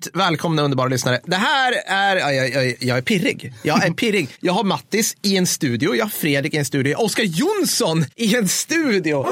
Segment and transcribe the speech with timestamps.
[0.00, 1.20] Varmt välkomna underbara lyssnare.
[1.24, 3.52] Det här är, ja, jag, jag, jag är pirrig.
[3.62, 4.28] Jag är pirrig.
[4.40, 7.24] Jag har Mattis i en studio, jag har Fredrik i en studio, jag har Oskar
[7.24, 9.26] Jonsson i en studio.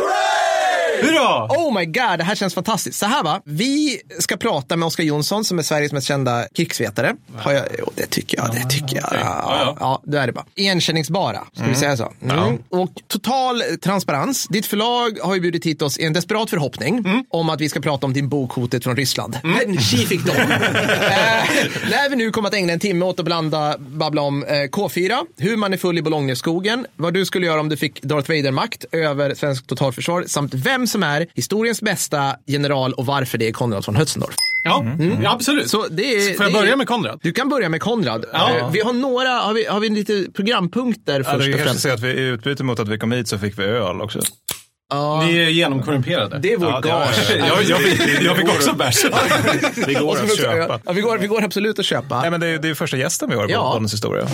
[1.03, 1.47] Hurra!
[1.47, 2.99] Oh my god, det här känns fantastiskt.
[2.99, 7.15] Så här va, vi ska prata med Oskar Jonsson som är Sveriges mest kända krigsvetare.
[7.37, 9.09] Har jag, jo, det tycker jag, det tycker jag.
[9.13, 10.45] Ja, Ja, det är det bara.
[10.55, 12.13] Igenkänningsbara, ska vi säga så.
[12.23, 12.59] Mm.
[12.69, 14.47] Och total transparens.
[14.49, 17.81] Ditt förlag har ju bjudit hit oss i en desperat förhoppning om att vi ska
[17.81, 19.39] prata om din bok Hotet från Ryssland.
[19.43, 20.33] Men tji fick de.
[20.41, 20.47] eh,
[21.91, 25.19] när vi nu kommer att ägna en timme åt att blanda, babbla om eh, K4,
[25.39, 28.85] hur man är full i Bologneskogen, vad du skulle göra om du fick Darth Vader-makt
[28.93, 33.87] över svenskt totalförsvar, samt vem som är historiens bästa general och varför det är Konrad
[33.87, 34.35] von Hötzendorf.
[34.65, 34.85] Ja,
[35.23, 35.71] ja absolut.
[35.71, 37.21] Så det är, Får jag det är- börja med Konrad?
[37.23, 38.25] Du kan börja med Konrad.
[38.33, 38.51] Ja.
[38.59, 41.81] Eh, Vi har några, har vi, har vi lite programpunkter först du och kanske främst?
[41.83, 44.21] säga att vi i utbyte mot att vi kom hit så fick vi öl också.
[45.27, 46.39] Ni är genomkorrumperade.
[46.39, 47.31] Det är vår Ja, gage.
[47.39, 49.03] jag, jag, fick, jag fick också bärs.
[49.87, 50.81] Det går Och att köpa.
[50.85, 52.21] Ja, vi, går, vi går absolut att köpa.
[52.21, 53.79] Nej, men det, är, det är första gästen vi har på Ja.
[53.81, 54.29] historia.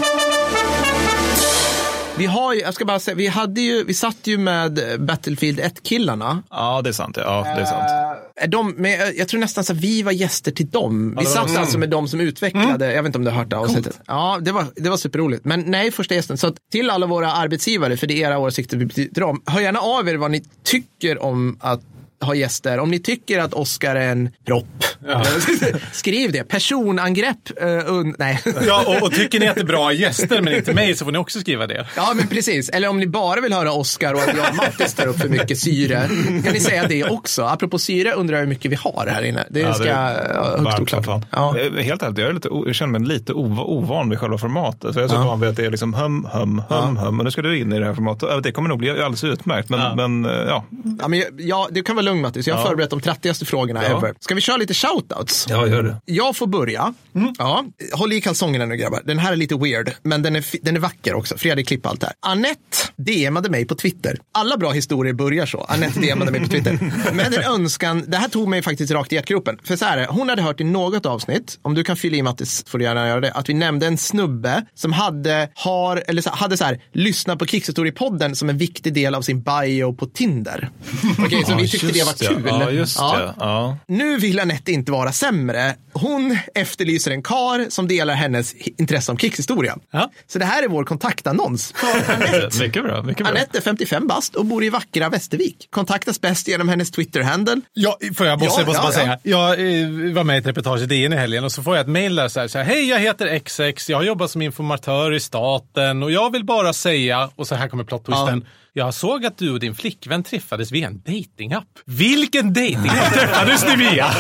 [2.19, 5.61] Vi har ju, jag ska bara säga, vi hade ju, vi satt ju med Battlefield
[5.61, 6.43] 1-killarna.
[6.51, 7.17] Ja, det är sant.
[7.21, 7.91] Ja, det är sant.
[8.37, 11.17] Är de, men jag, jag tror nästan så att vi var gäster till dem.
[11.21, 13.57] Vi satt alltså med dem som utvecklade, jag vet inte om du har hört det
[13.57, 14.01] avsnittet.
[14.07, 15.45] Ja, det var, det var superroligt.
[15.45, 16.39] Men nej, första gästen.
[16.39, 19.81] Så till alla våra arbetsgivare, för det är era åsikter vi betyder om, hör gärna
[19.81, 21.81] av er vad ni tycker om att
[22.25, 22.79] ha gäster.
[22.79, 24.85] Om ni tycker att Oscar är en propp,
[25.93, 26.45] skriv det.
[26.45, 28.41] Personangrepp, uh, nej.
[28.67, 31.13] Ja, och, och tycker ni att det är bra gäster men inte mig så får
[31.13, 31.87] ni också skriva det.
[31.97, 32.69] Ja, men precis.
[32.69, 35.29] Eller om ni bara vill höra Oscar och att jag och Mattis tar upp för
[35.29, 36.09] mycket syre,
[36.45, 37.43] kan ni säga det också.
[37.43, 39.45] Apropå syre undrar jag hur mycket vi har här inne.
[39.51, 41.23] Det Ja, ska det ja, är högst som oklart.
[41.31, 41.59] Ja.
[41.59, 44.95] Eh, Helt ärligt, jag, är lite, jag känner mig lite ova, ovan vid själva formatet.
[44.95, 47.19] För jag är så van vid att det är liksom hum, hum, hum, hum.
[47.19, 48.29] Och nu ska du in i det här formatet.
[48.33, 49.69] Ja, Det kommer nog bli alldeles utmärkt.
[49.69, 50.65] Men ja, men, eh, ja.
[51.01, 52.69] Ja, men jag, ja, du kan vara lugn Mattis, jag har Ja.
[52.69, 53.99] förberett de 30 frågorna Ja.
[53.99, 54.15] ever.
[54.21, 55.47] Ska vi köra lite shoutouts?
[55.51, 55.97] ja gör det.
[56.05, 56.95] Jag får börja.
[57.15, 57.35] Mm.
[57.39, 59.01] Ja, håll i kalsongerna nu grabbar.
[59.05, 61.37] Den här är lite weird, men den är, den är vacker också.
[61.39, 62.13] Fredrik klippa allt här.
[62.27, 64.19] Annette DMade mig på Twitter.
[64.33, 65.61] Alla bra historier börjar så.
[65.69, 66.79] Annette DMade mig på Twitter.
[67.13, 69.59] Med en önskan, det här tog mig faktiskt rakt i hjärtgropen.
[69.65, 72.65] För så här, hon hade hört i något avsnitt, om du kan fylla i Mattis
[72.67, 76.31] får du gärna göra det, att vi nämnde en snubbe som hade, har, eller så,
[76.31, 80.71] hade så här, lyssnat på Krigshistoriepodden som en viktig del av sin bio på Tinder.
[81.19, 82.43] Okej, så vi tyckte det var Just kul.
[82.47, 83.35] Ja, just det.
[83.39, 83.79] Ja.
[83.87, 85.75] Nu vill Anette inte vara sämre.
[85.93, 89.77] Hon efterlyser en kar som delar hennes intresse om krigshistoria.
[89.91, 90.11] Ja.
[90.27, 92.59] Så det här är vår kontaktannons för Anette.
[92.59, 93.03] Mycket bra.
[93.03, 93.31] Mycket bra.
[93.37, 95.69] Anette är 55 bast och bor i vackra Västervik.
[95.71, 97.61] Kontaktas bäst genom hennes Twitter-handle.
[97.73, 99.19] Ja, får jag måste, Ja, måste ja, bara ja.
[99.19, 99.19] säga.
[99.23, 101.81] Jag eh, var med i ett reportage i DN i helgen och så får jag
[101.83, 102.65] ett mejl där så här, så här.
[102.65, 106.73] Hej, jag heter XX, jag har jobbat som informatör i staten och jag vill bara
[106.73, 108.45] säga, och så här kommer plot-twisten.
[108.77, 111.65] Jag såg att du och din flickvän träffades via en datingapp.
[111.85, 114.11] Vilken datingapp träffades ni via?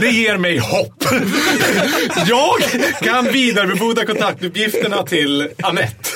[0.00, 1.04] Det ger mig hopp.
[2.26, 2.56] Jag
[3.02, 6.10] kan vidarebefordra kontaktuppgifterna till Anette.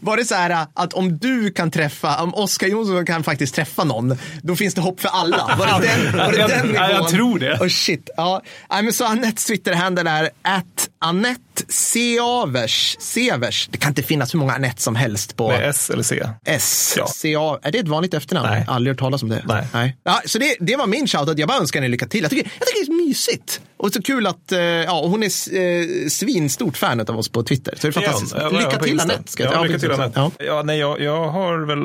[0.00, 3.84] Var det så här att om du kan träffa, om Oskar Jonsson kan faktiskt träffa
[3.84, 5.56] någon, då finns det hopp för alla?
[5.58, 7.10] Var det den, var det den ja, jag nivån?
[7.10, 7.58] tror det.
[7.60, 8.10] Oh shit.
[8.16, 12.96] Ja, men så Anettes Twitter-handle är att Anette Severs.
[13.00, 13.68] Severs.
[13.72, 16.28] Det kan inte finnas hur många Anette som helst på Med S eller C?
[16.44, 16.94] S.
[16.96, 17.06] Ja.
[17.06, 17.58] C-A.
[17.62, 18.48] Är det ett vanligt efternamn?
[18.50, 18.64] Nej.
[18.68, 19.44] Aldrig hört talas om det.
[19.72, 19.96] Nej.
[20.04, 21.38] Ja, så det, det var min shoutout.
[21.38, 22.22] Jag bara önskar henne lycka till.
[22.22, 23.60] Jag tycker, jag tycker det är mysigt.
[23.76, 27.74] Och så kul att eh, ja, hon är eh, svinstort fan av oss på Twitter.
[27.76, 28.34] Så det är fantastiskt.
[28.38, 29.00] Ja, ja, lycka till.
[29.00, 29.42] Anette.
[29.42, 29.90] Ja, på lycka till.
[29.90, 30.20] Anette.
[30.20, 30.30] Ja.
[30.38, 30.62] Ja.
[30.62, 31.78] nej, jag, jag har väl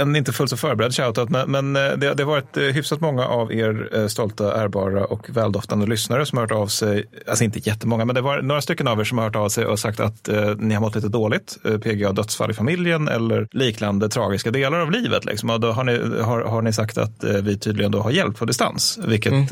[0.00, 3.26] en inte fullt så förberedd shoutout, men, men eh, det, det har varit hyfsat många
[3.26, 8.04] av er stolta, ärbara och väldoftande lyssnare som har hört av sig, alltså inte jättemånga,
[8.04, 10.28] men det var några stycken av er som har hört av sig och sagt att
[10.28, 14.80] eh, ni har mått lite dåligt, eh, PGA dödsfall i familjen eller liknande tragiska delar
[14.80, 15.24] av livet.
[15.24, 15.50] Liksom.
[15.50, 18.38] Och då har ni, har, har ni sagt att eh, vi tydligen då har hjälp
[18.38, 19.46] på distans, vilket Mm.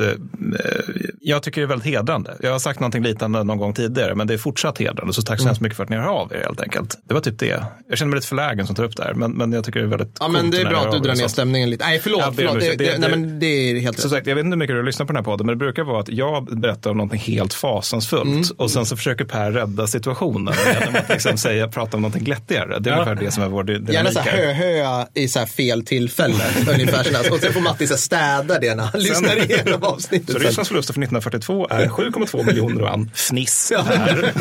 [1.20, 2.34] jag tycker är väldigt hedrande.
[2.40, 5.12] Jag har sagt någonting liknande någon gång tidigare, men det är fortsatt hedrande.
[5.12, 5.48] Så tack så Mm.
[5.48, 6.98] hemskt mycket för att ni hör av er helt enkelt.
[7.08, 7.64] Det var typ det.
[7.88, 9.86] Jag känner mig lite förlägen som tar upp det här, men, men jag tycker det
[9.86, 11.30] är väldigt Ja, men det är bra att du drar er ner sånt.
[11.30, 11.84] stämningen lite.
[11.84, 12.20] Nej, förlåt.
[12.20, 12.60] Ber om förlåt.
[12.60, 14.58] Det, det, Det- nej, det- men det är helt Som sagt, jag vet inte hur
[14.58, 16.96] mycket du lyssnar på den här podden, men det brukar vara att jag berättar om
[16.96, 18.44] någonting helt fasansfullt Mm.
[18.56, 22.78] och sen så försöker Per rädda situationen genom att liksom säga, prata om någonting glättigare.
[22.78, 23.02] Det är Ja.
[23.02, 25.84] ungefär det som är vår dy- Gärna dynamik så här hö-hö i så här fel
[25.84, 26.44] tillfälle.
[26.74, 27.32] ungefär sådär.
[27.32, 30.30] Och sen får Matti så städa det när han lyssnar igenom avsnittet.
[30.32, 30.38] Så.
[30.38, 33.72] Rysslands förluster för 1942 är 7,2 miljoner och en fniss.
[33.76, 34.32] här.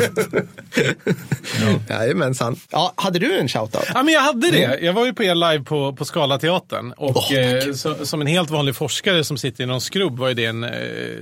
[1.88, 2.56] Jajamensan.
[2.70, 3.84] Ja, hade du en shoutout?
[3.94, 4.64] Ja, men jag hade det.
[4.64, 4.84] Mm.
[4.84, 6.92] Jag var ju på er live på, på Scalateatern.
[6.92, 10.34] Och eh, så, som en helt vanlig forskare som sitter i någon skrubb var ju
[10.34, 10.70] det en eh,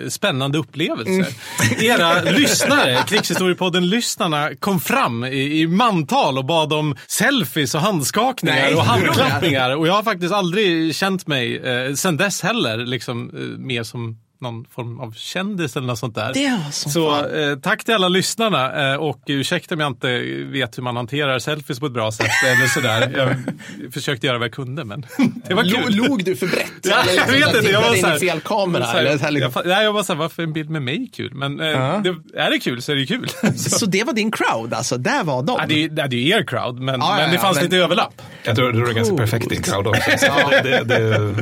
[0.09, 1.11] spännande upplevelse.
[1.11, 1.27] Mm.
[1.81, 8.75] Era lyssnare, Krigshistoriepodden-lyssnarna, kom fram i, i mantal och bad om selfies och handskakningar Nej,
[8.75, 9.77] och handklappningar.
[9.77, 14.19] Och jag har faktiskt aldrig känt mig, eh, sen dess heller, liksom, eh, mer som
[14.43, 16.31] någon form av kändis eller något sånt där.
[16.35, 17.51] Det var som så fan.
[17.51, 20.19] eh, tack till alla lyssnarna eh, och ursäkta om jag inte
[20.53, 23.13] vet hur man hanterar selfies på ett bra sätt eller sådär.
[23.83, 25.07] Jag försökte göra vad jag kunde men
[25.49, 25.95] det var Lo, kul.
[25.97, 26.73] log du för brett?
[26.83, 28.85] Ja, jag liksom, vet inte, jag var så här- fel kamera?
[28.85, 29.53] Så här, eller så här, liksom.
[29.55, 31.35] jag, nej, jag var så här, varför är en bild med mig kul?
[31.35, 33.29] Men eh, det, är det kul så är det kul.
[33.57, 34.97] så, Så det var din crowd alltså?
[34.99, 35.57] Där var de?
[35.61, 37.65] ja, det, är- det är ju er crowd, men, ja, men det ja, fanns men-
[37.65, 38.23] lite överlapp.
[38.45, 40.11] Jag tror det är ganska perfekt en crowd också.
[40.19, 41.35] Så det, det,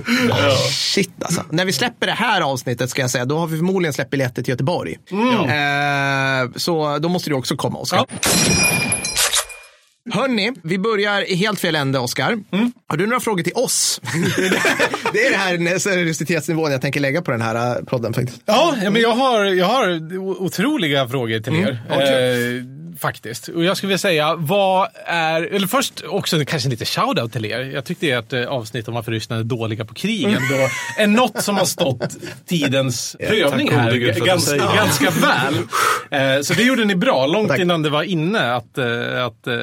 [0.71, 1.45] Shit alltså.
[1.51, 4.43] När vi släpper det här avsnittet ska jag säga, då har vi förmodligen släppt biljetter
[4.43, 4.99] till Göteborg.
[5.13, 8.07] Eh, så då måste du också komma Oskar.
[8.09, 8.17] Ja.
[10.13, 12.39] Hörni, vi börjar i helt fel ände, Oskar.
[12.87, 14.01] Har du några frågor till oss?
[15.13, 18.43] det är det här seriositetsnivån jag tänker lägga på den här eh, podden faktiskt.
[18.47, 21.83] Ja, men jag har, jag har otroliga frågor till er.
[21.91, 23.49] Eh, faktiskt.
[23.49, 27.61] Och jag skulle vilja säga, vad är, eller först också kanske lite shout-out till er.
[27.61, 31.43] Jag tyckte ert eh, avsnitt om varför Ryssland är dåliga på krig ändå är något
[31.43, 32.17] som har stått
[32.47, 35.55] tidens prövning här att ganska, ganska väl.
[36.11, 37.59] Eh, så det gjorde ni bra, långt Tack.
[37.61, 39.55] innan det var inne att, eh, att eh,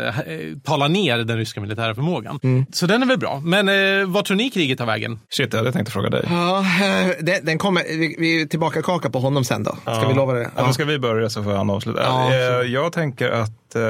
[0.64, 2.66] tala ner den ryska militära förmågan.
[2.72, 3.42] Så den är väl bra.
[3.44, 3.68] Men
[4.12, 5.20] vad tror ni kriget tar vägen?
[5.30, 6.26] shit, jag hade tänkt fråga dig.
[6.30, 6.66] Ja,
[7.42, 9.78] den kommer, vi, vi är tillbaka kaka på honom sen då.
[9.82, 10.50] Ska vi lova det?
[10.56, 10.66] Ja.
[10.66, 12.04] Då ska vi börja så får han avsluta.
[12.04, 12.64] Ja.
[12.64, 13.82] Jag tänker att eh,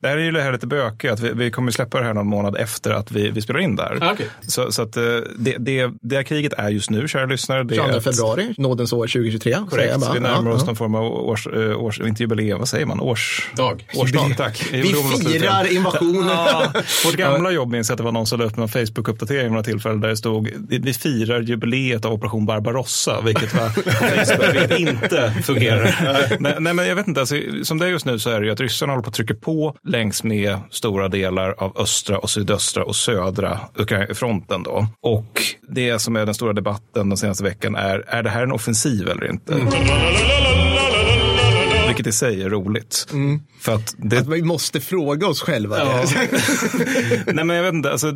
[0.00, 1.12] det här är ju det här lite bökigt.
[1.12, 3.76] Att vi, vi kommer släppa det här någon månad efter att vi, vi spelar in
[3.76, 3.98] där.
[4.00, 4.26] Ah, okej.
[4.48, 5.02] Så, så att eh,
[5.38, 7.64] det, det, det här kriget är just nu, kära lyssnare.
[7.64, 9.52] Det är 22 ett- februari, nådens år 2023.
[9.52, 10.12] säger Korrekt, bara.
[10.14, 10.66] vi närmar Ja, oss ja.
[10.66, 13.00] någon form av års, eh, års, inte jubileum, vad säger man?
[13.00, 13.86] Års, Dag.
[13.94, 14.68] Årsdag, tack.
[14.72, 16.22] Vi firar invasionen.
[16.32, 16.72] Ja,
[17.04, 19.50] vårt gamla jobb minns jag att det var någon som la upp någon Facebook-uppdatering vid
[19.50, 24.78] några tillfällen där det stod vi firar jubileet av Operation Barbarossa, vilket, var, Facebook, vilket
[24.78, 25.96] inte fungerar.
[26.40, 28.46] nej, nej, men jag vet inte, alltså, som det är just nu så är det
[28.46, 32.30] ju att ryssarna håller på att trycka på längs med stora delar av östra och
[32.30, 33.60] sydöstra och södra
[34.14, 34.86] fronten då.
[35.00, 38.52] Och det som är den stora debatten den senaste veckan är, är det här en
[38.52, 39.54] offensiv eller inte?
[39.54, 39.68] Mm.
[41.92, 43.06] Vilket i sig är roligt.
[43.60, 45.76] För att det, Att vi måste fråga oss själva.
[47.26, 47.90] Nej, men jag vet inte.
[47.90, 48.14] Alltså,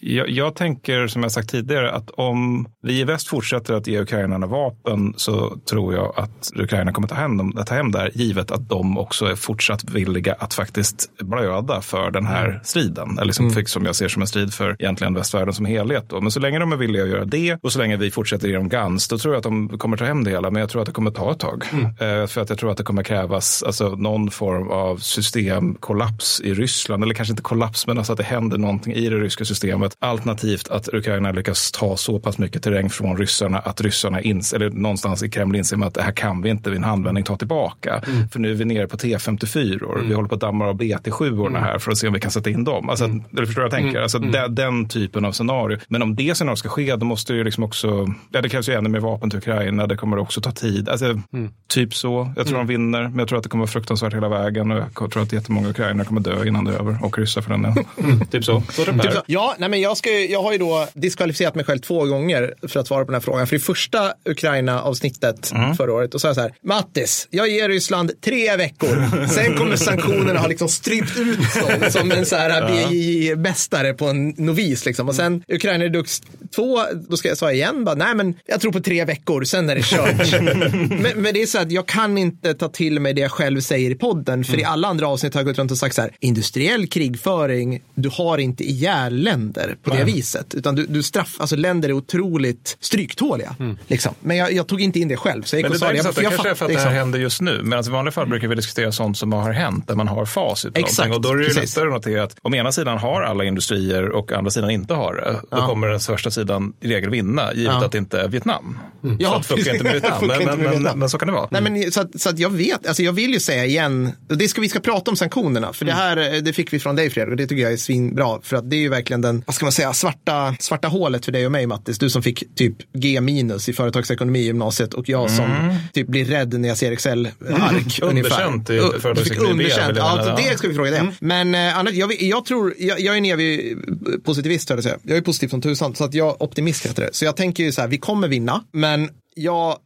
[0.00, 4.00] jag, jag tänker, som jag sagt tidigare, att om vi i väst fortsätter att ge
[4.00, 8.10] ukrainarna vapen så tror jag att Ukraina kommer ta hem, dem, ta hem det här,
[8.14, 13.18] givet att de också är fortsatt villiga att faktiskt blöda för den här striden.
[13.18, 16.04] Eller som, som jag ser som en strid för egentligen västvärlden som helhet.
[16.08, 16.20] Då.
[16.20, 18.54] Men så länge de är villiga att göra det och så länge vi fortsätter ge
[18.54, 20.50] dem GANS, då tror jag att de kommer ta hem det hela.
[20.50, 21.64] Men jag tror att det kommer ta ett tag.
[22.00, 26.54] Eh, för att jag tror att det kommer krävas alltså, någon form av systemkollaps i
[26.54, 27.02] Ryssland.
[27.04, 29.96] Eller kanske inte kollaps, men alltså att det händer någonting i det ryska systemet.
[29.98, 34.70] Alternativt att Ukraina lyckas ta så pass mycket terräng från ryssarna att ryssarna ins eller
[34.70, 38.02] någonstans i Kreml inser att det här kan vi inte vid en handvändning ta tillbaka.
[38.32, 40.02] För nu är vi nere på T54 år.
[40.08, 42.30] Vi håller på att damma av BT7 orna här för att se om vi kan
[42.30, 42.90] sätta in dem.
[42.90, 44.00] Alltså, Du förstår vad jag tänker?
[44.00, 45.78] Alltså, den, den typen av scenario.
[45.88, 48.72] Men om det scenariot ska ske, då måste ju liksom också, ja, det krävs ju
[48.72, 49.86] ännu mer vapen till Ukraina.
[49.86, 50.88] Det kommer också ta tid.
[50.88, 51.20] Alltså,
[51.68, 52.32] Typ så.
[52.36, 54.70] Jag tror de vinner, men jag tror att det kommer vara fruktansvärt hela vägen.
[54.70, 56.98] Och jag tror att jättemånga ukrainare kommer dö innan det är över.
[57.02, 58.26] Och ryssar för den delen.
[58.30, 58.62] Typ så.
[58.72, 59.22] så Typ så.
[59.26, 62.80] Ja, nej men jag, ska, jag har ju då diskvalificerat mig själv två gånger för
[62.80, 63.46] att svara på den här frågan.
[63.46, 68.20] För i första Ukraina-avsnittet förra året, och sa jag så här, Mattis, jag ger Ryssland
[68.20, 69.26] tre veckor.
[69.26, 74.28] Sen kommer sanktionerna ha liksom strypt ut dem som en så här BJJ-mästare på en
[74.28, 74.86] novis.
[74.86, 75.08] Liksom.
[75.08, 76.22] Och sen Ukraina Redux
[76.54, 79.70] 2, då ska jag säga igen, bara, nej men jag tror på tre veckor, sen
[79.70, 80.42] är det kört.
[81.02, 83.60] men, men det är så att jag kan inte ta till mig det jag själv
[83.60, 86.02] säger i podden, för i alla andra avsnitt har jag gått runt och sagt så
[86.02, 91.36] här, industriell krigföring, du har inte ihjäl länder på det viset, utan du, du straff,
[91.38, 93.56] alltså länder är otroligt stryktåliga.
[93.86, 94.14] Liksom.
[94.20, 95.86] Men jag, jag tog inte in det själv, så jag gick Men och det, sa
[95.86, 95.98] där det.
[95.98, 96.92] Jag, jag kanske är för att det här liksom.
[96.92, 97.60] händer just nu.
[97.62, 100.78] Medan i vanliga fall brukar vi diskutera sånt som har hänt, där man har facit.
[100.78, 101.14] Exakt.
[101.14, 104.08] Och då är det ju lättare att notera att om ena sidan har alla industrier
[104.08, 107.74] och andra sidan inte har det, då kommer den första sidan i regel vinna, givet
[107.74, 107.84] Ja.
[107.84, 108.78] att det inte är Vietnam.
[109.18, 110.26] Ja, så funkar inte med Vietnam.
[110.28, 111.48] Men, men, men, men så kan det vara.
[111.50, 114.38] Nej, men, så, att, så att jag vet, alltså jag vill ju säga igen, och
[114.38, 116.96] det ska, vi ska prata om sanktionerna, för det här eh, det fick vi från
[116.96, 119.42] dig Fredrik och det tycker jag är svinbra, för att det är ju verkligen den,
[119.46, 122.54] vad ska man säga, svarta, svarta hålet för dig och mig Mattis, du som fick
[122.54, 126.78] typ G minus i företagsekonomi i gymnasiet och jag som typ blir rädd när jag
[126.78, 127.98] ser Excel-ark.
[128.02, 130.36] Underkänt i företagsekonomi, underkänt, ja, mena.
[130.36, 131.12] så det ska vi fråga dig om.
[131.20, 133.76] Men eh, annars, jag, jag tror, jag, jag är en evig
[134.24, 134.98] positivist, höll jag säga.
[135.02, 137.10] Jag är positiv som tusan, så att jag optimist heter det.
[137.12, 139.76] Så jag tänker ju så här, vi kommer vinna, men jag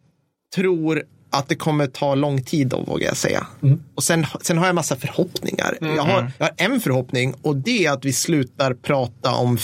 [0.54, 3.46] tror att det kommer ta lång tid då, vågar jag säga.
[3.94, 5.78] Och sen, sen har jag massa förhoppningar.
[5.80, 9.58] Jag, har, jag har en förhoppning och det är att vi slutar prata om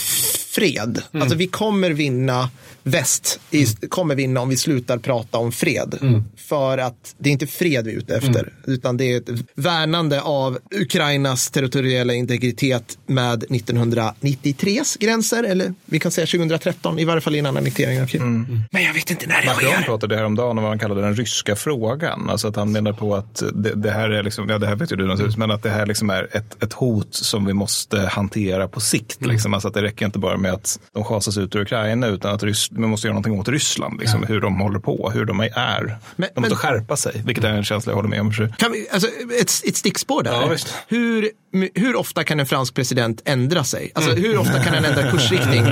[0.54, 1.02] fred.
[1.12, 2.50] Alltså vi kommer vinna
[2.84, 6.22] väst i, kommer vinna om vi slutar prata om fred.
[6.36, 10.20] För att det är inte fred vi är ute efter, utan det är ett värnande
[10.22, 17.34] av Ukrainas territoriella integritet med 1993s gränser, eller vi kan säga 2013, i varje fall
[17.34, 18.46] innan annekteringen av Krim.
[18.70, 19.82] Men jag vet inte när det Macron sker.
[19.82, 22.30] pratade häromdagen om vad han kallade den ryska frågan.
[22.30, 24.92] Alltså att han menar på att det, det här är liksom, ja det här vet
[24.92, 28.00] ju du naturligtvis, men att det här liksom är ett, ett hot som vi måste
[28.00, 29.26] hantera på sikt.
[29.26, 29.54] Liksom.
[29.54, 32.42] Alltså att det räcker inte bara med att de schasas ut ur Ukraina, utan att
[32.42, 35.98] Rys, man måste göra någonting åt Ryssland, liksom, hur de håller på, hur de är.
[36.16, 38.32] Men- de måste men- skärpa sig, vilket är en känsla jag håller med om.
[38.58, 39.08] Kan vi, alltså,
[39.40, 40.32] ett, ett stickspår där.
[40.32, 40.56] Ja,
[40.88, 41.30] hur,
[41.74, 43.90] hur ofta kan en fransk president ändra sig?
[43.94, 45.62] Alltså, hur ofta kan han ändra kursriktning?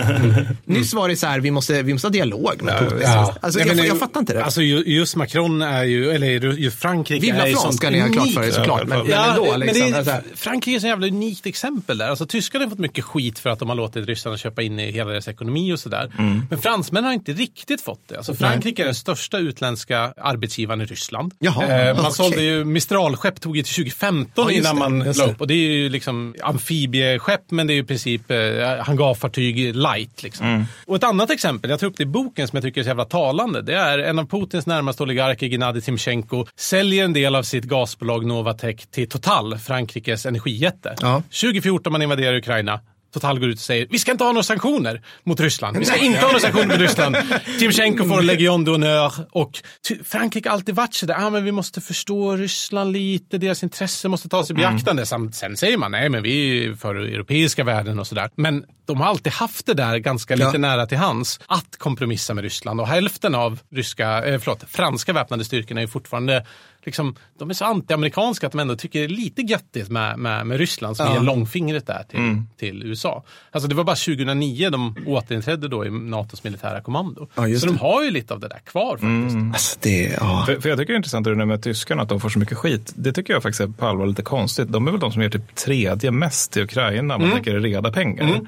[0.64, 2.98] Nyss var det så här, vi måste, vi måste ha dialog med Putin.
[3.02, 3.34] Ja.
[3.40, 4.44] Alltså, Nej, jag, jag fattar inte det.
[4.44, 8.00] Alltså ju- just Macron är ju, eller ju Frankrike Villa är ju sånt ska ni
[8.00, 8.86] ha klart för er såklart.
[8.86, 9.50] Men, men Ja, ändå.
[9.50, 12.08] men Liksom, det Frankrike är ett jävla unikt exempel där.
[12.08, 14.90] Alltså, tyskarna har fått mycket skit för att de har låtit Ryssland köpa in i
[14.92, 16.12] hela deras ekonomi och sådär.
[16.18, 16.42] Mm.
[16.50, 18.16] Men fransmännen har inte riktigt fått det.
[18.16, 21.32] Alltså, Frankrike är den största utländska arbetsgivaren i Ryssland.
[21.38, 22.12] Jaha, Eh, man okej.
[22.14, 25.40] sålde ju Mistralskepp tog ju till 2015 Ja, innan man la upp.
[25.40, 28.36] Och det är ju liksom amfibieskepp men det är ju i princip eh,
[28.80, 30.22] hangarfartyg light.
[30.22, 30.46] Liksom.
[30.46, 30.64] Mm.
[30.86, 32.88] Och ett annat exempel, jag tar upp det i boken som jag tycker är så
[32.88, 33.62] jävla talande.
[33.62, 38.26] Det är en av Putins närmaste oligarker, Gennadij Timchenko, säljer en del av sitt gasbolag
[38.26, 40.94] Novatec till Total, Frankrikes energijätte.
[41.00, 41.22] Ja.
[41.40, 42.80] 2014 man invaderar Ukraina.
[43.12, 45.78] Total går ut och säger vi ska inte ha några sanktioner mot Ryssland.
[45.78, 47.16] Vi ska inte ha några sanktioner mot Ryssland.
[47.58, 49.62] Timchenko får Legion d'honneur och
[50.04, 54.28] Frankrike har alltid varit sådär, ah, men vi måste förstå Ryssland lite, deras intresse måste
[54.28, 55.06] tas i beaktande.
[55.06, 58.30] Samt, sen säger man, nej men vi är för europeiska värden och sådär.
[58.36, 60.58] Men de har alltid haft det där ganska lite Ja.
[60.58, 65.44] nära till hands att kompromissa med Ryssland och hälften av ryska, eh, förlåt, franska väpnade
[65.44, 66.46] styrkorna är fortfarande
[66.84, 70.46] Liksom, de är så anti-amerikanska att de ändå tycker det är lite göttigt med, med,
[70.46, 71.14] med Ryssland som Ja.
[71.14, 73.24] ger långfingret där till, till USA.
[73.50, 77.28] Alltså det var bara 2009 de återinträdde då i NATOs militära kommando.
[77.34, 77.78] Ja, så de det.
[77.78, 79.36] har ju lite av det där kvar faktiskt.
[79.54, 80.42] alltså, det, ja.
[80.46, 82.38] För, för jag tycker det är intressant det där med tyskarna, att de får så
[82.38, 82.92] mycket skit.
[82.96, 84.68] Det tycker jag faktiskt är på allvar lite konstigt.
[84.68, 87.60] De är väl de som ger typ tredje mest till Ukraina, om man tänker i
[87.60, 88.40] reda pengar.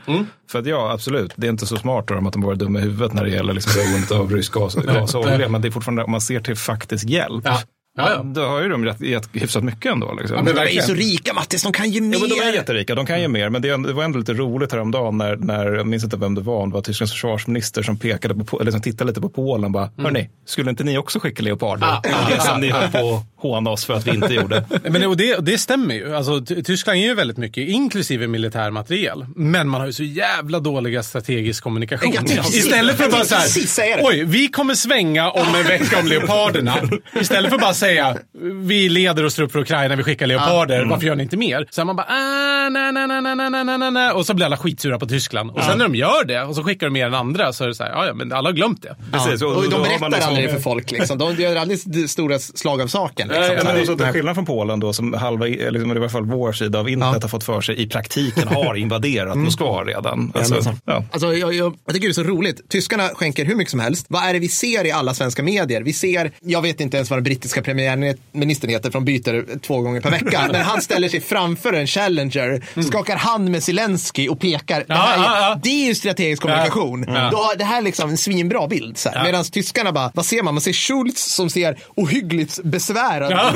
[0.51, 2.57] För att ja, absolut, det är inte så smart av dem att de bara är
[2.57, 5.49] dumma i huvudet när det gäller liksom beroendet av rysk gas, gas och olja.
[5.49, 7.59] Men det är fortfarande, om man ser till faktisk hjälp, Ja.
[7.97, 8.23] Ja, ja.
[8.23, 10.15] då har ju de rätt- gett hyfsat mycket ändå.
[10.15, 10.45] Liksom.
[10.45, 12.17] men De är så rika Mattis, de kan ju mer.
[12.17, 13.49] Ja, men de är jätterika, de kan ju mer.
[13.49, 16.35] Men det, är det var ändå lite roligt häromdagen när, när jag minns inte vem
[16.35, 19.65] det var, det var Tysklands försvarsminister som pekade på, eller som tittade lite på Polen
[19.65, 21.87] och bara, hörni, skulle inte ni också skicka leoparder?
[21.87, 24.65] Ah, ah, det som ni höll på att håna oss för att vi inte gjorde.
[24.83, 26.17] Men det, och det, stämmer ju.
[26.17, 29.27] Alltså, Ty- Tyskland ger ju väldigt mycket, inklusive militär materiel.
[29.37, 32.13] Men man har ju så jävla dåliga strategisk kommunikation.
[32.53, 33.35] Istället för att bara så
[33.83, 36.75] här, oj, vi kommer svänga om en vecka om leoparderna.
[37.21, 38.17] Istället för bara säga,
[38.55, 41.67] vi leder oss upp för Ukraina, vi skickar leoparder, varför gör ni inte mer?
[41.71, 44.11] Så är man bara, ah, nej, nej, nej, nej, nej, nej, nej, nej.
[44.11, 45.51] Och så blir alla skitsura på Tyskland.
[45.51, 47.69] Och sen när de gör det, och så skickar de mer än andra, så är
[47.69, 48.97] det så här, ja, ja, men alla har glömt det.
[49.13, 49.47] Precis, Ja.
[49.47, 50.91] och- Och, och de berättar man liksom- aldrig för folk.
[50.91, 51.19] Liksom.
[51.19, 53.29] De gör aldrig st- stora slag av saken.
[53.29, 53.45] Liksom.
[53.45, 55.97] Ja, men det är Så till skillnad från Polen då, som halva, eller som i
[55.97, 59.85] alla fall vår sida av internet har fått för sig, i praktiken har invaderat Moskva
[59.85, 60.33] redan.
[60.35, 61.05] Alltså, men- ja.
[61.13, 62.71] Alltså, jag, jag, jag tycker det är så roligt.
[62.71, 64.07] Tyskarna skänker hur mycket som helst.
[64.09, 65.83] Vad är det vi ser i alla svenska medier?
[65.83, 69.81] Vi ser, jag vet inte ens vad den brittiska premiärministern heter, för de byter två
[69.81, 70.49] gånger per vecka.
[70.53, 74.85] Men han ställer sig framför en Challenger, skakar hand med Zelensky och pekar.
[74.89, 75.61] Det, här, Ja, ja, ja.
[75.63, 77.03] det är ju strategisk kommunikation.
[77.33, 78.99] Då det här är liksom en svinbra bild.
[78.99, 79.25] Så här.
[79.25, 80.55] Medan tyskarna bara, vad ser man?
[80.55, 83.53] Man ser Schultz som ser ohyggligt besvärad Ja.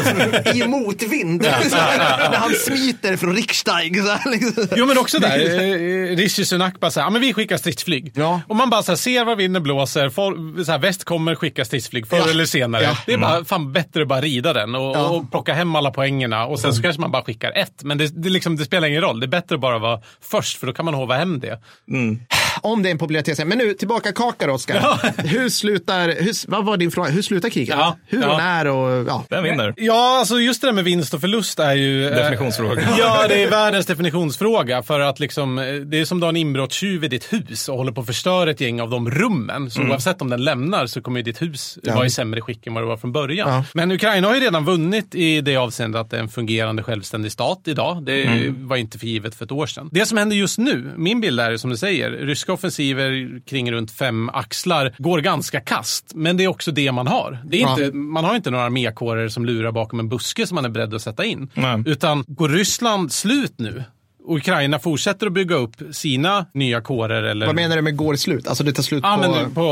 [0.54, 1.44] i motvind.
[1.70, 3.96] Så här, När han smiter från Riksdag.
[4.06, 4.66] Så här, liksom.
[4.76, 8.12] Jo men också där, eh, Rishi Sunak bara såhär, ja men vi skickar stridsflyg.
[8.46, 11.64] Och man bara så här, ser var vinden blåser, for, så här, väst kommer skicka
[11.64, 12.96] stridsflyg förr eller senare.
[13.06, 15.08] Det är bara fan bättre bara rida den och, Ja.
[15.08, 17.82] och plocka hem alla poängerna och sen så kanske man bara skickar ett.
[17.84, 20.58] Men det, det, liksom, det spelar ingen roll, det är bättre att bara vara först
[20.58, 21.60] för då kan man hova hem det.
[22.62, 23.46] Om det är en popularitet.
[23.46, 24.98] Men nu tillbaka kakar Oskar.
[25.26, 27.10] Hur slutar, hur, vad var din fråga?
[27.10, 27.74] Hur slutar kriget?
[27.78, 28.30] Ja, Hur ja.
[28.32, 29.24] och när och ja.
[29.30, 29.74] Vem vinner?
[29.76, 32.04] Ja, alltså just det där med vinst och förlust är ju...
[32.06, 32.82] eh, Definitionsfråga.
[32.98, 34.82] Ja, det är världens definitionsfråga.
[34.82, 37.76] För att liksom, eh, det är som du har en inbrottstjuv i ditt hus och
[37.76, 39.70] håller på att förstöra ett gäng av de rummen.
[39.70, 42.74] Så oavsett om den lämnar så kommer ju ditt hus vara i sämre skick än
[42.74, 43.48] vad det var från början.
[43.48, 43.64] Ja.
[43.74, 47.32] Men Ukraina har ju redan vunnit i det avseendet att det är en fungerande självständig
[47.32, 48.02] stat idag.
[48.02, 49.88] Det var inte för givet för ett år sedan.
[49.92, 53.90] Det som händer just nu, min bild är som du säger, ryska offensiver kring runt
[53.90, 56.12] fem axlar går ganska kast.
[56.14, 57.38] Men det är också det man har.
[57.44, 57.70] Det är Ja.
[57.84, 60.94] inte, man har inte några armékårer som lurar bakom en buske som man är beredd
[60.94, 61.50] att sätta in.
[61.54, 61.82] Nej.
[61.86, 63.84] Utan går Ryssland slut nu
[64.28, 67.22] Ukraina fortsätter att bygga upp sina nya kårer.
[67.22, 67.46] Eller...
[67.46, 68.48] Vad menar du med går slut?
[68.48, 69.30] Alltså det tar slut ja, på...
[69.30, 69.62] Men på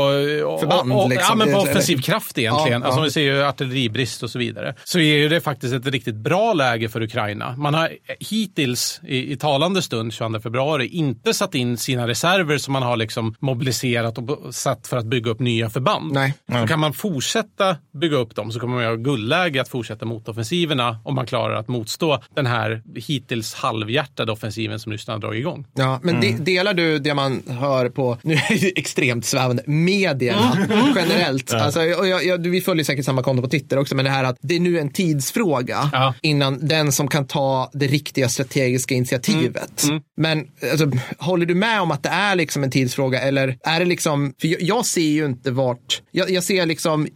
[0.59, 1.39] förband, och, och, liksom.
[1.39, 2.81] Ja, men på offensiv kraft egentligen.
[2.81, 3.03] Ja, alltså, ja.
[3.03, 4.75] vi ser ju artilleribrist och så vidare.
[4.83, 7.55] Så är ju det faktiskt ett riktigt bra läge för Ukraina.
[7.57, 12.73] Man har hittills i, i talande stund, 22 februari, inte satt in sina reserver som
[12.73, 16.13] man har liksom mobiliserat och satt för att bygga upp nya förband.
[16.13, 16.33] Nej.
[16.61, 20.99] Så kan man fortsätta bygga upp dem så kommer man ha guldläge att fortsätta motoffensiverna
[21.03, 25.65] om man klarar att motstå den här hittills halvhjärtade offensiven som Ryssland har dragit igång.
[25.73, 30.57] Ja, men de, delar du det man hör på, nu är det extremt svävande, medierna
[30.95, 31.53] generellt.
[31.53, 34.23] Alltså, och jag, jag, vi följer säkert samma konto på Twitter också, men det här
[34.23, 36.13] att det är nu en tidsfråga Ja.
[36.21, 39.83] innan den som kan ta det riktiga strategiska initiativet.
[40.17, 43.85] Men alltså, håller du med om att det är liksom en tidsfråga eller är det
[43.85, 47.07] liksom, för jag, jag ser ju inte vart, jag, jag ser liksom,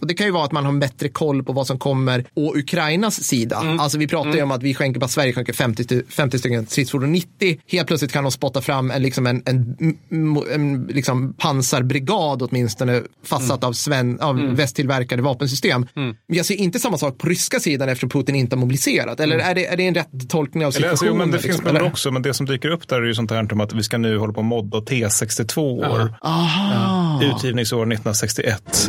[0.00, 2.52] och det kan ju vara att man har bättre koll på vad som kommer å
[2.56, 3.56] Ukrainas sida.
[3.80, 6.66] Alltså vi pratar ju om att vi skänker, bara Sverige skänker 50, st- 50 stycken
[6.80, 7.60] stridsfordon 90.
[7.66, 9.76] Helt plötsligt kan de spotta fram en, liksom en, en,
[10.10, 15.86] en, en liksom pansarbrigad åtminstone fastsatt av, sven, av västtillverkade vapensystem.
[15.94, 19.20] Men jag ser inte samma sak på ryska sidan eftersom Putin inte har mobiliserat.
[19.20, 21.18] Eller är det, är det en rätt tolkning av Eller, alltså, jo, situationen?
[21.18, 21.86] men det finns liksom, väl eller?
[21.86, 23.98] också, men det som dyker upp där är ju sånt här om att vi ska
[23.98, 26.14] nu hålla på och modda T62 år.
[26.20, 27.20] Aha.
[27.22, 28.88] Utgivningsår 1961.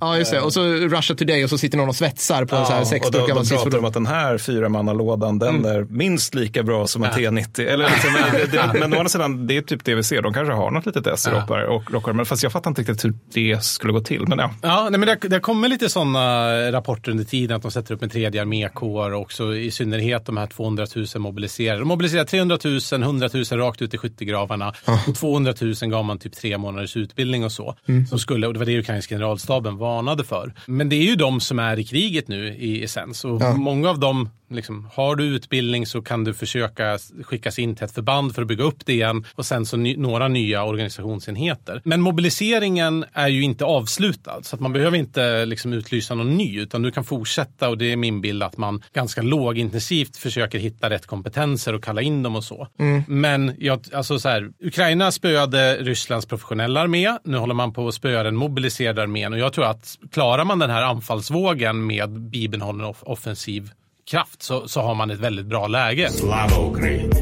[0.00, 0.40] Ja, just det.
[0.40, 2.84] Och så Russia Today och så sitter någon och svetsar på en så här och
[2.84, 6.62] då, sexburk då gammal pratar de om att den här fyramannalådan, den är minst lika
[6.62, 7.60] bra som en T90.
[7.66, 10.22] Eller liksom, det, det, men å andra sidan, det är typ det vi ser.
[10.22, 12.80] De kanske har något litet S i rockar, och rockar, men fast jag fattar inte
[12.80, 14.28] riktigt hur det skulle gå till.
[14.28, 17.70] Men ja, Ja, nej, men det, det kommer lite sådana rapporter under tiden att de
[17.70, 21.78] sätter upp en tredje armékår och också i synnerhet de här 200 000 mobiliserade.
[21.78, 24.72] De mobiliserar 300 000, 100 000 rakt ut i skyttegravarna
[25.08, 27.74] och 200 000 gav man typ tre månaders utbildning och så.
[28.08, 30.54] Som skulle, och det var det ukrainska generalstaben varnade för.
[30.66, 33.98] Men det är ju de som är i kriget nu i essens och många av
[33.98, 38.42] dem Liksom, har du utbildning så kan du försöka skickas in till ett förband för
[38.42, 41.80] att bygga upp det igen och sen så ny, några nya organisationsenheter.
[41.84, 46.60] Men mobiliseringen är ju inte avslutad så att man behöver inte liksom utlysa någon ny
[46.60, 50.90] utan du kan fortsätta och det är min bild att man ganska lågintensivt försöker hitta
[50.90, 52.68] rätt kompetenser och kalla in dem och så.
[53.06, 57.18] Men jag, alltså så här, Ukraina spöade Rysslands professionella armé.
[57.24, 59.79] Nu håller man på att spöa den mobiliserade armén och jag tror att
[60.12, 63.70] klarar man den här anfallsvågen med bibehållen off- offensiv
[64.10, 66.08] kraft så, så har man ett väldigt bra läge.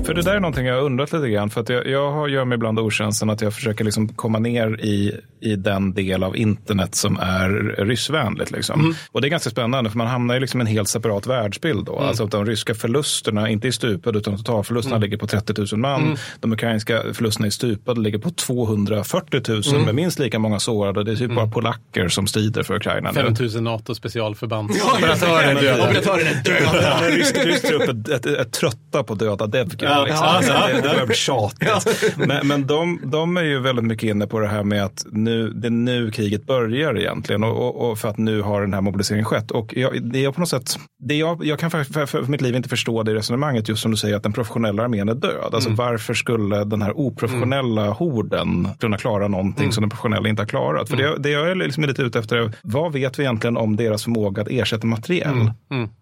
[0.07, 1.51] För det där är någonting jag har undrat lite grann.
[1.51, 5.21] För att jag, jag gör mig ibland otjänsten att jag försöker liksom komma ner i,
[5.41, 7.49] i den del av internet som är
[7.79, 8.51] ryssvänligt.
[8.51, 8.95] Liksom.
[9.13, 11.85] Och det är ganska spännande för man hamnar i liksom en helt separat världsbild.
[11.85, 11.99] Då.
[11.99, 16.17] Alltså att de ryska förlusterna, inte i stupad utan totalförlusterna ligger på 30 000 man.
[16.41, 21.05] De ukrainska förlusterna i stupad ligger på 240 000 med minst lika många sårade.
[21.05, 23.11] Det är typ bara polacker som strider för Ukraina.
[23.11, 23.21] nu.
[23.21, 24.71] 5000 NATO specialförband.
[24.97, 25.81] Operatören är död.
[25.81, 27.17] Operatören är död.
[27.17, 29.51] Rysk, rysk trupp är, är, är trötta på döda.
[29.53, 29.81] Ja, liksom.
[29.81, 30.93] ja, ja, det, det ja.
[30.93, 32.17] börjar bli tjatigt.
[32.17, 35.51] Men, men de, de är ju väldigt mycket inne på det här med att nu,
[35.51, 38.81] det är nu kriget börjar egentligen och, och, och för att nu har den här
[38.81, 39.51] mobiliseringen skett.
[39.51, 42.41] Och jag, det är på något sätt, det jag, jag kan för, för, för mitt
[42.41, 45.55] liv inte förstå det resonemanget just som du säger att den professionella armén är död.
[45.55, 50.47] Alltså varför skulle den här oprofessionella horden kunna klara någonting som den professionella inte har
[50.47, 50.89] klarat?
[50.89, 53.77] För det, det jag är liksom lite ute efter är, vad vet vi egentligen om
[53.77, 55.51] deras förmåga att ersätta materiel?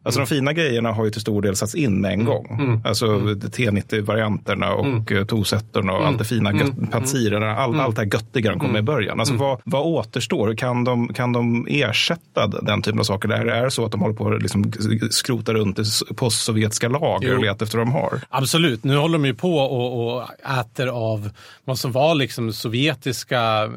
[0.05, 2.81] Alltså de fina grejerna har ju till stor del satts in med en gång.
[2.85, 5.27] Alltså T90-varianterna och mm.
[5.27, 6.87] tosettorna och allt det fina, mm.
[6.87, 9.16] pansirerna, all, allt det här göttiga de kom med i början.
[9.21, 10.55] Alltså vad, vad återstår?
[10.55, 13.29] Kan de, kan de ersätta den typen av saker?
[13.29, 14.73] Det är det så att de håller på att liksom
[15.11, 15.85] skrota runt i
[16.17, 18.21] postsovjetiska lager och letar efter vad de har?
[18.29, 20.23] Absolut, nu håller de ju på och, och
[20.61, 21.31] äter av
[21.65, 23.71] vad som var liksom sovjetiska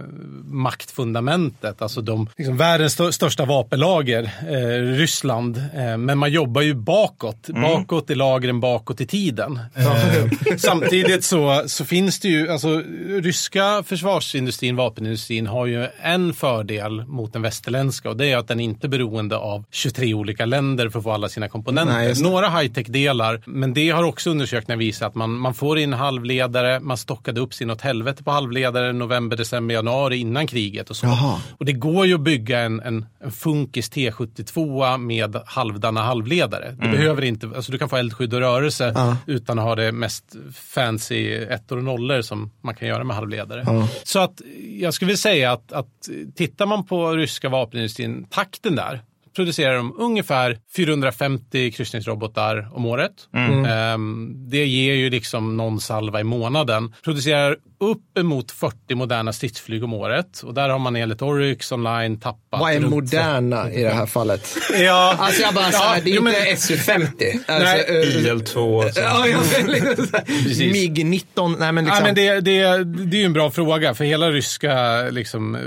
[0.45, 5.57] maktfundamentet, alltså de, liksom världens stö största vapenlager, eh, Ryssland.
[5.57, 7.61] Eh, men man jobbar ju bakåt, mm.
[7.61, 9.59] bakåt i lagren, bakåt i tiden.
[9.75, 17.05] Eh, samtidigt så, så finns det ju, alltså ryska försvarsindustrin, vapenindustrin har ju en fördel
[17.07, 20.89] mot den västerländska och det är att den inte är beroende av 23 olika länder
[20.89, 21.93] för att få alla sina komponenter.
[21.93, 26.79] Nej, Några high-tech-delar, men det har också undersökningar visat att man, man får in halvledare,
[26.79, 31.05] man stockade upp sin åt helvete på halvledare november, december, januari innan kriget och så.
[31.05, 31.39] Jaha.
[31.57, 36.75] Och det går ju att bygga en, en, en Funkis T72 med halvdana halvledare.
[36.81, 39.17] Du behöver inte, alltså du kan få eldskydd och rörelse Ja.
[39.25, 43.63] utan att ha det mest fancy ettor och nollor som man kan göra med halvledare.
[43.67, 43.87] Ja.
[44.03, 44.41] Så att
[44.79, 49.01] jag skulle vilja säga att, att tittar man på ryska vapenindustrin, takten där,
[49.35, 53.11] producerar de ungefär 450 kryssningsrobotar om året.
[53.33, 53.65] Mm.
[53.65, 56.93] Ehm, det ger ju liksom någon salva i månaden.
[57.03, 60.41] Producerar uppemot 40 moderna stridsflyg om året.
[60.43, 62.59] Och där har man enligt Oryx online tappat...
[62.61, 64.57] Vad är runt- moderna i det här fallet?
[64.79, 67.39] Ja, Alltså jag bara, så här, det är men- inte SU-50.
[67.47, 68.83] Alltså, Nej, eh, IL-2.
[68.83, 69.01] alltså.
[69.01, 70.59] Ja, ja, men liksom så här, Precis.
[70.73, 71.97] MIG-19, nej men liksom.
[71.99, 75.57] Ja, men det, det, det är ju en bra fråga, för hela ryska liksom,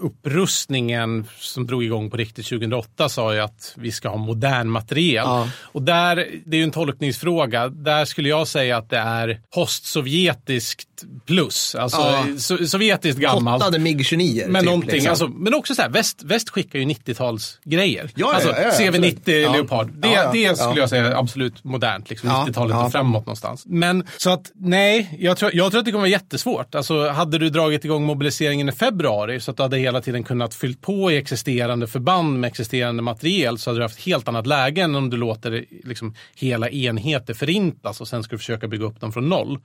[0.00, 5.14] upprustningen som drog igång på riktigt 2008 sa ju att vi ska ha modern materiel.
[5.26, 5.48] Ja.
[5.62, 7.68] Och där, det är ju en tolkningsfråga.
[7.68, 10.88] Där skulle jag säga att det är postsovjetiskt
[11.26, 11.59] plus.
[11.74, 12.24] Alltså Ja.
[12.38, 13.62] so, sovjetiskt gammalt.
[13.62, 14.48] Hottade MIG-29.
[14.48, 15.10] Men, typ, någonting, liksom.
[15.10, 18.10] alltså, men också så här, väst, väst skickar ju 90-talsgrejer.
[18.14, 19.42] Ja, alltså, ja, ja, CV90 absolut.
[19.42, 19.52] Ja.
[19.52, 19.90] Leopard.
[19.92, 20.76] Det, det skulle ja.
[20.76, 22.10] jag säga är absolut modernt.
[22.10, 22.84] Liksom, Ja, 90-talet ja.
[22.84, 23.62] och framåt någonstans.
[23.66, 26.74] Men så att nej, jag tror, jag tror att det kommer vara jättesvårt.
[26.74, 30.54] Alltså, hade du dragit igång mobiliseringen i februari så att du hade hela tiden kunnat
[30.54, 34.82] fyllt på i existerande förband med existerande materiel så hade du haft helt annat läge
[34.82, 39.00] än om du låter liksom, hela enheter förintas och sen ska du försöka bygga upp
[39.00, 39.58] dem från noll.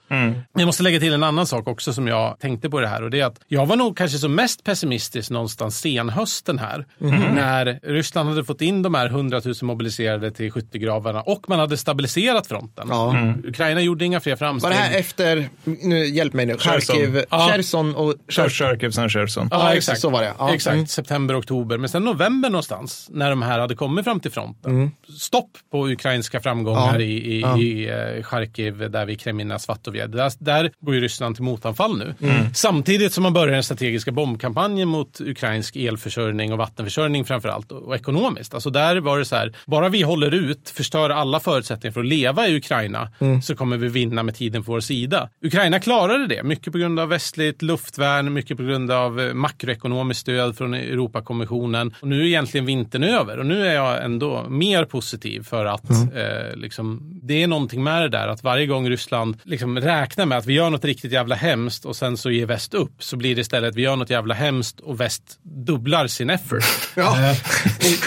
[0.54, 3.10] Jag måste lägga till en annan sak också som jag tänkte på det här och
[3.10, 6.86] det är att jag var nog kanske som mest pessimistisk någonstans senhösten här.
[7.34, 11.78] När Ryssland hade fått in de här 100 000 mobiliserade till skyttegravarna och man hade
[11.78, 12.88] stabiliserat fronten.
[12.90, 13.16] Ja.
[13.44, 14.72] Ukraina gjorde inga fler Var framsteg.
[14.72, 16.96] det här efter, nu hjälp mig nu, Cherson.
[16.96, 17.50] Charkiv, Ja.
[17.52, 19.48] Cherson och Först Charkiv, sen Cherson.
[19.52, 20.00] Ja, Ja, exakt.
[20.02, 20.34] så var det.
[20.40, 20.54] Ja.
[20.54, 20.88] Exakt, Mm.
[20.88, 21.78] september, oktober.
[21.78, 24.92] Men sen november någonstans, när de här hade kommit fram till fronten.
[25.20, 27.02] Stopp på ukrainska framgångar Mm.
[27.02, 27.06] Ja.
[27.08, 27.58] i, i, Ja.
[27.58, 30.10] i eh, Charkiv, där vid Kremina, Svatovjed.
[30.12, 31.44] Där, där går ju Ryssland till
[31.76, 32.30] motanfall nu.
[32.30, 32.54] Mm.
[32.54, 37.96] Samtidigt som man börjar den strategiska bombkampanjen mot ukrainsk elförsörjning och vattenförsörjning framför allt och,
[37.96, 38.54] ekonomiskt.
[38.54, 42.06] Alltså där var det så här, bara vi håller ut, förstör alla förutsättningar för att
[42.06, 43.42] leva i Ukraina, Mm.
[43.42, 45.30] så kommer vi vinna med tiden på vår sida.
[45.42, 50.22] Ukraina klarade det, mycket på grund av västligt luftvärn, mycket på grund av eh, makroekonomiskt
[50.22, 51.94] stöd från Europakommissionen.
[52.02, 55.90] Och nu är egentligen vintern över och nu är jag ändå mer positiv för att
[55.90, 60.38] eh, liksom, det är någonting med det där att varje gång Ryssland liksom räknar med
[60.38, 61.56] att vi gör något riktigt jävla hemskt
[61.86, 64.34] och sen så ger väst upp så blir det istället att vi gör något jävla
[64.34, 66.64] hemskt och väst dubblar sin effort.
[66.98, 67.36] Ja.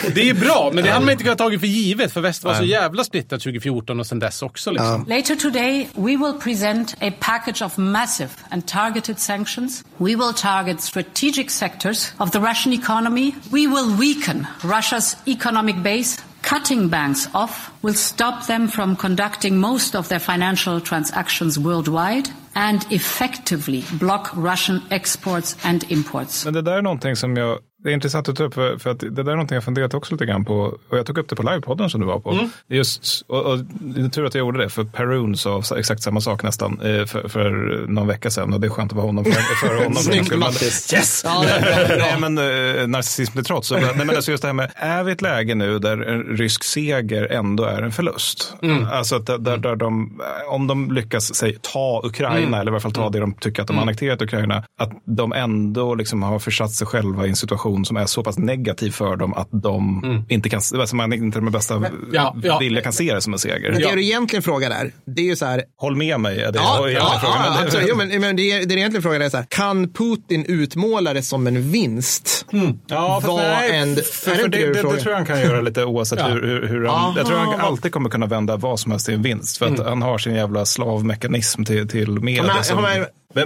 [0.05, 2.45] Och det är bra, men det hade man inte kunnat tagit för givet för väst
[2.45, 4.71] var så jävla splittrat 2014 och sen dess också.
[4.71, 5.05] Liksom.
[5.09, 9.85] Later today, we will present a package of massive and targeted sanctions.
[9.97, 13.33] We will target strategic sectors of the Russian economy.
[13.51, 16.28] We will weaken Russia's economic base.
[16.49, 22.87] Cutting banks off will stop them from conducting most of their financial transactions worldwide and
[22.91, 26.45] effectively block Russian exports and imports.
[26.45, 28.91] Men det där är någonting som jag, det är intressant att ta upp för, för
[28.91, 30.55] att det där är någonting jag funderat också lite grann på.
[30.89, 32.31] Och jag tog upp det på livepodden som du var på.
[32.31, 36.03] Är Just, och, och det är tur att jag gjorde det för Perun sa exakt
[36.03, 37.51] samma sak nästan eh, för, för
[37.89, 38.55] någon vecka sedan.
[38.55, 39.33] Och det är skönt att vara honom för,
[39.67, 39.95] för honom.
[39.97, 40.93] Snyggt Mattis.
[40.95, 41.23] Yes!
[41.25, 41.45] Ja.
[41.99, 43.71] Nej, men uh, narcissism till trots.
[43.71, 46.65] Nej, men alltså just det här med, är vi ett läge nu där en rysk
[46.65, 48.55] seger ändå är en förlust?
[48.93, 52.93] Alltså att där, där, de, om de lyckas säg, ta Ukraina, eller i alla fall
[52.93, 56.71] ta det de tycker att de har annekterat Ukraina, att de ändå liksom har försatt
[56.71, 60.49] sig själva i en situation som är så pass negativ för dem att de inte
[60.49, 62.59] kan, alltså man inte med bästa ja, ja.
[62.59, 63.71] vilja kan se det som en seger.
[63.73, 63.89] Men Ja.
[63.89, 66.59] det du egentligen frågar där, det är ju så här, Håll med mig, är det
[66.59, 67.45] Ja, jag ja, egentligen frågar.
[67.47, 67.87] ja, Men det-.
[67.89, 71.13] Jo, men, men det, är- det är egentligen frågan är så här, kan Putin utmåla
[71.15, 72.47] det som en vinst?
[72.87, 75.41] Ja, fast nej, än- för, är det för det, det det, tror jag han kan
[75.41, 77.15] göra lite oavsett hur, hur, hur han...
[77.17, 79.59] Jag tror han alltid kommer kunna vända vad som helst till en vinst.
[79.59, 82.43] För att han har sin jävla slavmekanism till, till media.
[82.55, 82.87] men- som,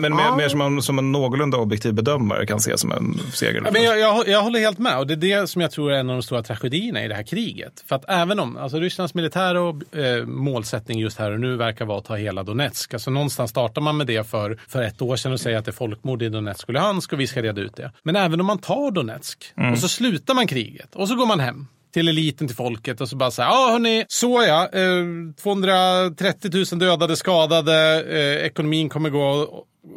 [0.00, 0.37] men- men, Ja.
[0.37, 3.61] mer som, en, som en någorlunda objektiv bedömare kan se som en seger.
[3.72, 5.96] Men jag, jag, jag håller helt med och det är det som jag tror är
[5.98, 7.85] en av de stora tragedierna i det här kriget.
[7.88, 11.85] För att även om alltså Rysslands militära och, eh, målsättning just här och nu verkar
[11.85, 12.94] vara att ta hela Donetsk.
[12.94, 15.70] Alltså någonstans startar man med det för, för ett år sedan och säger att det
[15.70, 17.92] är folkmord i Donetsk och Luhansk och vi ska reda ut det.
[18.02, 21.40] Men även om man tar Donetsk och så slutar man kriget och så går man
[21.40, 25.05] hem till eliten, till folket och så bara säga, ja hörni, så ja, eh,
[25.42, 29.48] 230 000 dödade, skadade, eh, ekonomin kommer gå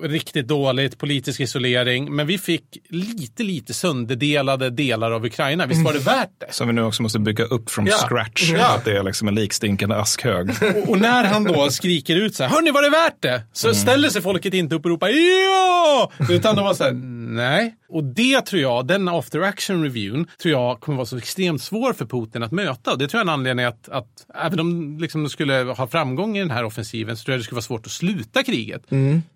[0.03, 5.65] riktigt dåligt, politisk isolering, men vi fick lite, lite sönderdelade delar av Ukraina.
[5.65, 6.53] Visst var det värt det?
[6.53, 7.97] Som vi nu också måste bygga upp från Ja.
[7.97, 8.51] scratch.
[8.57, 8.75] Ja.
[8.75, 10.49] Att det är liksom en likstinkande askhög.
[10.75, 13.41] Och, och när han då skriker ut så här, hörni var det värt det?
[13.53, 16.11] Så ställer sig folket inte upp och ropar ja!
[16.29, 16.91] Utan de var så här,
[17.25, 17.75] nej.
[17.89, 21.93] Och det tror jag, den after action reviewn, tror jag kommer vara så extremt svår
[21.93, 22.91] för Putin att möta.
[22.91, 25.87] Och det tror jag är en anledning att, att även om liksom de skulle ha
[25.87, 28.91] framgång i den här offensiven så tror jag det skulle vara svårt att sluta kriget.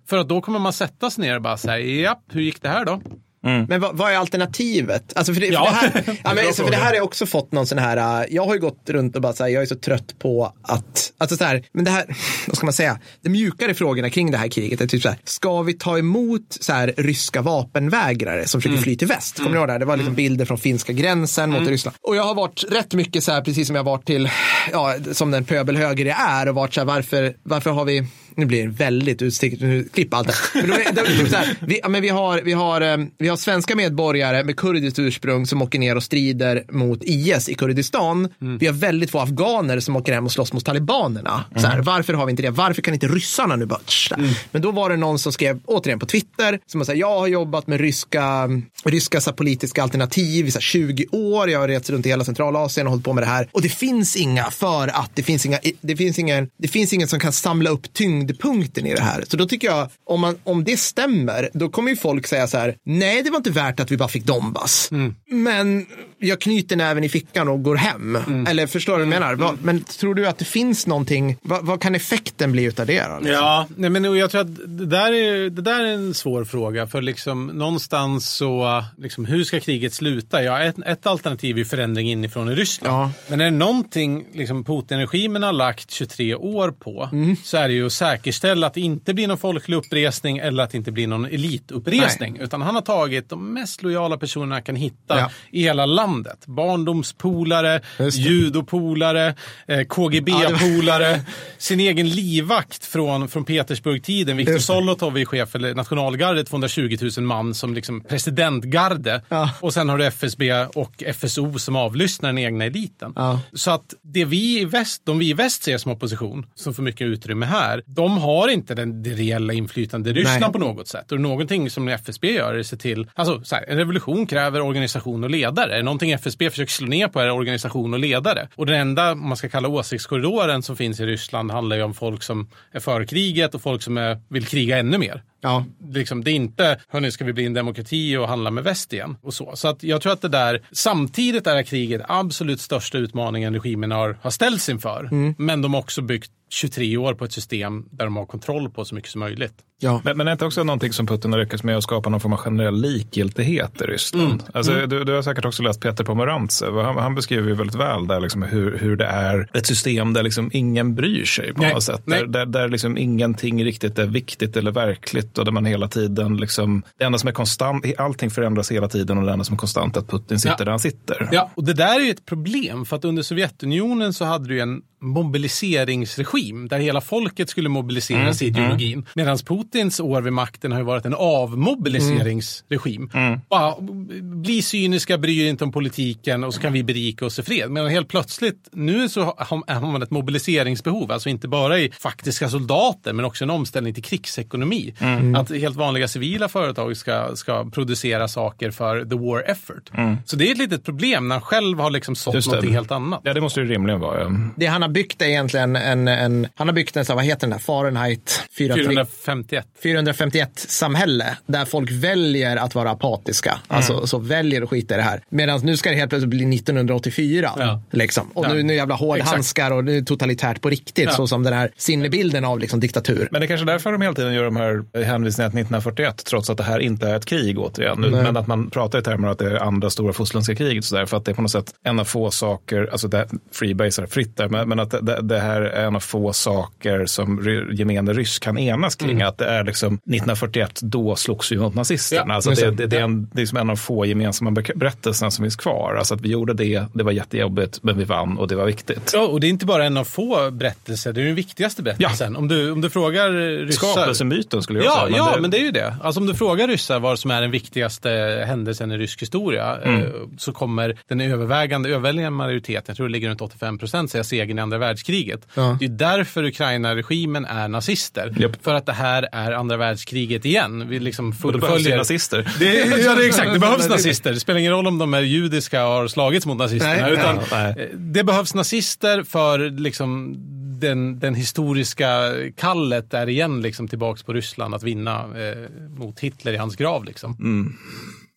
[0.10, 2.69] För att då kommer man sätta sig ner och bara säga, japp, hur gick det
[2.69, 3.02] här då?
[3.41, 5.13] Men vad, vad är alternativet?
[5.15, 5.65] Alltså för det, Ja.
[5.65, 6.78] för det här, ja, men, Bra för det fråga.
[6.78, 9.21] här har jag också fått någon sån här, äh, jag har ju gått runt och
[9.21, 12.06] bara så här, jag är så trött på att, alltså så här, men det här,
[12.47, 15.17] vad ska man säga, de mjukare frågorna kring det här kriget är typ så här,
[15.23, 19.38] ska vi ta emot så här ryska vapenvägrare som försöker fly till väst?
[19.38, 19.71] Kommer ni ihåg det?
[19.71, 19.80] här?
[19.80, 21.97] Det var liksom bilder från finska gränsen mot Ryssland.
[22.02, 24.30] Och jag har varit rätt mycket så här, precis som jag har varit till,
[24.71, 28.08] ja, som den pöbelhöger jag är och varit så här, varför, varför har vi
[28.39, 30.67] Nu blir det väldigt utsticket, nu klipp allt det.
[30.67, 34.43] Men, typ så här, vi, ja, men vi, har, vi, har, vi har svenska medborgare
[34.43, 38.30] med kurdiskt ursprung som åker ner och strider mot IS i Kurdistan.
[38.60, 41.45] Vi har väldigt få afghaner som åker hem och slåss mot talibanerna.
[41.56, 42.49] Så här, varför har vi inte det?
[42.49, 43.80] Varför kan inte ryssarna nu bara...
[44.10, 44.38] där?
[44.52, 47.67] Men då var det någon som skrev, återigen på Twitter, som sa jag har jobbat
[47.67, 48.49] med ryska,
[48.86, 51.49] ryska så här, politiska alternativ i så här, 20 år.
[51.49, 53.49] Jag har rest runt i hela Centralasien och hållit på med det här.
[53.52, 57.08] Och det finns inga för att det finns inga, det finns ingen, det finns ingen
[57.08, 57.93] som kan samla upp
[58.34, 59.24] tyngdpunkten i det här.
[59.28, 62.58] Så då tycker jag, om, man, om det stämmer, då kommer ju folk säga så
[62.58, 64.89] här, nej det var inte värt att vi bara fick Donbass.
[65.32, 65.86] Men
[66.20, 68.16] jag knyter näven i fickan och går hem.
[68.48, 69.36] Eller förstår du vad jag menar?
[69.36, 73.04] Vad- Men tror du att det finns någonting, vad, vad kan effekten bli utav det?
[73.08, 73.34] Då, liksom?
[73.34, 76.88] Ja, nej, men jag tror att det där, är, det där är en svår fråga.
[76.88, 80.44] För liksom, någonstans så, liksom, hur ska kriget sluta?
[80.44, 82.94] Ja, ett, ett alternativ är förändring inifrån i Ryssland.
[82.96, 83.12] Ja.
[83.28, 87.36] Men är det någonting liksom, Putin-regimen har lagt 23 år på Mm.
[87.44, 90.72] så är det ju att säkerställa att det inte blir någon folklig uppresning eller att
[90.72, 92.38] det inte blir någon elituppresning.
[92.40, 95.32] Utan han har tagit de mest lojala personerna han kan hitta Ja.
[95.52, 96.09] i hela landet.
[96.45, 98.30] Barndomspolare, Just det.
[98.30, 99.36] judopolare,
[99.67, 101.22] eh, KGB-polare,
[101.58, 104.38] sin egen livvakt från, från Petersburg-tiden.
[104.38, 104.58] Viktor.
[104.58, 109.22] Solotov är chef för nationalgardet, 220 000 man som liksom presidentgarde.
[109.30, 109.52] Ja.
[109.60, 113.13] Och sen har du FSB och FSO som avlyssnar den egna eliten.
[113.15, 113.39] Ja.
[113.54, 116.84] Så att det vi i väst, de vi i väst ser som opposition, som får
[116.84, 120.52] mycket utrymme här, de har inte den, det reella inflytande i Ryssland Nej.
[120.52, 121.12] på något sätt.
[121.12, 124.62] Och någonting som FSB gör är att se till, alltså så här, en revolution kräver
[124.62, 125.82] organisation och ledare.
[126.00, 128.48] Någonting FSB försöker slå ner på är organisation och ledare.
[128.56, 131.94] Och den enda, om man ska kalla åsiktskorridoren som finns i Ryssland handlar ju om
[131.94, 135.24] folk som är för kriget och folk som är, vill kriga ännu mer.
[135.41, 135.65] Ja.
[135.93, 139.17] Liksom, det är inte, hörni, ska vi bli en demokrati och handla med väst igen?
[139.21, 139.52] Och så.
[139.56, 143.91] så att jag tror att det där, samtidigt är det kriget absolut största utmaningen regimen
[143.91, 145.10] har, har ställts inför.
[145.41, 148.86] Men de har också byggt 23 år på ett system där de har kontroll på
[148.86, 149.54] så mycket som möjligt.
[149.82, 150.02] Ja.
[150.04, 152.34] Men, men är inte också någonting som Putin har lyckats med att skapa någon form
[152.34, 154.43] av generell likgiltighet i Ryssland?
[154.54, 156.75] Alltså, Du, du har säkert också läst Peter Pomerantsev.
[156.78, 160.23] Han, han beskriver ju väldigt väl där liksom hur, hur det är ett system där
[160.23, 162.02] liksom ingen bryr sig på Nej, något sätt.
[162.06, 162.19] nej.
[162.19, 166.84] Där, där, där liksom ingenting riktigt är viktigt eller verkligt där man hela tiden liksom,
[166.98, 169.96] det enda som är konstant, allting förändras hela tiden och det enda som är konstant
[169.96, 170.65] är att Putin sitter Ja.
[170.65, 171.30] där han sitter.
[171.32, 174.60] Ja, och det där är ju ett problem för att under Sovjetunionen så hade du
[174.60, 179.06] en mobiliseringsregim där hela folket skulle mobiliseras i ideologin.
[179.14, 183.10] Medan Putins år vid makten har ju varit en avmobiliseringsregim.
[183.50, 183.76] Bara
[184.22, 187.72] bli cyniska, bry er inte om politiken och så kan vi berika oss i fred.
[187.72, 192.50] Men helt plötsligt, nu så har har man ett mobiliseringsbehov, alltså inte bara i faktiska
[192.50, 194.94] soldater men också en omställning till krigsekonomi.
[195.36, 199.92] Att helt vanliga civila företag ska, ska producera saker för the war effort.
[200.26, 203.22] Så det är ett litet problem när han själv har liksom sått någonting helt annat.
[203.24, 204.22] Ja, det måste det ju rimligen vara.
[204.22, 204.32] Ja.
[204.58, 207.41] Det han har byggt är egentligen en, en han har byggt en, så vad heter
[207.41, 209.65] den där, Fahrenheit 4, 451.
[209.84, 213.60] 451 samhälle där folk väljer att vara apatiska.
[213.67, 215.21] Alltså så väljer att skita i det här.
[215.30, 217.52] Medan nu ska det helt plötsligt bli 1984.
[217.58, 217.82] Ja.
[217.91, 218.32] Liksom.
[218.34, 218.54] Och Ja.
[218.54, 221.06] nu, nu jävla hårdhandskar och nu är totalitärt på riktigt.
[221.06, 221.12] Ja.
[221.12, 223.28] Så som den här sinnebilden av liksom, diktatur.
[223.32, 226.49] Men det är kanske därför de hela tiden gör de här hänvisningarna till 1941, trots
[226.49, 227.99] att det här inte är ett krig återigen.
[227.99, 230.86] Men att man pratar i termer av att det är andra stora fosterländska kriget.
[230.86, 233.28] Så där, för att det är på något sätt en av få saker, alltså det,
[233.52, 237.06] freebase är fritt där, men, men att det, det här är en av få saker
[237.06, 239.22] som gemene ryss kan enas kring.
[239.22, 242.24] Att det är liksom 1941, då slogs vi mot nazisterna.
[242.28, 242.88] Ja, alltså det, det.
[242.88, 245.96] det, är en, det är som en av få gemensamma ber- berättelserna som finns kvar.
[245.96, 249.12] Alltså att vi gjorde det, det var jättejobbigt, men vi vann och det var viktigt.
[249.13, 252.36] Ja, och det är inte bara en av få berättelser, det är den viktigaste berättelsen.
[252.36, 253.30] Om, du, om du frågar
[253.65, 253.88] ryssar...
[253.88, 255.18] Skapelsemyten skulle jag Ja, säga.
[255.18, 255.96] ja det- men det är ju det.
[256.02, 260.02] Alltså om du frågar ryssar vad som är den viktigaste händelsen i rysk historia Mm.
[260.02, 264.24] eh, så kommer den övervägande, överväldigande majoriteten, jag tror det ligger runt 85 procent, säga
[264.24, 265.48] segern andra världskriget.
[265.54, 265.78] Ja.
[265.80, 268.36] Det är därför Ukraina-regimen är nazister.
[268.40, 268.64] Japp.
[268.64, 270.90] För att det här är andra världskriget igen.
[270.90, 271.98] Vi liksom Och det behövs fullföljer...
[271.98, 272.52] nazister.
[272.60, 273.54] Det, ja, det exakt.
[273.54, 274.34] Det behövs nazister.
[274.34, 277.02] Det spelar ingen roll om de är judiska och har slagits mot nazisterna.
[277.02, 277.74] Nej, utan nej.
[277.78, 280.36] eh, Det behövs nazister för liksom,
[280.80, 286.54] den, den historiska kallet är igen liksom, tillbaks på Ryssland att vinna eh, mot Hitler
[286.54, 287.06] i hans grav.
[287.06, 287.36] Liksom.
[287.40, 287.76] Mm.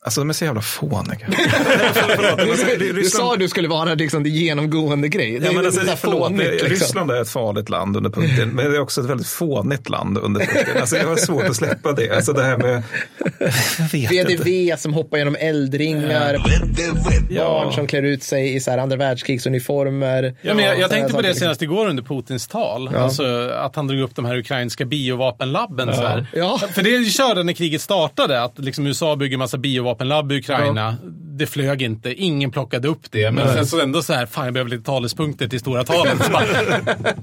[0.04, 1.28] Alltså de är så jävla fåniga.
[2.78, 5.38] Du, du sa att du skulle vara liksom, det genomgående grej.
[5.38, 6.68] Det Ja, är men alltså, så här förlåt, fånigt, det- liksom.
[6.70, 10.18] Ryssland är ett farligt land under Putin, men det är också ett väldigt fånigt land
[10.18, 10.80] under Putin.
[10.80, 12.10] Alltså, jag har svårt att släppa det.
[12.10, 12.82] Alltså det här med...
[13.92, 16.38] VDV som hoppar genom eldringar.
[16.38, 17.72] Barn Ja.
[17.74, 20.34] som klär ut sig i så här andra världskrigsuniformer.
[20.42, 21.40] Ja, men jag, jag tänkte på det liksom.
[21.40, 22.94] senast igår under Putins tal.
[22.96, 25.94] Alltså, att han drog upp de här ukrainska biovapenlabben.
[25.94, 26.26] Så här.
[26.34, 26.60] Ja.
[26.74, 29.58] För det körde när kriget startade, att liksom USA bygger massa
[29.92, 30.90] biovapenlabb i Ukraina.
[30.90, 32.14] Det det flög inte.
[32.14, 33.30] Ingen plockade upp det.
[33.30, 36.24] Men sen så ändå så här, fan jag behöver lite talespunkter till stora talet.
[36.24, 36.44] Så bara,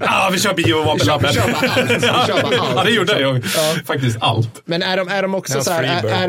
[0.00, 1.34] ah, vi kör bio och vapenlabbet.
[1.34, 2.26] Kör bara allt.
[2.26, 2.72] Kör bara allt.
[2.76, 3.44] Ja, det gjorde jag.
[3.86, 4.62] Faktiskt allt.
[4.64, 6.28] Men är de, är de också så här, är,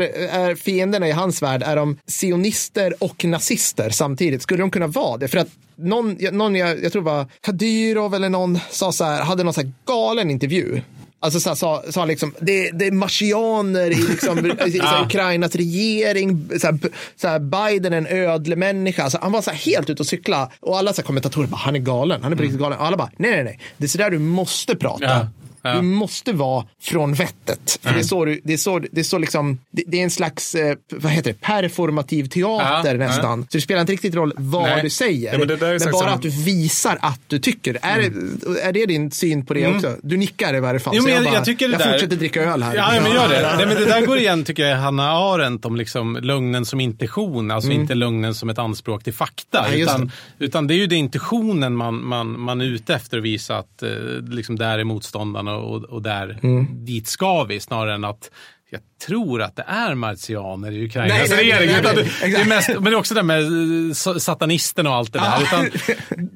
[0.50, 4.42] är fienderna i hans värld, är de sionister och nazister samtidigt?
[4.42, 5.28] Skulle de kunna vara det?
[5.28, 9.44] För att någon, någon jag, jag tror var Kadyrov eller någon sa så här, hade
[9.44, 10.80] någon så här galen intervju.
[11.22, 15.56] Alltså så här, sa, han liksom, det, det är marsianer i, liksom, i så Ukrainas
[15.56, 16.78] regering, så här,
[17.16, 19.02] så här, Biden är en ödlemänniska.
[19.02, 21.56] Alltså, han var så här, helt ute och cykla och alla så här, kommentatorer bara,
[21.56, 22.78] han är galen, han är på riktigt galen.
[22.78, 25.04] Och alla bara, nej, nej, nej, det är så där du måste prata.
[25.04, 25.26] Ja.
[25.62, 25.74] Ja.
[25.74, 27.78] Du måste vara från vettet.
[27.82, 30.10] Det, är så du, det, är så, det är så liksom, det, det är en
[30.10, 33.42] slags, eh, vad heter det, performativ teater Ja, nästan.
[33.42, 34.82] Så det spelar inte riktigt roll vad Nej.
[34.82, 35.32] du säger.
[35.32, 37.78] Ja, men det men bara som- att du visar att du tycker.
[37.82, 39.96] Är, det, är det din syn på det också?
[40.02, 40.94] Du nickar i varje fall.
[40.96, 41.92] Jo, men jag, bara, jag tycker det där...
[41.92, 42.76] fortsätter dricka öl här.
[42.76, 43.56] Ja, ja, men gör det.
[43.56, 47.50] Nej, men det där går igen, tycker jag, Hanna Arendt om liksom lögnen som intention.
[47.50, 49.58] Alltså inte lögnen som ett anspråk till fakta.
[49.58, 49.72] Mm.
[49.72, 53.18] Ja, just utan, utan det är ju det intentionen man, man, man är ute efter
[53.18, 53.90] att visa att eh,
[54.28, 56.84] liksom där är motståndarna och, och där, Mm.
[56.84, 57.60] dit ska vi.
[57.60, 58.30] Snarare än att
[58.70, 61.14] jag tror att det är martianer i Ukraina.
[61.14, 61.66] Nej, nej, det är det.
[61.66, 63.40] nej, Utan nej, det- det är mest, men det är också det med
[63.88, 65.42] eh, sa- satanisterna och allt det där.
[65.42, 65.70] Utan,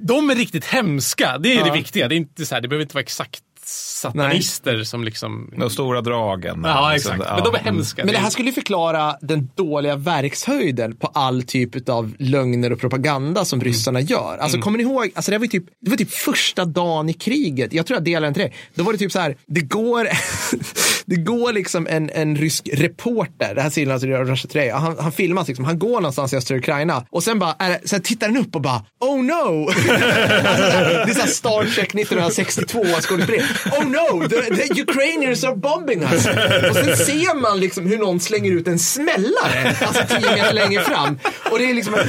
[0.07, 1.39] de är riktigt hemska.
[1.39, 2.09] Det är det viktiga.
[2.09, 5.51] Det, är inte så här, det behöver inte vara exakt satanister som liksom...
[5.59, 6.61] De stora dragen.
[6.65, 7.31] Ja, Liksom, exakt.
[7.31, 7.35] ja.
[7.35, 8.05] Men de är hemska.
[8.05, 12.73] Men det är- här skulle ju förklara den dåliga verkshöjden på all typ av lögner
[12.73, 14.39] och propaganda som ryssarna gör.
[14.41, 17.73] Alltså kommer ni ihåg, alltså det var typ, det var typ första dagen i kriget,
[17.73, 18.55] jag tror jag delade den till dig.
[18.75, 20.09] Då var det typ så här, det går,
[21.07, 25.13] det går liksom en, en rysk reporter, det här ser alltså Russia Today, han, han
[25.13, 28.27] filmas liksom, han går någonstans i östra Ukraina och sen bara, är, det- sen tittar
[28.27, 29.69] han upp och bara, oh no!
[29.69, 33.43] alltså, det är såhär Star Trek 1962 skådespel.
[33.73, 36.27] Oh no, the, the Ukrainians are bombing us.
[36.71, 40.83] Och sen ser man liksom hur någon slänger ut en smällare, alltså tio meter längre
[40.83, 41.19] fram.
[41.51, 42.07] Och det är liksom en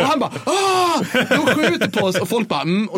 [0.00, 1.00] och han bara, ah!
[1.12, 2.88] De skjuter på oss och folk bara, mm.
[2.88, 2.94] och,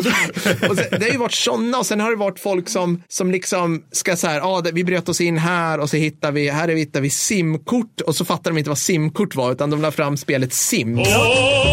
[0.69, 3.31] och sen, Det har ju varit sådana och sen har det varit folk som, som
[3.31, 6.67] liksom ska så här, ah, vi bröt oss in här och så hittar vi, här
[6.67, 10.17] hittar vi simkort och så fattar de inte vad simkort var utan de la fram
[10.17, 11.07] spelet Sims.
[11.07, 11.71] Oh!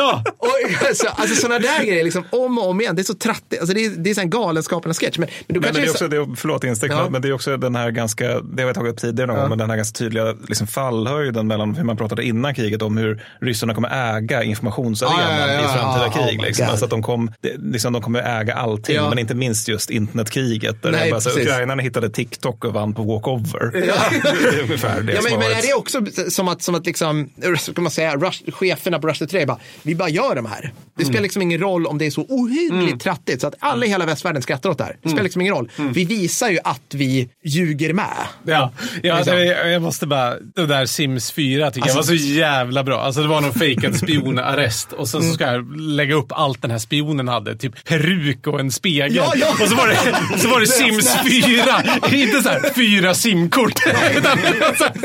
[0.00, 0.22] Ja.
[0.24, 0.32] ja.
[0.38, 2.96] Och, alltså, alltså sådana där grejer, liksom, om och om igen.
[2.96, 3.60] Det är så trattigt.
[3.60, 5.18] Alltså, det är, det är en galenskaperna-sketch.
[5.18, 7.08] Men, men du Men, men det är är också, så, det, förlåt instick, Ja.
[7.10, 9.48] men det är också den här ganska, det har vi tagit upp tidigare någon gång,
[9.48, 13.22] men den här ganska tydliga liksom, fallhöjden mellan hur man pratade innan kriget om hur
[13.40, 16.40] ryssarna kommer äga informationsarenan Ja, ja, ja, i framtida ja, krig.
[16.40, 16.66] oh liksom.
[16.68, 17.32] Alltså att de, kom,
[17.72, 19.08] liksom, de kommer äga allting, Ja.
[19.08, 20.82] men inte minst just internetkriget.
[20.82, 23.76] Där Nej, bara, så, ukrainarna hittade TikTok och vann på walkover.
[23.76, 27.82] är ungefär det ja, men, men är det också som att, som att liksom, ska
[27.82, 29.58] man säga, Rush, cheferna på Russia Today bara,
[29.90, 30.72] vi bara gör de här.
[30.98, 33.88] Det spelar liksom ingen roll om det är så ohyggligt trattigt så att alla i
[33.88, 34.96] hela västvärlden skrattar åt det här.
[35.02, 35.70] Det spelar liksom ingen roll.
[35.94, 38.06] Vi visar ju att vi ljuger med.
[38.46, 38.72] Ja,
[39.02, 39.34] ja Liksom.
[39.36, 43.00] det, jag måste bara, det där Sims 4 tycker jag var så jävla bra.
[43.00, 46.70] Alltså det var någon fejkad spionarrest och sen så ska jag lägga upp allt den
[46.70, 47.56] här spionen hade.
[47.56, 49.14] Typ peruk och en spegel.
[49.16, 49.46] Ja, ja.
[49.62, 52.16] Och så var det, så var det Sims 4.
[52.16, 53.72] Inte så här fyra simkort.
[54.16, 54.38] Utan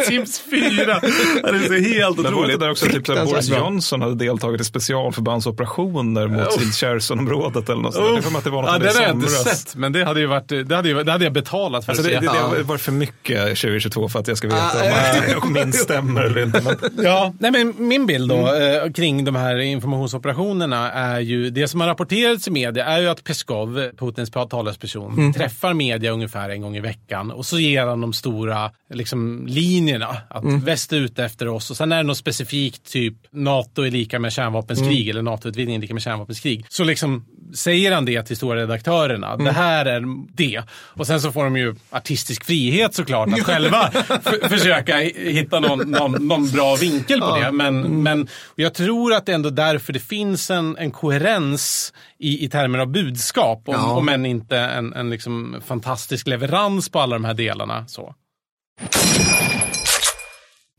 [0.06, 1.00] Sims 4.
[1.44, 2.60] Ja, Det är så helt var det otroligt.
[2.60, 3.50] där också typ så Boris.
[3.50, 6.72] Johnson hade deltagit i specialförbandsoperationer mot oh.
[6.72, 8.06] Cherson-området eller något sånt.
[8.24, 10.04] Det är för att det var något ja, det har jag inte sett, men det
[10.06, 12.26] hade ju varit, det hade, ju, det hade jag betalat för Alltså att det, se.
[12.28, 15.54] det, det har varit för mycket 2022 för att jag ska veta Ah, om, om
[15.54, 16.62] min stämmer eller inte.
[16.62, 18.86] Men, Ja, nej men min bild då Mm.
[18.86, 23.08] eh, kring de här informationsoperationerna är ju, det som har rapporterats i media är ju
[23.08, 25.34] att Peskov, Putins talesperson, Mm.
[25.34, 30.18] träffar media ungefär en gång i veckan och så ger han de stora liksom, linjerna.
[30.30, 30.60] Att Mm.
[30.60, 34.20] väst är ute efter oss och sen är det något specifikt, typ NATO är lika
[34.20, 35.10] med kärnvapenskrig Mm.
[35.10, 36.66] eller NATO-utvidgning är lika med kärnvapenskrig.
[36.70, 39.34] Så liksom säger han det till stora redaktörerna.
[39.34, 39.46] Mm.
[39.46, 40.04] Det här är
[40.36, 40.64] det.
[40.72, 43.92] Och sen så får de ju artistisk frihet såklart att själva
[44.50, 47.52] försöka hitta någon, någon, någon bra vinkel på det.
[47.52, 52.46] Men, men jag tror att det är ändå därför det finns en, en koherens i,
[52.46, 53.64] i termer av budskap.
[53.70, 53.92] Om, Ja.
[53.92, 57.88] om än inte en, en liksom fantastisk leverans på alla de här delarna.
[57.88, 58.16] Så.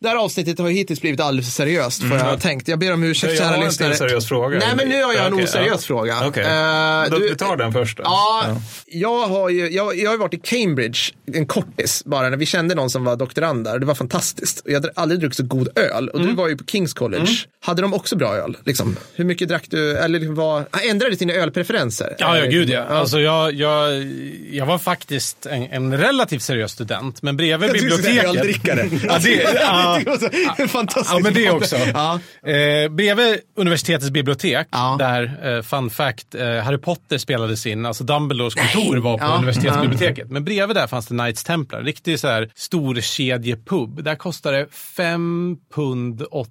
[0.01, 2.69] Det här avsnittet har ju hittills blivit alldeles för seriöst för jag har tänkt.
[2.69, 3.91] Jag ber om ursäkt Jag har kära lyssnare.
[3.91, 4.59] en seriös fråga.
[4.59, 5.79] Nej men nu har jag en Okej, oseriös ja.
[5.79, 6.17] fråga.
[6.27, 7.97] Okej, Eh, Då- du- vi tar den först.
[7.97, 8.03] då.
[8.07, 10.99] Ja, jag har ju jag, jag har varit i Cambridge
[11.35, 13.79] en kortis bara när vi kände någon som var doktorand där.
[13.79, 14.63] Det var fantastiskt.
[14.65, 16.09] Jag hade aldrig druckit så god öl.
[16.09, 16.37] Och du Mm.
[16.37, 17.31] var ju på Kings College.
[17.61, 18.57] Hade de också bra öl?
[18.65, 18.97] Liksom?
[19.15, 19.97] Hur mycket drack du?
[19.97, 22.17] Eller liksom vad, ändrade dina ölpreferenser?
[22.19, 22.83] Ja, ja, gud ja.
[22.83, 24.05] Alltså, jag, jag,
[24.53, 28.79] jag var faktiskt en, en relativt seriös student, men bredvid Jag tyckte du säga biblioteket...
[28.79, 29.09] öldrickare.
[29.09, 31.15] ja, det, ja, fantastiskt.
[31.15, 31.77] Ja, men det också.
[31.77, 32.21] Ja.
[32.51, 34.97] Eh, bredvid universitetets bibliotek, Ja.
[34.99, 39.37] där, eh, fun fact, eh, Harry Potter spelades in, alltså Dumbledores kontor var på Ja.
[39.37, 40.31] universitetsbiblioteket.
[40.31, 44.03] Men bredvid där fanns det Knights Templar, riktig så här storkedjepub.
[44.05, 44.67] Där kostade det
[44.97, 46.51] 5 pund 80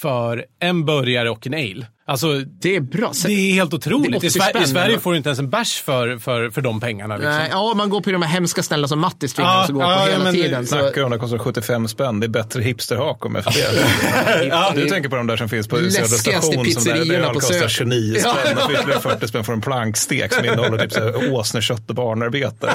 [0.00, 1.86] för en burgare och en ale.
[2.10, 3.12] Alltså, Det är bra.
[3.26, 4.16] det är helt Det är otroligt.
[4.16, 4.30] 80 I,
[4.66, 7.16] Sverige får du inte ens en bärs för, för, för de pengarna.
[7.16, 7.32] Liksom.
[7.32, 9.86] Nej, Ja, man går på de här hemska ställena som Mattis tvingar Ja, gå på
[9.86, 10.66] ja, hela men- tiden.
[10.66, 12.20] Så, Snackar om det kostar 75 spänn.
[12.20, 13.52] Det är bättre hipsterhak om jag får
[14.74, 14.80] det.
[14.82, 16.64] Du tänker på de där som finns på Södra Läskigaste station.
[16.64, 17.68] Pizzerierna där allt på kostar Söder.
[17.68, 18.36] 29 Ja.
[18.42, 18.56] spänn.
[18.56, 21.94] Och för ytterligare 40 spänn får en plankstek som innehåller typ så här åsnekött och
[21.94, 22.70] barnarbete.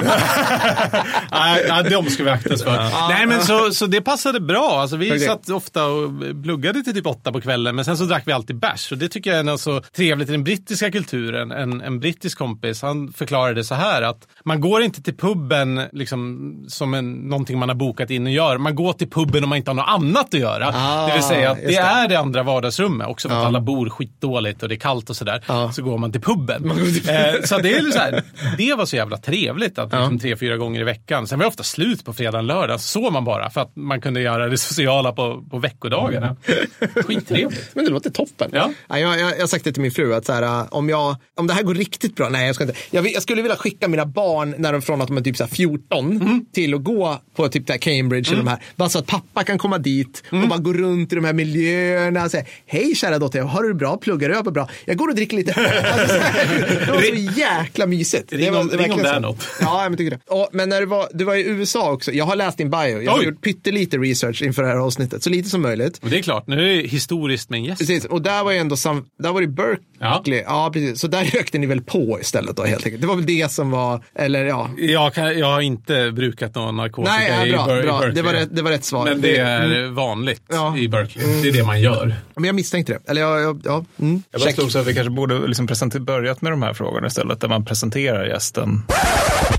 [1.32, 3.08] Nej, de ska vi akta oss för.
[3.08, 4.80] Nej, men så, så det passade bra.
[4.80, 5.20] Alltså, vi Okej.
[5.20, 6.10] satt ofta och
[6.42, 8.92] pluggade till typ åtta på kvällen, men sen så drack vi alltid bärs.
[8.92, 11.52] Och det tycker jag är så trevligt i den brittiska kulturen.
[11.52, 16.52] En, en brittisk kompis, han förklarade så här att man går inte till puben liksom,
[16.68, 18.58] som en, någonting man har bokat in och gör.
[18.58, 20.72] Man går till puben om man inte har något annat att göra.
[20.74, 21.76] Ah, det vill säga att det, det.
[21.76, 23.08] är det andra vardagsrummet.
[23.08, 25.42] Också för att alla bor skitdåligt och det är kallt och sådär.
[25.46, 25.72] Ja.
[25.72, 26.70] Så går man till puben.
[26.70, 28.22] eh, så det, är så här,
[28.58, 31.26] det var så jävla trevligt att liksom, tre, fyra gånger i veckan.
[31.26, 32.80] Sen var det ofta slut på fredag och lördag.
[32.80, 36.36] Så sov man bara för att man kunde göra det sociala på, på veckodagarna.
[36.94, 37.74] Skittrevligt.
[37.74, 38.50] Men det låter toppen.
[38.52, 38.70] Ja.
[38.88, 41.16] jag, jag, jag har sagt det till min fru att så här, äh, om, jag,
[41.36, 42.76] om det här går riktigt bra, nej jag ska inte.
[42.90, 45.44] Jag, jag skulle vilja skicka mina barn när de från att de är typ så
[45.44, 46.46] här 14 Mm.
[46.52, 48.58] till att gå på typ där Cambridge eller de här.
[48.76, 50.42] Bara så att pappa kan komma dit Mm.
[50.44, 53.68] och bara gå runt i de här miljöerna och säga hej kära dotter, har du
[53.68, 53.96] det bra?
[53.96, 54.34] Pluggar du?
[54.34, 54.68] Jag bra?
[54.84, 55.52] Jag går och dricker lite
[55.92, 57.00] Alltså, så här, Det var
[57.32, 58.32] så jäkla mysigt.
[58.32, 59.46] Ring Det var om- ring om det är något.
[59.60, 60.20] Ja, jag tycker det.
[60.34, 62.12] Och, men när du var, du var i USA också.
[62.12, 63.02] Jag har läst din bio.
[63.02, 63.24] Jag har Oj.
[63.24, 65.22] gjort pyttelite research inför det här avsnittet.
[65.22, 65.98] Så lite som möjligt.
[66.02, 67.78] Och det är klart, nu är det historiskt med en gäst.
[67.78, 70.42] Precis, och där var ju ändå sam, där var det Berkeley.
[70.46, 70.70] Ja.
[70.72, 71.00] precis.
[71.00, 73.00] Så där rökte ni väl på istället då helt enkelt.
[73.00, 74.70] Det var väl det som var, eller ja.
[74.78, 77.98] Jag, kan, jag har inte brukat någon narkotika Nej, ja, i, bra, Ber- i bra.
[77.98, 78.14] Berkeley.
[78.14, 79.04] Det var rätt, det var rätt svar.
[79.04, 80.68] Men det är vanligt Ja.
[80.68, 80.80] Mm.
[80.80, 81.42] i Berkeley.
[81.42, 82.14] Det är det man gör.
[82.34, 83.10] Men jag misstänkte det.
[83.10, 83.84] Eller jag, jag, ja.
[84.00, 84.22] Mm.
[84.30, 84.54] Jag bara Check.
[84.54, 87.48] slog så att vi kanske borde liksom presentera, börjat med de här frågorna istället, där
[87.48, 88.82] man presenterar gästen.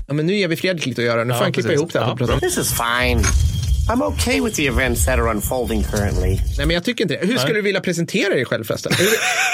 [0.08, 1.24] Ja, men nu ger vi Fredrik lite att göra.
[1.24, 2.16] Nu får Ja, han klippa ihop det här.
[2.20, 2.26] Ja.
[2.40, 3.22] This is fine.
[3.90, 6.38] I'm okay with the events that are unfolding currently.
[6.56, 7.26] Nej, men jag tycker inte det.
[7.26, 8.92] Hur skulle du vilja presentera dig själv förresten?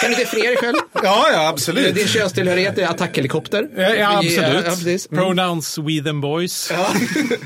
[0.03, 0.77] Kan du definiera dig själv?
[1.03, 1.95] Ja, ja, absolut.
[1.95, 3.69] Din könstillhörighet är attackhelikopter.
[3.77, 4.65] Ja, ja absolut.
[4.65, 5.09] Ja, precis.
[5.13, 5.25] Mm.
[5.25, 6.73] Pronouns we them boys.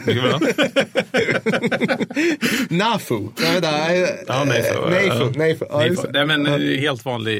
[0.05, 0.41] Bra.
[2.71, 3.29] Nafu.
[3.37, 3.61] Nej.
[4.27, 4.47] Ja.
[6.13, 7.39] Ja, men eh, helt vanlig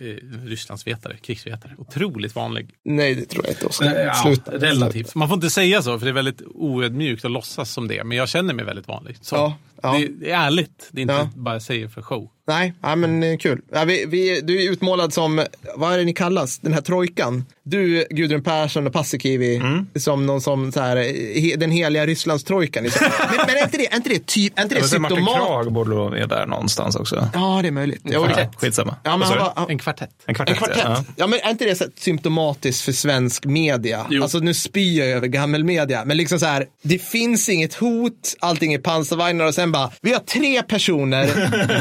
[0.00, 1.72] eh, Rysslandsvetare, krigsvetare.
[1.78, 2.70] Otroligt vanlig.
[2.84, 3.66] Nej, det tror jag inte.
[3.66, 4.00] Oskar.
[4.00, 4.52] Ja, Sluta.
[4.52, 5.14] relativt.
[5.14, 8.04] Man får inte säga så, för det är väldigt oödmjukt att låtsas som det.
[8.04, 9.16] Men jag känner mig väldigt vanlig.
[9.20, 9.36] Så.
[9.36, 9.92] Ja, ja.
[10.20, 10.88] Det, är ärligt.
[10.92, 11.28] Det är inte Ja.
[11.36, 12.30] bara säger för show.
[12.50, 13.60] Nej, ja, men eh, kul.
[13.72, 15.44] Ja, vi, vi, du är utmålad som,
[15.76, 17.44] vad är det ni kallas, den här trojkan.
[17.62, 19.86] Du, Gudrun Persson och Paasikivi Mm.
[19.96, 20.96] som någon som, så här,
[21.40, 22.84] he, den heliga Rysslandstrojkan.
[22.84, 23.06] Liksom.
[23.30, 25.46] Men, men är inte det, är inte det, typ, är inte det säga Martin symptomat?
[25.46, 27.28] Krag borde vara med där någonstans också.
[27.34, 28.00] Ja, det är möjligt.
[28.04, 28.96] Jo, Ja, skitsamma.
[29.02, 30.10] ja, men var, han, En kvartett.
[30.26, 30.56] En kvartett.
[30.56, 30.84] en kvartett.
[30.84, 31.04] Ja.
[31.16, 31.26] Ja.
[31.26, 34.06] men är inte det så här symptomatiskt för svensk media?
[34.10, 34.22] Jo.
[34.22, 38.34] Alltså nu spyr jag över gammal media, men liksom så här, det finns inget hot,
[38.40, 41.26] allting är pansarvagnar och sen bara, vi har tre personer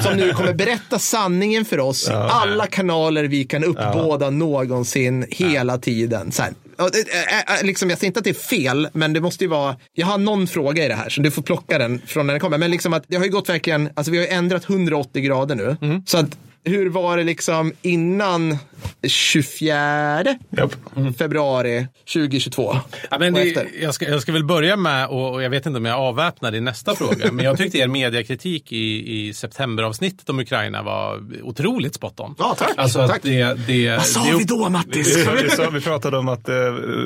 [0.03, 6.31] som nu kommer berätta sanningen för oss alla kanaler vi kan uppbåda någonsin, hela tiden.
[6.31, 6.53] Så här.
[7.63, 10.17] Liksom, jag säger inte att det är fel, men det måste ju vara, jag har
[10.17, 12.57] någon fråga i det här, så du får plocka den från när den kommer.
[12.57, 15.55] Men liksom att det har ju gått verkligen, alltså vi har ju ändrat 180 grader
[15.55, 15.77] nu.
[16.05, 18.57] Så att hur var det liksom innan
[19.07, 20.71] 24 Japp.
[21.17, 22.75] februari 2022?
[23.11, 25.77] Ja, men det, jag, ska, jag ska väl börja med, och, och jag vet inte
[25.77, 30.39] om jag avväpnar i nästa fråga, men jag tyckte er mediakritik i, i septemberavsnittet om
[30.39, 32.35] Ukraina var otroligt spot on.
[32.37, 32.73] Ja, tack.
[32.77, 33.19] Alltså Tack.
[33.23, 35.17] det, det, Vad sa det, vi då, Mattis?
[35.17, 36.55] Vi, vi, sa, vi pratade om att eh,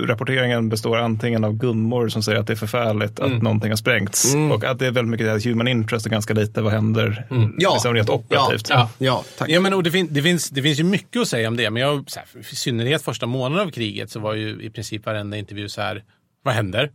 [0.07, 4.35] rapporteringen består antingen av gummor som säger att det är förfärligt att någonting har sprängts
[4.53, 7.25] och att det är väldigt mycket human interest och ganska lite vad händer
[7.57, 7.73] Ja.
[7.73, 8.69] liksom rent operativt.
[8.69, 8.89] Ja.
[8.97, 9.51] Ja, tack.
[9.55, 11.69] Ja, men, och det, fin, det, finns, det finns ju mycket att säga om det,
[11.69, 15.05] men jag, så här, i synnerhet första månaden av kriget så var ju i princip
[15.05, 16.03] varenda intervju så här,
[16.43, 16.91] vad händer?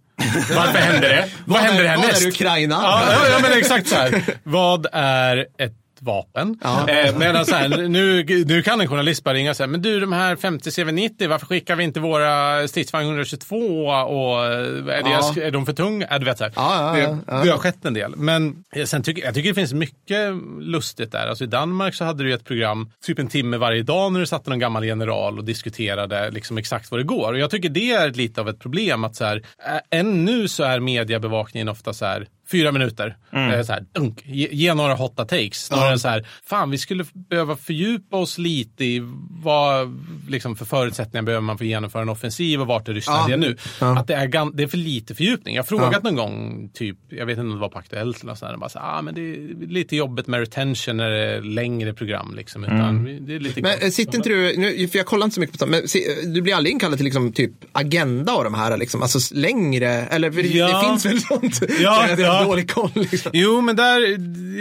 [0.56, 1.28] Varför händer det?
[1.44, 2.14] Vad, händer är, härnäst?
[2.14, 2.74] Vad är Ukraina?
[2.74, 4.22] Ja, ja, ja, men exakt så här.
[4.42, 6.58] Vad är ett vapen?
[6.64, 10.00] Eh, medan så här, nu, nu kan en journalist bara ringa och säga, men du
[10.00, 15.32] de här 50 CV90, varför skickar vi inte våra stridsvagn 122 och eh, är, Ja.
[15.34, 16.18] det, är de för tunga?
[16.18, 16.52] Du vet, så här.
[16.56, 17.34] Ja, ja, ja, ja.
[17.38, 18.16] Det, det har skett en del.
[18.16, 21.26] Men eh, sen tycker, jag tycker det finns mycket lustigt där.
[21.26, 24.26] Alltså I Danmark så hade du ett program, typ en timme varje dag när du
[24.26, 27.32] satt någon gammal general och diskuterade liksom exakt vad det går.
[27.32, 29.42] Och jag tycker det är lite av ett problem att så här,
[29.90, 33.16] än nu så är mediebevakningen ofta så här, fyra minuter.
[33.32, 35.64] Eh, Så här, dunk, ge, ge några hotta takes.
[35.64, 39.00] Snarare än så här, fan vi skulle behöva fördjupa oss lite i
[39.42, 43.32] vad, liksom, för förutsättningar behöver man för att genomföra en offensiv och vart är Ryssland
[43.32, 43.36] Ja.
[43.36, 43.56] nu?
[43.80, 43.98] Ja.
[43.98, 45.54] Att det är, det är för lite fördjupning.
[45.54, 48.30] Jag har frågat någon gång, typ, jag vet inte om det var på Aktuellt eller
[48.32, 51.42] något sånt bara så, ah, men det är lite jobbigt med retention när det är
[51.42, 52.34] längre program.
[52.36, 53.82] Liksom, utan det är lite Men kort.
[53.82, 56.42] eh, sitter inte du, nu, för jag kollar inte så mycket på men se- du
[56.42, 60.42] blir aldrig inkallad till liksom, typ Agenda och de här, liksom, alltså längre, eller det,
[60.42, 60.66] Ja.
[60.80, 61.60] det finns väl sånt?
[61.80, 62.06] Ja,
[62.37, 62.44] har ja.
[62.44, 62.90] dålig koll.
[62.94, 63.30] Liksom.
[63.34, 64.00] Jo, men där,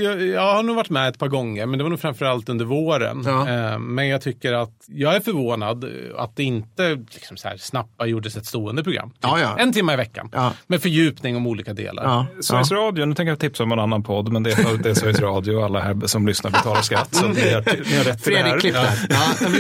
[0.03, 2.65] jag, jag har nog varit med ett par gånger, men det var nog framförallt under
[2.65, 3.23] våren.
[3.25, 3.49] Ja.
[3.49, 5.85] Eh, men jag tycker att jag är förvånad
[6.17, 9.09] att det inte liksom så här, snabbt gjordes ett stående program.
[9.09, 9.57] Typ Ja, ja.
[9.57, 10.29] En timme i veckan.
[10.33, 10.53] Ja.
[10.67, 12.03] Med fördjupning om olika delar.
[12.03, 12.25] Ja.
[12.41, 14.93] Sveriges Radio, nu tänker jag tipsa om en annan podd, men det är, det är
[14.93, 17.15] Sveriges Radio och alla här som lyssnar betalar skatt.
[17.15, 18.97] Så ni har, ni har rätt till det Fredrik, här.
[19.41, 19.51] men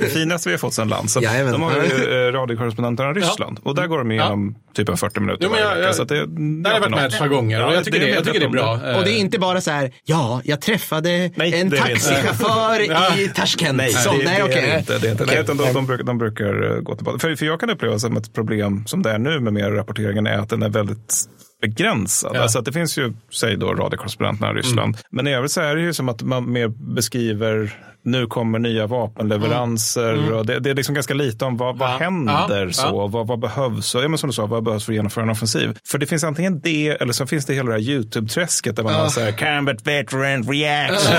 [0.00, 1.10] det- finaste vi har fått sedan land.
[1.10, 1.26] Så de
[1.62, 5.44] har ju eh, radiokorrespondenterna i Ryssland och där går de igenom typ en 40 minuter
[5.44, 5.86] Jo, men jag- varje vecka.
[5.88, 6.26] jag- Så det,
[6.62, 8.50] Där har varit med ett par gånger och jag tycker, det, jag tycker det är
[8.50, 8.72] bra.
[8.98, 12.80] Och det är inte bara så här, ja, jag träffade Nej, en det det taxichaufför
[13.20, 13.76] i Tashkent.
[13.76, 14.58] Nej, Så, det, nej, det okej.
[14.58, 14.98] är det inte.
[14.98, 15.24] Det är inte.
[15.24, 15.34] Okej.
[15.36, 17.18] Nej, utan de, de, brukar, de brukar eh, gå tillbaka.
[17.18, 20.26] För, för jag kan uppleva som ett problem som det är nu med mer rapporteringen
[20.26, 21.14] är att den är väldigt
[21.62, 22.32] begränsad.
[22.34, 22.40] Ja.
[22.42, 24.96] Alltså att det finns ju, säg då radiokorrespondenterna i Ryssland.
[25.10, 27.74] Men i övrigt så är det ju som att man mer beskriver
[28.06, 31.96] nu kommer nya vapenleveranser och det, det är liksom ganska lite om vad, vad Ja.
[32.00, 32.72] händer Ja.
[32.72, 33.06] så, Ja.
[33.06, 35.30] Vad, vad behövs och ja, men som du sa, vad behövs för att genomföra en
[35.30, 35.78] offensiv?
[35.88, 38.94] För det finns antingen det eller så finns det hela det här YouTube-träsket där man
[38.94, 41.12] har så här combat veteran reaction.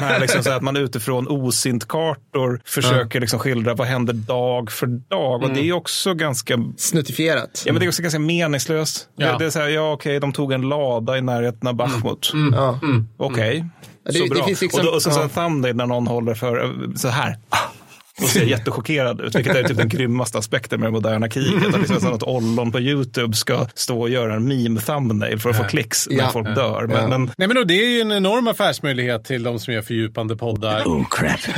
[0.00, 5.42] här liksom så att man utifrån osint-kartor försöker liksom skildra vad händer dag för dag
[5.42, 7.62] och det är också ganska Snuttifierat.
[7.66, 9.08] Ja, men det är också ganska meningslöst.
[9.16, 9.32] Ja.
[9.32, 12.32] Det, det är så här, ja okej, de tog en lada i närheten av Bachmut.
[12.52, 12.78] Ja.
[13.16, 13.64] Okej,
[14.04, 14.44] Ja, det- så det bra.
[14.46, 15.22] finns liksom- och, då, och så, så ja.
[15.24, 17.36] en thumbnail när någon håller för så här.
[18.22, 21.74] Och ser jättechockerad ut, vilket är typ den grymmaste aspekten med det moderna kriget.
[21.74, 25.56] Att liksom så att ollon på YouTube ska stå och göra en meme-thumbnail för att
[25.56, 26.30] få klicks när Ja.
[26.32, 26.86] folk dör.
[26.86, 27.08] Men, Ja.
[27.08, 30.36] men Nej, men då, det är ju en enorm affärsmöjlighet till de som gör fördjupande
[30.36, 30.82] poddar.
[30.84, 31.40] Oh, crap.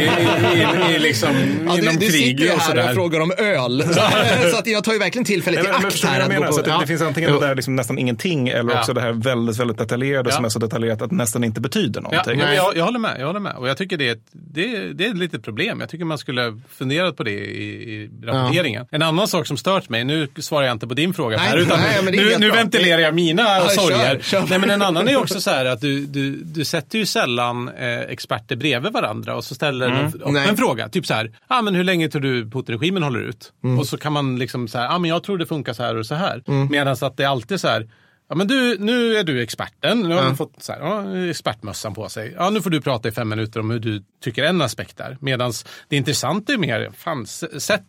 [0.00, 1.30] I, i, i, i, liksom,
[1.66, 2.94] Ja, inom du, du krig sitter ju och här och sådär.
[2.94, 3.82] frågar om öl.
[3.88, 3.92] Så,
[4.52, 6.20] så att jag tar ju verkligen tillfället Nej, i men, akt här.
[6.20, 6.46] jag menar?
[6.46, 6.78] på- Så att det, ja.
[6.80, 8.80] det finns antingen det där liksom nästan ingenting eller Ja.
[8.80, 10.46] också det här väldigt, väldigt detaljerade som Ja.
[10.48, 12.38] är så detaljerat att det nästan inte betyder Ja, någonting.
[12.38, 13.16] men jag, jag håller med.
[13.20, 13.56] Jag håller med.
[13.56, 15.80] Och jag tycker det är, ett, det, det är ett litet problem.
[15.84, 18.86] Jag tycker man skulle funderat på det i, i rapporteringen.
[18.90, 21.56] En annan sak som stört mig, nu svarar jag inte på din fråga Nej, här,
[21.56, 24.20] utan nej, är nu, nu ventilerar jag mina Ja, kör, sorger.
[24.20, 24.44] kör.
[24.48, 27.68] Nej, men en annan är också så här att du, du, du sätter ju sällan
[27.68, 30.56] eh, experter bredvid varandra och så ställer en öppen Nej.
[30.56, 30.88] fråga.
[30.88, 33.52] Typ så här, ah, men hur länge tror du Putin-regimen håller ut?
[33.64, 33.78] Mm.
[33.78, 35.96] Och så kan man liksom så här, ah, men jag tror det funkar så här
[35.96, 36.42] och så här.
[36.70, 37.88] Medan att det är alltid så här,
[38.34, 40.00] Ja, men du, nu är du experten.
[40.00, 40.28] Nu har Ja.
[40.30, 42.34] du fått så här, ja, expertmössan på sig.
[42.38, 45.16] Ja, nu får du prata i fem minuter om hur du tycker en aspekt är.
[45.20, 45.52] Medan
[45.88, 47.82] det intressanta är mer, fan, sätt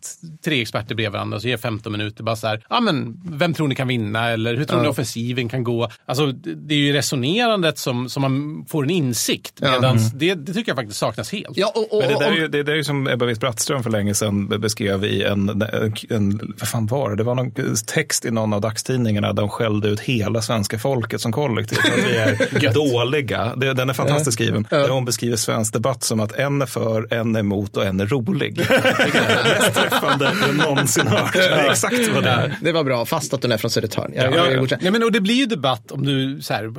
[0.44, 2.24] tre experter bredvid varandra och så ge 15 minuter.
[2.24, 4.28] Bara så här, ja, men vem tror ni kan vinna?
[4.28, 5.90] Eller hur tror ni offensiven kan gå?
[6.06, 9.58] Alltså, det är ju resonerandet som, som man får en insikt.
[9.62, 9.70] Ja.
[9.70, 11.56] Medan det, det tycker jag faktiskt saknas helt.
[11.56, 13.82] Ja, och, och, Men det där är ju, det där är ju som Ebba Witt-Brattström
[13.82, 17.16] för länge sedan be- beskrev i en, en, en, vad fan var det?
[17.16, 17.52] Det var någon
[17.86, 21.78] text i någon av dagstidningarna där de skällde ut hela svenska folket som kollektiv.
[21.78, 23.56] Att vi är dåliga.
[23.56, 24.66] Det, den är fantastiskt skriven.
[24.70, 28.00] Där hon beskriver svensk debatt som att en är för, en är emot och en
[28.00, 28.56] är rolig.
[28.66, 31.32] Det är mest träffande jag någonsin hört.
[31.32, 32.56] Det är exakt vad det är.
[32.60, 34.12] det var bra, fast att hon är från Södertörn.
[34.14, 34.66] Jag, Ja, jag, ja.
[34.70, 36.72] jag, Nej, men, och det blir ju debatt om du, så här,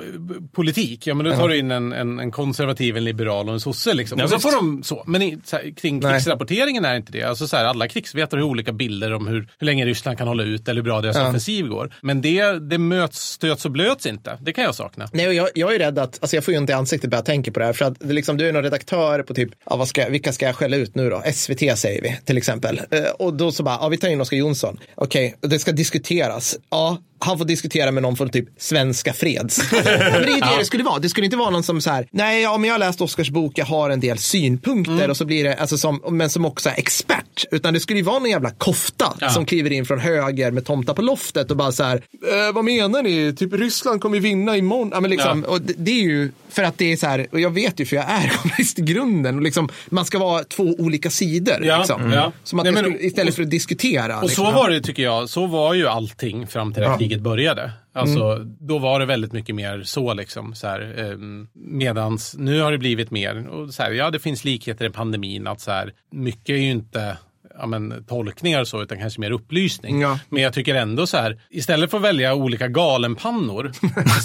[0.55, 3.59] politik, ja men då tar du in en, en, en konservativ, en liberal och en
[3.59, 4.19] sosse liksom.
[4.19, 5.03] Ja, och så får de så.
[5.07, 6.11] Men i, så här, kring Nej.
[6.11, 7.23] krigsrapporteringen är inte det.
[7.23, 10.43] Alltså, så här, alla krigsvetare har olika bilder om hur, hur länge Ryssland kan hålla
[10.43, 11.93] ut eller hur bra deras offensiv går.
[12.01, 14.37] Men det, det möts, stöts och blöts inte.
[14.41, 15.09] Det kan jag sakna.
[15.13, 17.17] Nej, och jag, jag är rädd att, alltså jag får ju inte i ansiktet bara
[17.17, 17.73] jag tänker på det här.
[17.73, 20.45] För att det liksom, du är någon redaktör på typ, ja, vad ska, vilka ska
[20.45, 21.23] jag skälla ut nu då?
[21.33, 22.81] SVT säger vi till exempel.
[22.91, 24.79] Eh, och då så bara, ja vi tar in Oskar Jonsson.
[24.95, 26.57] Okej, och det ska diskuteras.
[26.69, 29.61] Ja, han får diskutera med någon från typ Svenska Freds.
[29.71, 30.99] men det är ju det det skulle vara.
[30.99, 33.29] Det skulle inte vara någon som så här, nej, ja, men jag har läst Oskars
[33.29, 36.69] bok, jag har en del synpunkter och så blir det, alltså som, men som också
[36.69, 37.45] är expert.
[37.51, 40.93] Utan det skulle ju vara någon jävla kofta som kliver in från höger med tomta
[40.93, 43.35] på loftet och bara så här, eh, vad menar ni?
[43.35, 44.89] Typ Ryssland kommer vinna imorgon.
[44.93, 47.39] Ja, men liksom, och det, det är ju för att det är så här, och
[47.39, 50.63] jag vet ju för jag är journalist i grunden, och liksom, man ska vara två
[50.63, 51.65] olika sidor.
[51.65, 52.11] Ja, liksom.
[52.11, 52.31] ja.
[52.43, 54.17] Som att Nej, men- skulle, istället för att diskutera.
[54.17, 54.45] Och liksom.
[54.45, 55.29] så var det tycker jag.
[55.29, 57.71] Så var ju allting fram till att kriget började.
[57.93, 58.55] Alltså, Mm.
[58.59, 60.13] Då var det väldigt mycket mer så.
[60.13, 64.19] Liksom, så här, ehm, medans nu har det blivit mer, och så här, ja det
[64.19, 65.47] finns likheter i pandemin.
[65.47, 67.17] att så här, Mycket är ju inte
[67.59, 70.01] ja, men, tolkningar och så, utan kanske mer upplysning.
[70.01, 70.19] Ja.
[70.29, 73.71] Men jag tycker ändå så här, istället för att välja olika galenpannor,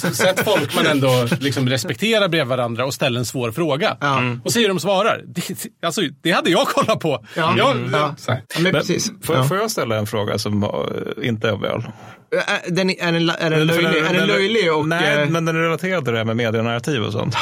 [0.12, 3.96] sätt folk man ändå liksom respekterar bredvid varandra och ställ en svår fråga.
[4.44, 5.22] Och se hur de svarar.
[5.26, 5.42] Det,
[5.86, 7.24] alltså, det hade jag kollat på.
[7.36, 7.54] Ja.
[7.58, 8.14] Jag, Ja.
[8.26, 9.12] Ja, men Men precis.
[9.22, 9.44] Får, Ja.
[9.44, 10.70] får jag ställa en fråga som eh,
[11.28, 11.82] inte är väl?
[12.32, 13.98] Är den, är den, är den löjlig?
[13.98, 14.88] Är den löjlig och...
[14.88, 17.34] Nej, eh, men den är relaterad till det här med medienarrativ och sånt.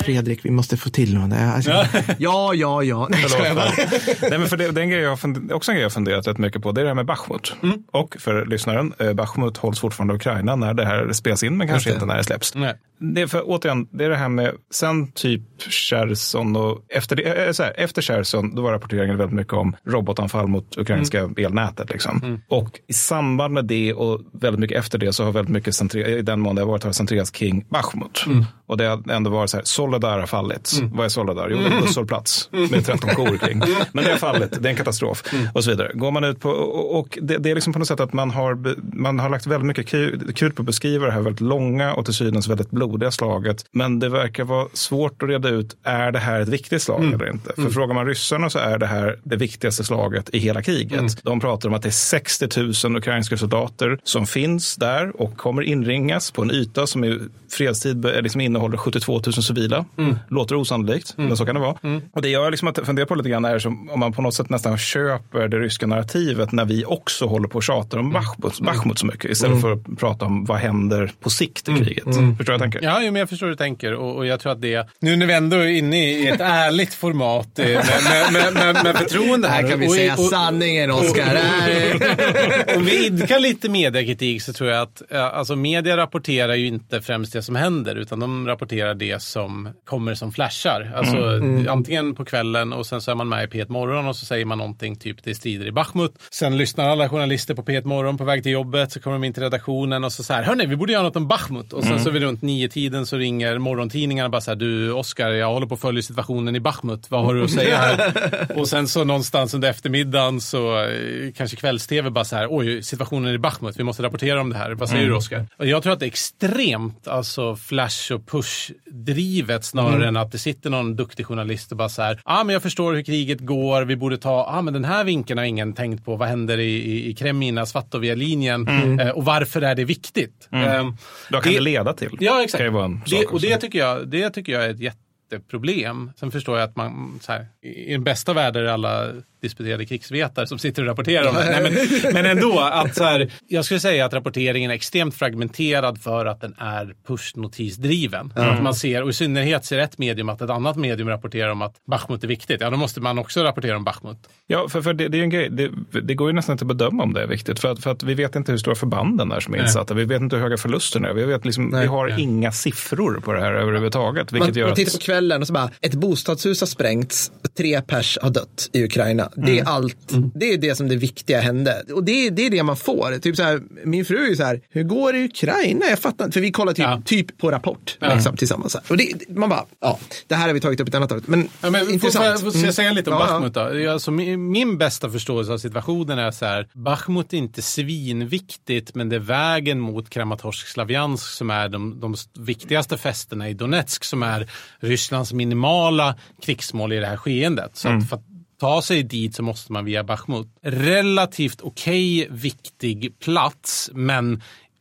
[0.00, 1.32] Fredrik, vi måste få till något.
[1.38, 1.70] Alltså,
[2.18, 3.06] ja, ja, ja.
[3.10, 3.70] Nej, ska jag bara.
[4.30, 6.26] Nej, men för det, det är en grej jag fund- också en grej jag funderat
[6.26, 6.72] rätt mycket på.
[6.72, 7.54] Det är det här med Bachmut.
[7.62, 7.78] Mm.
[7.92, 11.68] Och för lyssnaren, eh, Bachmut hålls fortfarande i Ukraina när det här spelas in, men
[11.68, 12.54] kanske inte när det släpps.
[12.54, 12.74] Nej.
[13.00, 17.46] Det är för, återigen, det är det här med sen typ Cherson och efter, det,
[17.46, 21.34] äh, så här, efter Cherson, då var rapporteringen väldigt mycket om robotanfall mot ukrainska Mm.
[21.38, 21.90] elnätet.
[21.90, 22.40] Liksom.
[22.48, 26.22] Och i samband med det och väldigt mycket efter det så har väldigt mycket i
[26.22, 28.24] den mån det har varit har centrerats kring Bachmut.
[28.26, 28.44] Mm.
[28.68, 30.72] Och det har ändå varit så här, Soledar har fallit.
[30.92, 31.48] Vad är Soledar?
[31.50, 33.58] Jo, det är en busshållplats med 13 kor kring.
[33.92, 35.22] Men det har fallit, det är en katastrof.
[35.54, 35.90] Och så vidare.
[35.94, 38.74] Går man ut på, och, det, det är liksom på något sätt att man har,
[38.96, 42.04] man har lagt väldigt mycket kru- krut på att beskriva det här väldigt långa och
[42.04, 43.64] till synes väldigt blodiga slaget.
[43.72, 47.30] Men det verkar vara svårt att reda ut, är det här ett viktigt slag eller
[47.32, 47.52] inte?
[47.54, 51.24] För frågar man ryssarna så är det här det viktigaste slaget i hela kriget.
[51.24, 55.62] De pratar om att det är 60 000 ukrainska soldater som finns där och kommer
[55.62, 57.18] inringas på en yta som i
[57.50, 59.84] fredstid be- liksom innehåller 72 000 civila.
[60.28, 61.76] Låter osannolikt, men så kan det vara.
[62.12, 64.34] Och det jag liksom att fundera på lite grann är som om man på något
[64.34, 68.60] sätt nästan köper det ryska narrativet när vi också håller på och tjatar om Bachmut,
[68.60, 72.04] Bachmut så mycket istället för att prata om vad händer på sikt i kriget.
[72.04, 72.82] Förstår du vad jag tänker?
[72.82, 75.26] Ja, men jag förstår hur du tänker och, och jag tror att det, nu när
[75.26, 77.84] vi ändå är inne i ett ärligt format eh, med,
[78.32, 79.62] med, med, med, med förtroende här.
[79.62, 81.38] Här kan vi och, säga och, sanningen, Oskar.
[82.76, 87.02] Om vi idkar lite mediekritik så tror jag att ja, alltså media rapporterar ju inte
[87.02, 90.92] främst det som händer utan de rapporterar det som kommer som flashar.
[90.96, 94.26] Alltså antingen på kvällen och sen så är man med i P1 Morgon och så
[94.26, 96.12] säger man någonting typ det strider i Bachmut.
[96.30, 99.32] Sen lyssnar alla journalister på P1 Morgon på väg till jobbet så kommer de in
[99.32, 101.72] till redaktionen och så så här, hörni vi borde göra något om Bachmut.
[101.72, 105.30] Och sen så vid runt nio tiden så ringer morgontidningarna bara så här, du Oskar
[105.30, 108.46] jag håller på att följa situationen i Bachmut, vad har du att säga här?
[108.58, 113.34] och sen så någonstans under eftermiddagen så eh, kanske kvälls-tv bara så här, oj situationen
[113.34, 114.70] i Bachmut, vi måste rapportera om det här.
[114.70, 115.46] Vad säger du Oskar?
[115.56, 120.70] Jag tror att det är extremt alltså flash och push-drivet snarare än att det sitter
[120.70, 123.82] någon duktig journalist och bara så här, ja ah, men jag förstår hur kriget går,
[123.82, 126.58] vi borde ta, ja ah, men den här vinkeln har ingen tänkt på, vad händer
[126.58, 128.68] i, i, i Kremina, Svartovia-linjen
[129.00, 130.48] eh, och varför är det viktigt?
[130.52, 130.90] Eh,
[131.30, 132.16] Vad kan det, leda till?
[132.20, 132.64] Ja, exakt.
[133.10, 136.12] Det, och det tycker, jag, det tycker jag är ett jätteproblem.
[136.16, 140.58] Sen förstår jag att man, här, i den bästa världen är alla disputerade krigsvetare som
[140.58, 141.44] sitter och rapporterar om det.
[141.60, 146.02] Nej, men, men ändå, att så här, jag skulle säga att rapporteringen är extremt fragmenterad
[146.02, 148.32] för att den är pushnotisdriven.
[148.34, 151.62] Att man ser, och i synnerhet ser ett medium att ett annat medium rapporterar om
[151.62, 152.60] att Bachmut är viktigt.
[152.60, 154.18] Ja, då måste man också rapportera om Bachmut.
[154.46, 155.48] Ja, för, för det, det är ju en grej.
[155.50, 155.70] Det,
[156.00, 157.60] det går ju nästan inte att bedöma om det är viktigt.
[157.60, 159.94] För att, för att vi vet inte hur stora förbanden är som är insatta.
[159.94, 161.14] Vi vet inte hur höga förlusterna är.
[161.14, 164.32] Vi, vet liksom, vi har inga siffror på det här överhuvudtaget.
[164.32, 167.80] Vilket Man, gör man tittar på kvällen och så bara, ett bostadshus har sprängts, tre
[167.82, 169.27] pers har dött i Ukraina.
[169.36, 169.66] Det Mm.
[169.66, 169.96] är allt,
[170.34, 171.82] det är det som det viktiga hände.
[171.94, 173.18] Och det, det är det man får.
[173.18, 175.86] Typ så här, min fru är ju så här, hur går det i Ukraina?
[175.90, 177.02] Jag fattar inte, för vi kollar typ, Ja.
[177.04, 178.76] typ på Rapport liksom, tillsammans.
[178.88, 181.28] Och det, man bara, ja, det här har vi tagit upp ett annat avsnitt.
[181.28, 182.40] Men, Ja, men intressant.
[182.40, 183.28] Får, får, jag säga lite om Mm.
[183.28, 183.80] Ja, Bachmut då?
[183.80, 186.68] Ja, Alltså, min, min bästa förståelse av situationen är så här.
[186.74, 192.96] Bachmut är inte svinviktigt, men det är vägen mot Kramatorsk-Slaviansk som är de, de viktigaste
[192.98, 194.50] fästena i Donetsk som är
[194.80, 197.70] Rysslands minimala krigsmål i det här skeendet.
[197.76, 198.22] Så att för att
[198.58, 200.48] ta sig dit så måste man via Bachmut.
[200.62, 204.38] Relativt okej viktig plats, men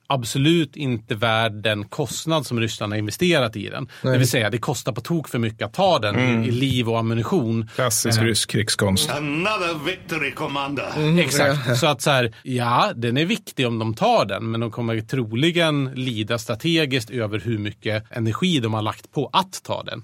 [0.08, 3.88] absolut inte värd den kostnad som Ryssland har investerat i den.
[4.02, 6.90] Det vill säga, det kostar på tok för mycket att ta den i, i liv
[6.90, 7.70] och ammunition.
[7.76, 9.10] klassisk rysk krigskonst.
[9.10, 11.20] Another victory, Commander.
[11.20, 11.80] Exakt.
[11.80, 15.02] Så att så här, ja, den är viktig om de tar den, men de kommer
[15.02, 20.02] troligen lida strategiskt över hur mycket energi de har lagt på att ta den.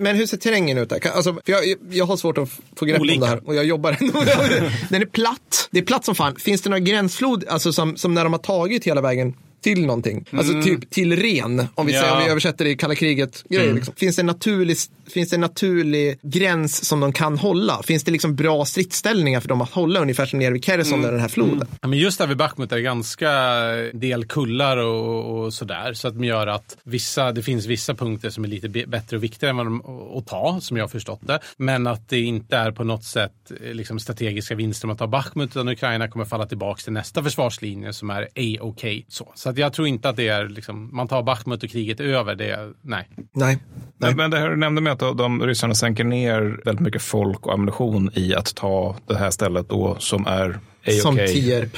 [0.00, 0.98] Men hur ser terrängen ut där?
[0.98, 3.14] Kan- Alltså, för jag, jag har svårt att få grepp Olika.
[3.14, 4.20] om det här och jag jobbar ändå.
[4.88, 5.68] Den är platt.
[5.70, 6.36] Det är platt som fan.
[6.36, 10.24] Finns det några gränsflod, alltså som, som när de har tagit hela vägen till någonting?
[10.32, 12.00] Alltså typ till ren, om vi, Ja.
[12.00, 13.44] säger, om vi översätter det i kalla kriget.
[13.48, 13.94] Grejer, liksom.
[13.94, 14.76] finns, det en naturlig,
[15.14, 17.82] finns det en naturlig gräns som de kan hålla?
[17.82, 21.12] Finns det liksom bra stridsställningar för dem att hålla ungefär som nere vid Kherson eller
[21.12, 21.68] den här floden?
[21.80, 23.30] Ja, men just där vid Bachmut är det ganska
[23.92, 25.92] del kullar och, och sådär.
[25.92, 29.24] Så att det gör att vissa, det finns vissa punkter som är lite bättre och
[29.24, 29.82] viktigare än vad de,
[30.18, 31.38] att ta, som jag har förstått det.
[31.56, 33.32] Men att det inte är på något sätt
[33.64, 37.22] eh, liksom, strategiska vinster om att ta Bachmut, utan Ukraina kommer falla tillbaka till nästa
[37.22, 38.84] försvarslinje som är A-OK.
[39.08, 42.00] Så, så att jag tror inte att det är, liksom, man tar Bachmut och kriget
[42.00, 42.34] är över.
[42.34, 43.08] Det är, nej.
[43.32, 43.58] Nej.
[43.98, 47.02] Men, men det här du nämnde med att de, de ryssarna sänker ner väldigt mycket
[47.02, 51.32] folk och ammunition i att ta det här stället då som är Ej, Som okej.
[51.32, 51.76] Tierp.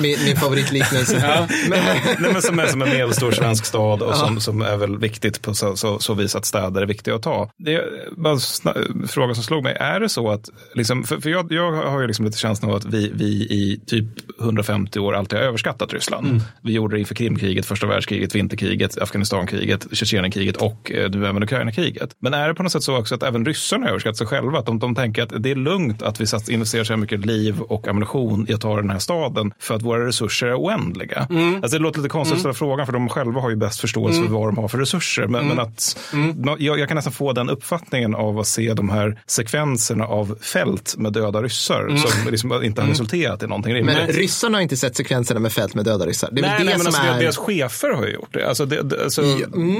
[0.00, 1.46] Min, min favoritliknelse.
[1.68, 5.42] Nej, men som är som en medelstor svensk stad och som, som är väl viktigt
[5.42, 7.50] på så, så, så vis att städer är viktiga att ta.
[7.58, 7.84] Det är
[8.16, 9.76] bara en fråga som slog mig.
[9.80, 12.76] Är det så att, liksom, för, för jag, jag har ju liksom lite känslan av
[12.76, 14.06] att vi, vi i typ
[14.40, 16.40] 150 år alltid har överskattat Ryssland.
[16.62, 22.16] Vi gjorde det inför Krimkriget, första världskriget, vinterkriget, Afghanistankriget, Tjetjenienkriget och eh, nu även Ukrainakriget.
[22.18, 24.58] Men är det på något sätt så också att även ryssarna överskattar sig själva?
[24.58, 27.60] Att de, de tänker att det är lugnt att vi investerar så här mycket liv
[27.60, 31.26] och ammunition i att ta den här staden för att våra resurser är oändliga.
[31.62, 34.22] Alltså det låter lite konstigt att ställa frågan för de själva har ju bäst förståelse
[34.22, 35.26] för vad de har för resurser.
[35.26, 35.98] Men, men att
[36.34, 40.38] nå- jag, jag kan nästan få den uppfattningen av att se de här sekvenserna av
[40.40, 43.96] fält med döda ryssar som liksom inte har resulterat i någonting rimligt.
[43.96, 46.28] Men ryssarna har inte sett sekvenserna med fält med döda ryssar.
[46.32, 47.20] Det är Nej, det nej, men som alltså, är...
[47.20, 48.48] deras chefer har ju gjort det.
[48.48, 49.22] Alltså, det, det alltså,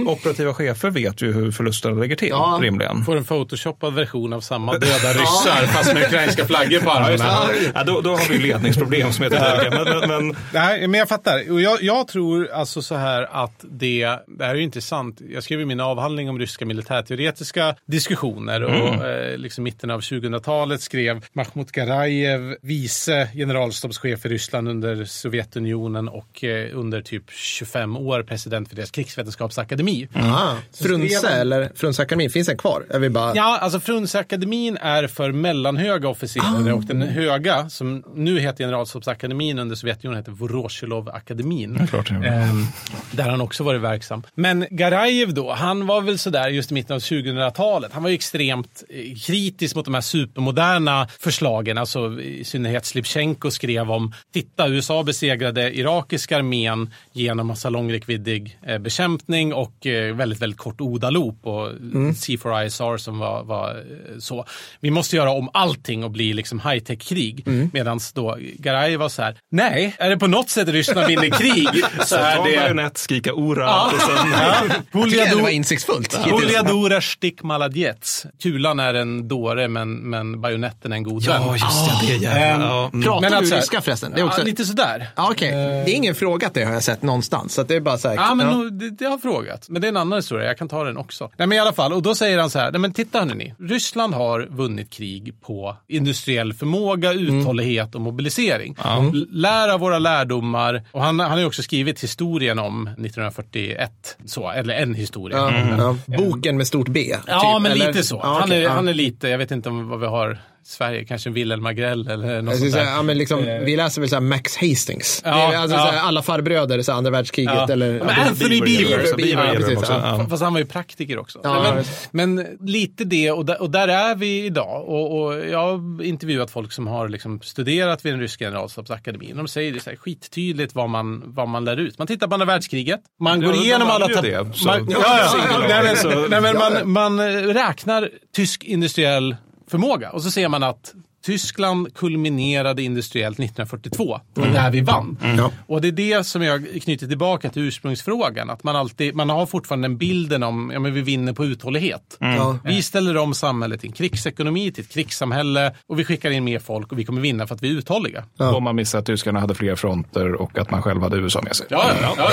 [0.06, 2.58] Operativa chefer vet ju hur förlusterna ligger till, Ja.
[2.62, 3.04] rimligen.
[3.04, 7.38] Får en photoshoppad version av samma döda ryssar fast med ukrainska flaggor på armarna.
[7.74, 9.84] Ja, då, då har vi ledningsproblem som heter duga.
[9.84, 11.52] Men, men, Nej, men jag fattar.
[11.52, 15.20] Och jag, jag tror alltså så här att det, det här är ju intressant.
[15.30, 20.80] Jag skrev ju min avhandling om ryska militärteoretiska diskussioner och eh, liksom mitten av 2000-talet
[20.80, 28.22] skrev Mahmoud Garajev, vice generalstabschef i Ryssland under Sovjetunionen och eh, under typ 25 år
[28.22, 30.08] president för deras krigsvetenskapsakademi.
[30.14, 32.84] Ah, Frunse eller Frunseakademin, finns den kvar?
[32.90, 33.32] Jag vill bara...
[33.34, 39.76] Ja, alltså Frunseakademin är för mellanhöga officerare och den höga, som nu heter Generalstabsakademin under
[39.76, 41.74] Sovjetunionen, heter Vorosjilov-akademin.
[41.74, 42.24] det gör.
[42.24, 42.66] Ehm,
[43.10, 44.22] där han också varit verksam.
[44.34, 47.92] Men Garajev då, han var väl sådär just i mitten av 2000-talet.
[47.92, 51.78] Han var ju extremt eh, kritisk mot de här supermoderna förslagen.
[51.78, 58.78] Alltså i synnerhet Slipchenko skrev om, titta USA besegrade irakiska armén genom massa långräckviddig eh,
[58.78, 61.68] bekämpning och eh, väldigt, väldigt kort ODA-loop och
[62.12, 63.84] C4ISR som var, var
[64.18, 64.44] så.
[64.80, 67.46] Vi måste göra om allting och bli liksom high-tech-krig.
[67.72, 71.68] Medan då Garajev var så här, nej, är det på något sätt Ryssland vinner krig
[72.04, 72.56] så är ta det...
[72.56, 73.90] bajonett, skrika ora Ja.
[73.94, 75.02] och sen...
[75.10, 76.24] Tycker det var insiktsfullt.
[76.24, 78.26] Puljadora stick maladjets.
[78.42, 81.42] Kulan är en dåre men, men bajonetten är en god vän.
[81.46, 82.18] Ja, just det.
[82.18, 82.60] Det är.
[82.60, 83.02] Ja, mm.
[83.02, 84.12] Pratar Men du alltså- ryska förresten?
[84.14, 84.40] Det är också...
[84.40, 85.08] Ja, lite sådär.
[85.16, 85.50] Ja, okej.
[85.50, 87.54] Det är ingen frågat det har jag sett någonstans.
[87.54, 88.14] Så det är bara så här...
[88.16, 89.68] Ja, men nog- det, det har frågat.
[89.68, 90.46] Men det är en annan historia.
[90.46, 91.30] Jag kan ta den också.
[91.36, 91.92] Nej, men i alla fall.
[91.92, 92.70] Och då säger han så här.
[92.72, 93.54] Nej, men titta hörni.
[93.58, 98.76] Ryssland har vunnit krig på industriell förmåga, uthållighet och mobilisering.
[98.84, 100.82] L- Lär av våra lärdomar.
[100.92, 104.16] Och han, han har ju också skrivit historien om 1941.
[104.24, 105.36] Så, eller en historia.
[105.38, 106.16] Ja, ja.
[106.18, 107.16] Boken med stort B.
[107.26, 107.86] Ja, typ, men eller?
[107.86, 108.20] lite så.
[108.22, 108.70] Ja, han, okej, är, ja.
[108.70, 112.42] han är lite, jag vet inte om vad vi har Sverige, kanske Wilhelm Agrell eller
[112.42, 112.78] något sånt där.
[112.78, 115.22] säga, ja, men liksom, vi läser väl så här Max Hastings.
[115.24, 115.86] Ja, alltså ja.
[115.86, 117.54] så här, alla farbröder, så här, andra världskriget.
[117.54, 117.72] Ja.
[117.72, 120.28] Eller, Ja, men Anthony Beaver Beaver.
[120.28, 121.40] Fast han var ju praktiker också.
[121.42, 124.88] Ja, men, men lite det, och där, och där är vi idag.
[124.88, 129.36] Och, och jag har intervjuat folk som har liksom studerat vid den ryska generalstabsakademin.
[129.36, 131.98] De säger det så här, skittydligt vad man, vad man lär ut.
[131.98, 133.00] Man tittar på andra världskriget.
[133.20, 134.06] Man går igenom alla...
[134.06, 136.70] det, man, ja, Ja, nej, men, så- nej, men ja.
[136.70, 137.20] man, man
[137.54, 139.36] räknar tysk industriell
[139.72, 140.10] förmåga.
[140.10, 144.20] Och så ser man att Tyskland kulminerade industriellt 1942.
[144.34, 145.18] Det var där vi vann.
[145.38, 145.50] Ja.
[145.66, 148.50] Och det är det som jag knyter tillbaka till ursprungsfrågan.
[148.50, 152.16] Att man, alltid, man har fortfarande den bilden om ja, men vi vinner på uthållighet.
[152.18, 152.58] Ja.
[152.64, 156.58] Vi ställer om samhället till en krigsekonomi, till ett krigssamhälle och vi skickar in mer
[156.58, 158.24] folk och vi kommer vinna för att vi är uthålliga.
[158.38, 161.56] Om man missar att tyskarna hade fler fronter och att man själv hade USA med
[161.56, 161.66] sig.
[161.70, 162.30] Ja, ja, ja,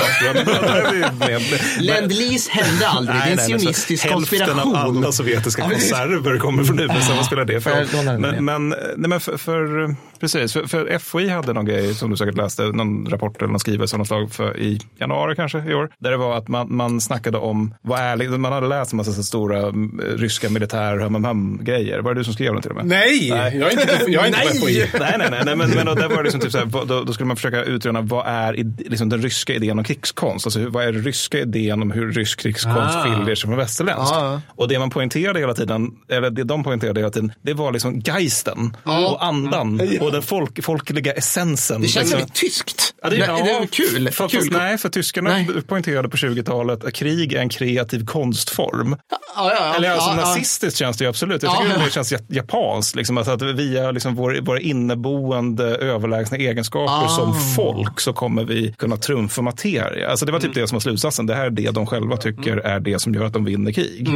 [1.80, 1.94] Ja,
[2.50, 3.16] hände aldrig.
[3.16, 4.76] det är en nej, sionistisk Hälften konspiration.
[4.76, 7.14] av alla sovjetiska konserver kommer från USA.
[7.16, 8.18] Vad spelar det för roll?
[8.20, 12.16] Men, men, nej, men för, för, precis, för, för FOI hade någon grej som du
[12.16, 15.74] säkert läste, någon rapport eller någon skrivelse av något slag för, i januari kanske i
[15.74, 15.90] år.
[15.98, 19.12] Där det var att man, man snackade om vad ärlig, man hade läst en massa
[19.12, 22.76] så stora mm, ryska militär hum grejer Var det du som skrev den till och
[22.76, 22.86] med?
[22.86, 24.86] Nej, jag är inte jag är inte på FOI.
[25.00, 27.02] Nej, nej, nej, nej men, men då, där var det liksom typ så här, då,
[27.04, 28.52] då skulle man försöka utröna vad är
[28.90, 30.46] liksom den ryska idén om krigskonst?
[30.46, 33.02] Alltså vad är den ryska idén om hur rysk krigskonst Ah.
[33.02, 34.14] skiljer sig från västerländsk?
[34.14, 34.40] Ja.
[34.48, 38.00] Och det man poängterade hela tiden, eller det de poängterade hela tiden, det var liksom
[38.00, 41.80] geisten och andan och den folk, folkliga essensen.
[41.82, 42.94] Det känns väldigt tyskt.
[43.02, 44.10] Ja, det, Nej, ja, det är kul.
[44.12, 44.40] Fast, kul.
[44.40, 45.48] fast, nej, för tyskarna Nej.
[45.66, 48.96] poängterade på 20-talet att krig är en kreativ konstform.
[49.36, 49.74] Ja, ja.
[49.74, 51.42] Eller alltså nazistiskt känns det ju absolut.
[51.42, 52.96] Jag tycker det känns ja- japanskt.
[52.96, 57.08] Liksom, alltså att via liksom vår, våra inneboende överlägsna egenskaper Ah.
[57.08, 60.08] som folk så kommer vi kunna trumfa materia.
[60.10, 60.60] Alltså det var typ Mm.
[60.62, 61.26] det som var slutsatsen.
[61.26, 64.08] Det här är det de själva tycker är det som gör att de vinner krig.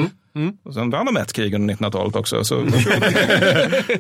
[0.65, 2.45] Och sen vann de ett krig under 1900-talet också.
[2.45, 2.61] Så,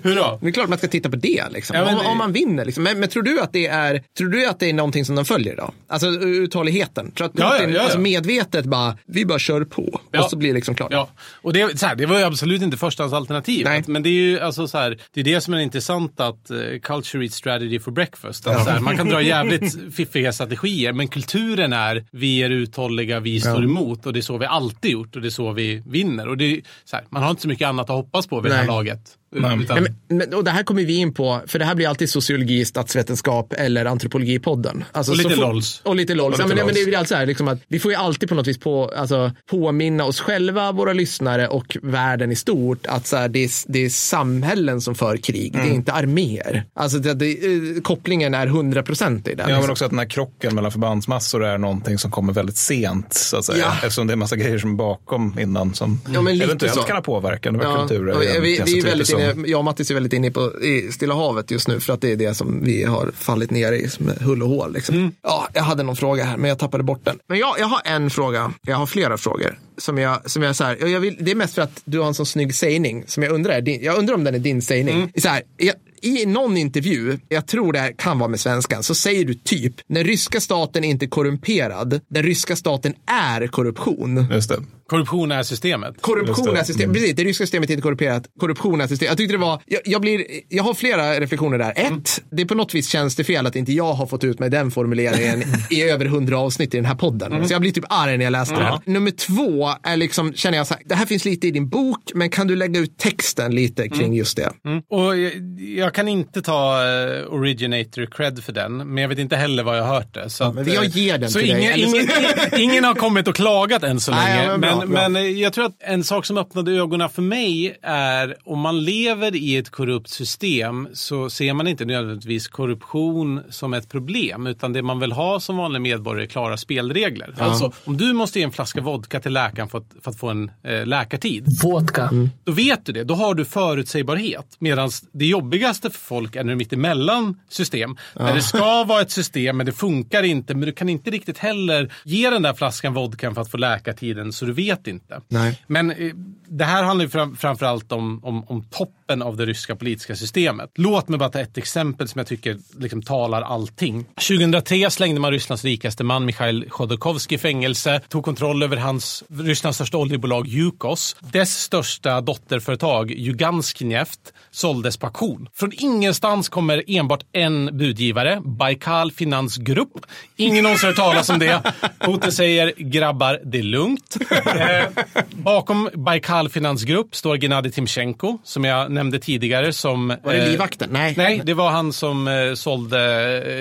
[0.03, 0.39] Hur då?
[0.43, 1.77] Det är klart man ska titta på det, liksom.
[1.77, 2.65] Ja, men om, det- om man vinner.
[2.65, 2.85] Liksom.
[2.85, 5.25] Men, men tror, du att det är, tror du att det är någonting som de
[5.25, 5.71] följer då?
[5.89, 7.11] Alltså uthålligheten.
[7.11, 7.83] Tror att Ja, ja, Putin ja, ja.
[7.83, 10.25] Alltså, medvetet bara, vi bara kör på Ja.
[10.25, 10.93] och så blir det liksom klart.
[10.93, 11.09] Ja,
[11.43, 13.89] och det, så här, det var ju absolut inte förstahandsalternativet.
[13.89, 16.79] Men det är ju alltså så här, det är det som är intressant att uh,
[16.81, 18.47] culture eats strategy for breakfast.
[18.47, 23.21] Att, så här, man kan dra jävligt fiffiga strategier, men kulturen är vi är uthålliga,
[23.21, 25.83] vi står emot och det är så vi alltid gjort och det är så vi
[25.87, 26.24] vinner.
[26.29, 26.63] Och det är,
[26.93, 28.75] här, man har inte så mycket annat att hoppas på vid det här Nej.
[28.75, 29.19] laget.
[29.35, 31.89] Utan, Nej, men, men, och det här kommer vi in på, för det här blir
[31.89, 34.85] alltid sociologi, statsvetenskap eller antropologipodden.
[34.93, 35.81] Alltså, Och lite får- lols.
[35.85, 36.35] Och lite lols.
[36.35, 37.11] Och Ja, lite men, men det är lols.
[37.11, 40.73] här, liksom att vi får ju alltid på något vis på, alltså, påminna oss själva,
[40.73, 44.95] våra lyssare och världen i stort att så här, det, är, det är samhällen som
[44.95, 45.75] för krig, det är Mm.
[45.75, 46.65] inte arméer.
[46.75, 49.35] Alltså det, det, eh, kopplingen är hundraprocentig.
[49.39, 49.71] Ja, men liksom.
[49.73, 53.13] också att den här krocken mellan förbandsmassor är någonting som kommer väldigt sent.
[53.15, 53.59] Så att säga.
[53.59, 53.73] Ja.
[53.77, 56.83] Eftersom det är en massa grejer som är bakom innan som Ja, men eventuellt så.
[56.83, 58.15] kan ha påverkan kulturer.
[58.15, 59.95] och vi, igen, vi, känns vi är det väldigt typiskt inne, jag och Mattis är
[59.95, 62.85] väldigt inne på i Stilla havet just nu för att det är det som vi
[62.85, 64.73] har fallit ner i som är hull och hål.
[64.73, 64.95] Liksom.
[64.95, 65.13] Mm.
[65.23, 67.19] Ja, jag hade någon fråga här men jag tappade bort den.
[67.27, 69.59] Men jag, jag har en fråga, jag har flera frågor.
[69.79, 72.07] Som jag, som jag, så här, jag vill, det är mest för att du har
[72.07, 74.97] en sån snygg sägning som jag undrar, din, jag undrar om den är din sägning.
[74.97, 75.11] Mm.
[75.17, 78.95] Så här, jag, I någon intervju, jag tror det här kan vara med svenskan, så
[78.95, 84.27] säger du typ, när ryska staten inte är korrumperad, den ryska staten är korruption.
[84.33, 84.63] Just det.
[84.87, 85.95] Korruption är systemet.
[86.01, 86.65] Korruption är det.
[86.65, 86.93] system.
[86.93, 88.25] Precis, det ryska systemet är inte korrumperat.
[88.41, 89.07] Korruption är system.
[89.09, 91.73] Jag tyckte det var, jag, jag, blir, jag har flera reflektioner där.
[91.77, 94.39] Ett, det är på något vis känns det fel att inte jag har fått ut
[94.39, 97.49] mig den formuleringen i över hundra avsnitt i den här podden.
[97.49, 98.95] Så jag blir typ arg när jag läste den.
[98.95, 102.01] Nummer två är liksom, känner jag så här, det här finns lite i din bok,
[102.15, 104.51] men kan du lägga ut texten lite kring just det?
[104.91, 105.33] Och jag,
[105.77, 109.79] jag kan inte ta eh, originator cred för den, men jag vet inte heller vad
[109.79, 110.31] jag har hört det.
[110.31, 113.29] Så men jag eh, ger den så till dig, ingen, så- ingen, ingen har kommit
[113.29, 114.45] och klagat än så Nej, länge.
[114.45, 115.09] ja, men bra, men, bra.
[115.09, 118.85] men eh, jag tror att en sak som öppnade ögonen för mig är om man
[118.85, 124.73] lever i ett korrupt system så ser man inte nödvändigtvis korruption som ett problem, utan
[124.73, 127.35] det man vill ha som vanlig medborgare är klara spelregler.
[127.39, 130.29] Alltså, om du måste ge en flaska vodka till läkaren för att, för att få
[130.29, 132.11] en eh, läkartid, Vodka.
[132.45, 133.05] då vet du det.
[133.05, 134.57] Då har du förutsägbarhet.
[134.59, 137.97] Medan det jobbigaste för folk är när du är mitt emellan system.
[138.15, 140.55] Där det ska vara ett system men det funkar inte.
[140.55, 144.33] Men du kan inte riktigt heller ge den där flaskan vodka för att få läkartiden
[144.33, 145.21] så du vet inte.
[145.29, 145.63] Nej.
[145.67, 146.15] Men eh,
[146.49, 148.65] det här handlar ju fram, framförallt om, om, om
[149.05, 150.71] toppen av det ryska politiska systemet.
[150.75, 154.05] Låt mig bara ta ett exempel som jag tycker liksom talar allting.
[154.29, 159.77] 2003 slängde man Rysslands rikaste man Mikhail Chodorkovskij i fängelse, tog kontroll över hans, Rysslands
[159.77, 161.17] största oljebolag Yukos.
[161.21, 165.49] Dess största dotterföretag, Juganskneft, såldes på auktion.
[165.55, 170.07] Från ingenstans kommer enbart en budgivare, Baikal Finans Group.
[170.37, 171.63] Ingen någonsin hört talas om det.
[172.01, 174.17] Putin säger grabbar, det är lugnt.
[174.31, 179.73] Eh, bakom Baikal Finans Group står Gennadij Timchenko, som jag nämnde tidigare.
[179.73, 180.89] Som, Var det eh, livvakten?
[180.93, 181.15] Nej.
[181.17, 182.99] Nej, det var han som eh, sålde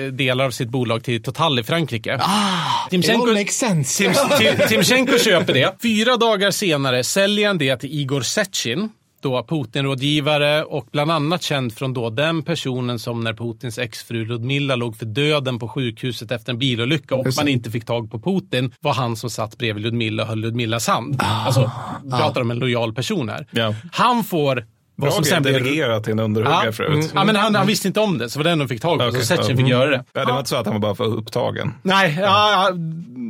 [0.06, 2.18] eh, delar av sitt bolag till Total i Frankrike.
[2.20, 4.04] Ah, It all makes sense.
[4.04, 5.74] Tim, Tim, Timchenko köper det.
[5.82, 8.88] Fyra dagar senare säljer han det till Igor Sechin,
[9.24, 14.76] då Putin-rådgivare och bland annat känd från då den personen som när Putins exfru Ludmilla
[14.76, 18.72] låg för döden på sjukhuset efter en bilolycka och man inte fick tag på Putin
[18.80, 21.16] var han som satt bredvid Ludmilla och höll Ludmillas hand.
[21.18, 21.44] Ah.
[21.46, 21.70] Alltså,
[22.04, 23.46] vi pratar om en lojal person här.
[23.50, 23.74] Ja.
[23.92, 24.64] Han får
[24.96, 26.88] vad Bra som sen blir delegera till en underhuggare Ja, förut.
[26.90, 27.06] mm.
[27.14, 28.98] ja, men han, han visste inte om det, så det var den de fick tag
[28.98, 29.04] på.
[29.04, 29.56] Okej, så Sechin ja.
[29.56, 30.04] fick göra det.
[30.12, 31.74] Ja, det var inte så att han var bara för upptagen.
[31.82, 32.70] Nej, ja, ja,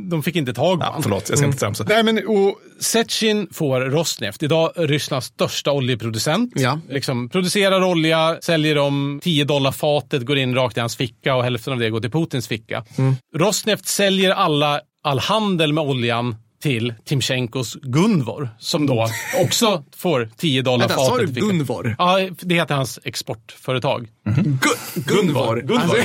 [0.09, 1.85] de fick inte tag på Ja, förlåt, jag ska inte tramsa.
[1.87, 6.51] Nej, men och Sechin får Rosneft, idag Rysslands största oljeproducent.
[6.55, 6.79] Ja.
[6.89, 11.43] Liksom, producerar olja, säljer dem 10 dollar fatet, går in rakt i hans ficka och
[11.43, 12.83] hälften av det går till Putins ficka.
[13.35, 16.35] Rosneft säljer alla, all handel med oljan
[16.65, 19.07] till Timchenkos Gunvor som då
[19.41, 21.35] också får 10 dollar Vänta, sa fatet.
[21.35, 21.41] du.
[21.41, 21.95] Gunvor?
[21.97, 24.07] Ja, det heter hans exportföretag.
[24.25, 24.59] Gu-
[24.95, 25.61] Gunvor.
[25.61, 25.97] Gunvor.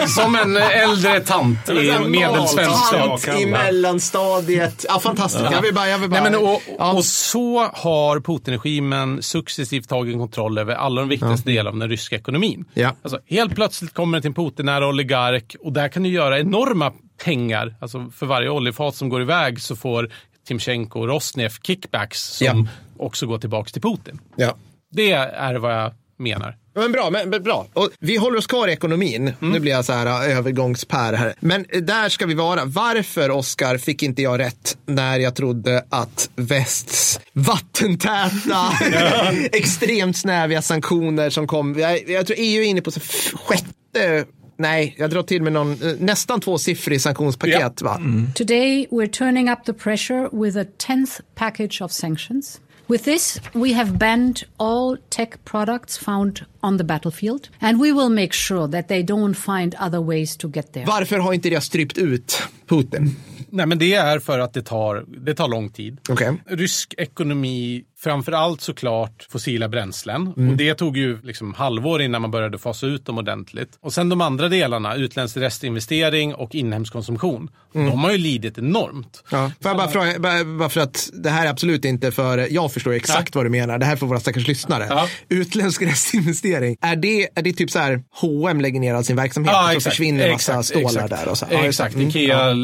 [0.00, 1.72] Alltså, Som en äldre tant i
[2.08, 3.24] medelsvensk Ja, stat.
[3.24, 4.84] kan i mellanstadiet.
[4.88, 5.44] Ja, fantastiskt.
[5.52, 6.22] Jag vill bara, jag vill bara.
[6.22, 6.92] Nej, men, och, ja.
[6.92, 12.16] och så har Putin-regimen successivt tagit kontroll över alla de viktigaste delarna av den ryska
[12.16, 12.64] ekonomin.
[12.74, 12.90] Ja.
[13.02, 16.92] Alltså, helt plötsligt kommer det till en Putin-nära oligark och där kan du göra enorma
[17.24, 17.74] pengar.
[17.80, 20.12] Alltså, för varje oljefat som går iväg så får
[20.46, 22.66] Timchenko och Rosneft kickbacks som Ja.
[23.04, 24.20] också går tillbaka till Putin.
[24.36, 24.56] ja.
[24.90, 26.56] Det är vad jag menar.
[26.74, 27.66] Men bra, men, men bra.
[27.72, 29.32] Och vi håller oss kvar i ekonomin.
[29.40, 31.34] Nu blir jag så här äh, övergångspär här.
[31.40, 32.64] Men äh, där ska vi vara.
[32.64, 38.72] Varför, Oskar, fick inte jag rätt när jag trodde att västs vattentäta,
[39.52, 41.78] extremt snäviga sanktioner som kom.
[41.78, 42.90] Jag, jag tror EU är inne på
[43.34, 44.24] sjätte
[44.58, 47.82] Nej, jag drar till med någon, eh, nästan tvåsiffrig sanktionspaket.
[47.82, 48.00] Va?
[48.34, 52.60] Today, we're turning up the pressure with a 10th package of sanctions.
[52.86, 58.08] With this, we have banned all tech products found on the battlefield, and we will
[58.08, 60.84] make sure that they don't find other ways to get there.
[60.86, 63.16] Varför har inte det strypt ut Putin?
[63.50, 65.98] Nej, men det är för att det tar, det tar lång tid.
[66.08, 66.42] Okej.
[66.46, 70.26] Rysk ekonomi, framför allt såklart fossila bränslen.
[70.28, 73.68] Och det tog ju liksom halvår innan man började fasa ut dem ordentligt.
[73.80, 77.50] Och sen de andra delarna, utländsk restinvestering och inhemsk konsumtion.
[77.72, 79.24] De har ju lidit enormt.
[79.30, 79.52] Ja.
[79.62, 80.18] Får jag bara fråga,
[80.58, 83.78] bara för att det här är absolut inte för, jag förstår exakt vad du menar,
[83.78, 84.86] det här är för våra stackars lyssnare.
[84.90, 85.08] Ja.
[85.28, 89.54] Utländsk restinvestering, är det, är det typ så här H&M lägger ner all sin verksamhet
[89.76, 91.46] och så försvinner en massa stålar där och så?
[91.50, 91.94] Ja, exakt.
[91.94, 92.08] Mm.
[92.08, 92.54] Ikea Ja.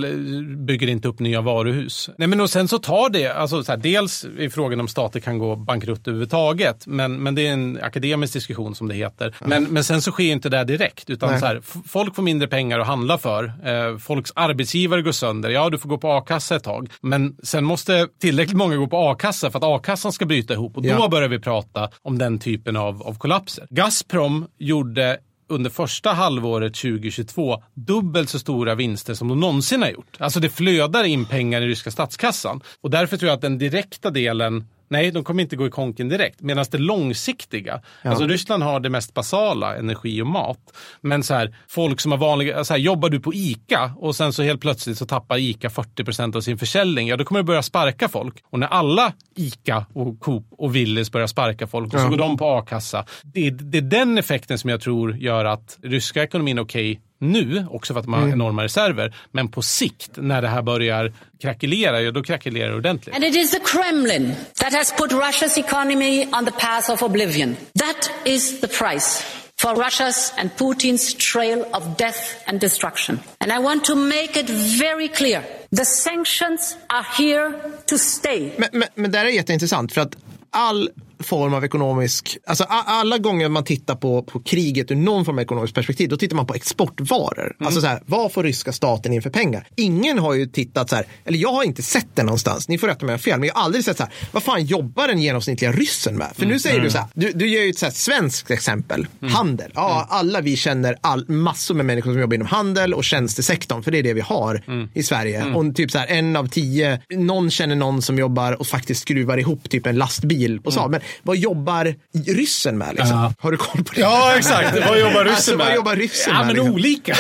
[0.67, 2.11] bygger inte upp nya varuhus.
[2.19, 5.21] Nej, men och sen så tar det, alltså så här, dels är frågan om stater
[5.25, 9.35] kan gå bankrutt överhuvudtaget, men, men det är en akademisk diskussion som det heter.
[9.41, 11.41] Men, men sen så sker inte det direkt, utan Nej.
[11.41, 13.45] så här, folk får mindre pengar att handla för.
[13.65, 15.51] Eh, folks arbetsgivare går sönder.
[15.51, 18.99] Ja, du får gå på a-kassa ett tag, men sen måste tillräckligt många gå på
[18.99, 21.09] a-kassa för att a-kassan ska bryta ihop och då Ja.
[21.09, 23.67] börjar vi prata om den typen av, av kollapser.
[23.71, 25.19] Gazprom gjorde
[25.49, 30.17] under första halvåret 2022 dubbelt så stora vinster som de någonsin har gjort.
[30.19, 32.61] Alltså det flödar in pengar i ryska statskassan.
[32.81, 34.65] Och därför tror jag att den direkta delen
[34.95, 36.41] Nej, de kommer inte gå i konken direkt.
[36.43, 40.59] Medan det långsiktiga, alltså Ryssland har det mest basala, energi och mat.
[41.01, 44.33] Men så här, folk som har vanliga, så här, jobbar du på ICA och sen
[44.33, 47.63] så helt plötsligt så tappar ICA 40% av sin försäljning, ja då kommer det börja
[47.63, 48.35] sparka folk.
[48.51, 52.37] Och när alla ICA och Coop och Willys börjar sparka folk och så går de
[52.37, 53.05] på a-kassa.
[53.23, 57.01] Det, det är den effekten som jag tror gör att ryska ekonomin är okej
[57.33, 59.15] nu, också för att man har enorma reserver.
[59.33, 61.13] Men på sikt, när det här börjar
[61.43, 63.15] krackelera, ja då krackelerar det ordentligt.
[63.15, 67.57] And it is the Kremlin that has put Russia's economy on the path of oblivion.
[67.79, 69.25] That is the price
[69.57, 73.21] for Russia's and Putin's trail of death and destruction.
[73.41, 74.51] And I want to make it
[74.81, 75.43] very clear.
[75.71, 77.55] The sanctions are here
[77.87, 78.53] to stay.
[78.59, 80.17] Men, men, men det här är jätteintressant för att
[80.51, 80.91] all
[81.25, 85.43] form av ekonomisk, alltså alla gånger man tittar på, på kriget ur någon form av
[85.43, 87.57] ekonomiskt perspektiv, då tittar man på exportvaror.
[87.61, 89.67] Alltså så här, vad får ryska staten in för pengar?
[89.77, 92.87] Ingen har ju tittat så här, eller jag har inte sett det någonstans, ni får
[92.87, 94.65] rätta mig om jag har fel, men jag har aldrig sett så här, vad fan
[94.65, 96.29] jobbar den genomsnittliga ryssen med?
[96.35, 99.07] För nu säger du så här, du, du ger ju ett så här svenskt exempel,
[99.31, 99.71] handel.
[99.75, 103.91] Ja, alla vi känner all, massor med människor som jobbar inom handel och tjänstesektorn, för
[103.91, 104.63] det är det vi har
[104.95, 105.45] i Sverige.
[105.45, 109.39] Och typ så här, en av tio, någon känner någon som jobbar och faktiskt skruvar
[109.39, 110.91] ihop typ en lastbil på Saab.
[110.91, 111.95] Men vad jobbar
[112.27, 112.89] ryssen med?
[112.95, 113.17] Liksom?
[113.19, 113.33] Ja.
[113.39, 114.01] Har du koll på det?
[114.01, 114.79] Ja, exakt.
[114.89, 115.67] Vad jobbar ryssen alltså, med?
[115.67, 116.47] Vad jobbar ryssen Ja, med?
[116.47, 116.75] men liksom?
[116.75, 117.15] olika.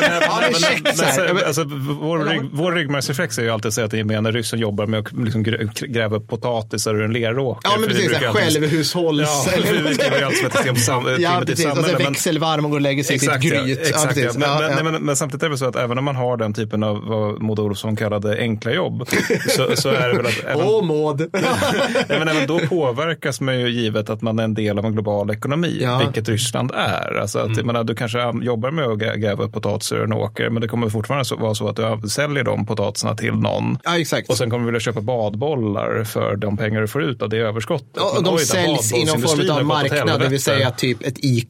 [0.00, 1.64] Ja, alltså,
[2.00, 4.58] vår, rygg, vår ryggmärgsreflex är ju alltid att säga att det är med när ryssen
[4.58, 7.70] jobbar med att liksom grä- gräva upp potatisar ur en leråker.
[7.72, 8.12] Ja, men precis.
[8.12, 9.28] Självhushålls...
[9.46, 9.52] Ja,
[9.88, 11.66] vi skriver ju alltid som ett extremt sam- Ja, precis.
[11.66, 11.98] Och samhälle.
[11.98, 13.78] men- växelvarm och går och lägger sig i sitt gryt.
[13.80, 14.24] exakt ja.
[14.24, 15.00] precis.
[15.00, 17.58] Men, samtidigt är det så att även om man har den typen av vad Maud
[17.58, 19.08] Olofsson kallade enkla jobb
[19.76, 21.30] så, är det väl att Åh, Maud.
[22.08, 22.60] även då
[22.94, 25.98] påverkas man ju givet att man är en del av en global ekonomi, Ja.
[25.98, 27.14] vilket Ryssland är.
[27.20, 30.50] Alltså att, jag menar, du kanske jobbar med att gräva upp potatis ur en åker,
[30.50, 33.78] men det kommer fortfarande vara så att du säljer de potatisarna till någon.
[33.84, 34.30] Ja, exakt.
[34.30, 37.36] Och sen kommer du vilja köpa badbollar för de pengar du får ut av det
[37.38, 37.88] överskottet.
[37.96, 41.18] Ja, och de oj, säljs inom form badbollsindustrin av marknad, det vill säga typ ett
[41.18, 41.48] ICA.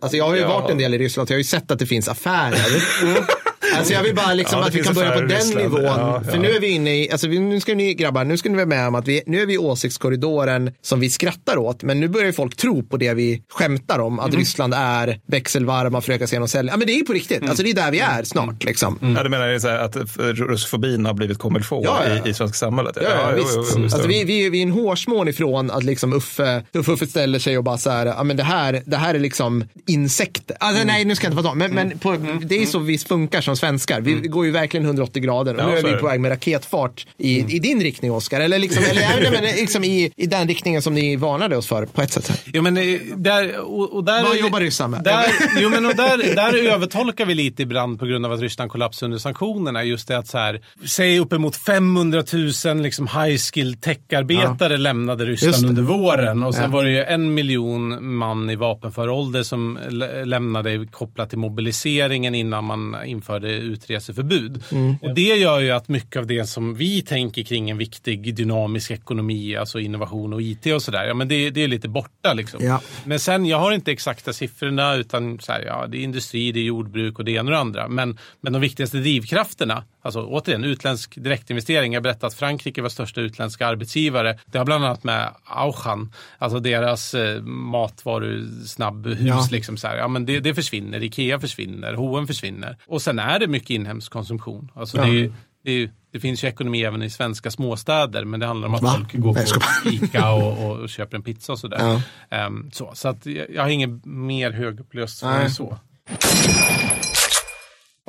[0.00, 0.48] Alltså jag har ju Ja.
[0.60, 2.82] varit en del i Ryssland, så jag har ju sett att det finns affärer.
[3.78, 5.62] Alltså jag vill bara liksom Ja, det att vi kan börja på den Ryssland.
[5.64, 5.82] nivån.
[5.84, 8.54] Ja, För nu är vi inne i, alltså nu ska ni grabbar, nu ska ni
[8.56, 11.82] vara med om att vi, nu är vi i åsiktskorridoren som vi skrattar åt.
[11.82, 14.24] Men nu börjar ju folk tro på det vi skämtar om, Mm.
[14.30, 16.72] att Ryssland är växelvarma, försöka se genom sälja.
[16.72, 17.48] Ja men det är ju på riktigt, Mm.
[17.50, 18.98] alltså det är där vi är snart liksom.
[19.16, 19.96] Ja, du menar här att
[20.38, 22.98] russofobin har blivit comme Ja, ja, i, i svenska samhället?
[23.02, 23.54] Ja, ja, jo, visst.
[23.56, 23.94] jo, jo, visst.
[23.94, 27.58] alltså, vi, vi, vi är en hårsmån ifrån att liksom Uffe, Uffe, Uffe ställer sig
[27.58, 30.56] och bara så här, ja men det här, det här är liksom insekter.
[30.60, 32.16] Alltså, Nej, nu ska jag inte vara så, men, men på,
[32.46, 33.67] det är så vi funkar som svenskar.
[34.00, 37.06] Vi går ju verkligen 180 grader och Ja, nu är vi på väg med raketfart
[37.18, 38.40] i, i din riktning, Oskar.
[38.40, 41.86] Eller, liksom, eller nej, men, liksom i, i den riktningen som ni varnade oss för
[41.86, 42.42] på ett sätt.
[42.46, 42.84] Jo, men eh,
[43.16, 45.02] där, och, och där Vad är jobbar ryssar med?
[45.04, 45.24] Där,
[45.60, 49.04] jo, men och där, där övertolkar vi lite ibland på grund av att Ryssland kollapsade
[49.06, 49.84] under sanktionerna.
[49.84, 52.22] Just det att så här, säg uppemot 500
[52.64, 56.42] 000 liksom high-skilled techarbetare lämnade Just Ryssland under våren.
[56.42, 56.68] Och sen Ja.
[56.70, 62.34] var det ju en miljon man i vapenför ålder som lä- lämnade kopplat till mobiliseringen
[62.34, 64.62] innan man införde utreseförbud.
[64.72, 64.96] Mm.
[65.02, 68.90] Och det gör ju att mycket av det som vi tänker kring en viktig dynamisk
[68.90, 72.64] ekonomi, alltså innovation och IT och sådär, ja men det, det är lite borta liksom.
[72.64, 72.80] Ja.
[73.04, 76.60] Men sen, jag har inte exakta siffrorna utan så här, ja, det är industri, det
[76.60, 77.88] är jordbruk och det ena och det andra.
[77.88, 81.92] Men, men de viktigaste drivkrafterna, alltså återigen utländsk direktinvestering.
[81.92, 84.38] Jag berättade att Frankrike var största utländska arbetsgivare.
[84.46, 89.48] Det har bland annat med Auchan, alltså deras eh, matvarusnabbhus, Ja.
[89.50, 92.76] liksom så här, ja, men det, det försvinner, Ikea försvinner, H&M försvinner.
[92.86, 94.70] Och sen är det mycket inhemsk konsumtion.
[94.74, 95.32] Alltså det är,
[95.64, 98.82] det, är det finns ju ekonomi även i svenska småstäder, men det handlar om att
[98.82, 98.94] Va?
[98.96, 99.46] folk går Nej,
[99.84, 99.88] på.
[100.06, 101.78] Ica och, och, köper en pizza och sådär.
[101.80, 102.02] Ja.
[102.36, 105.78] Ehm, så så att jag, jag har inget mer högupplöst svar än så.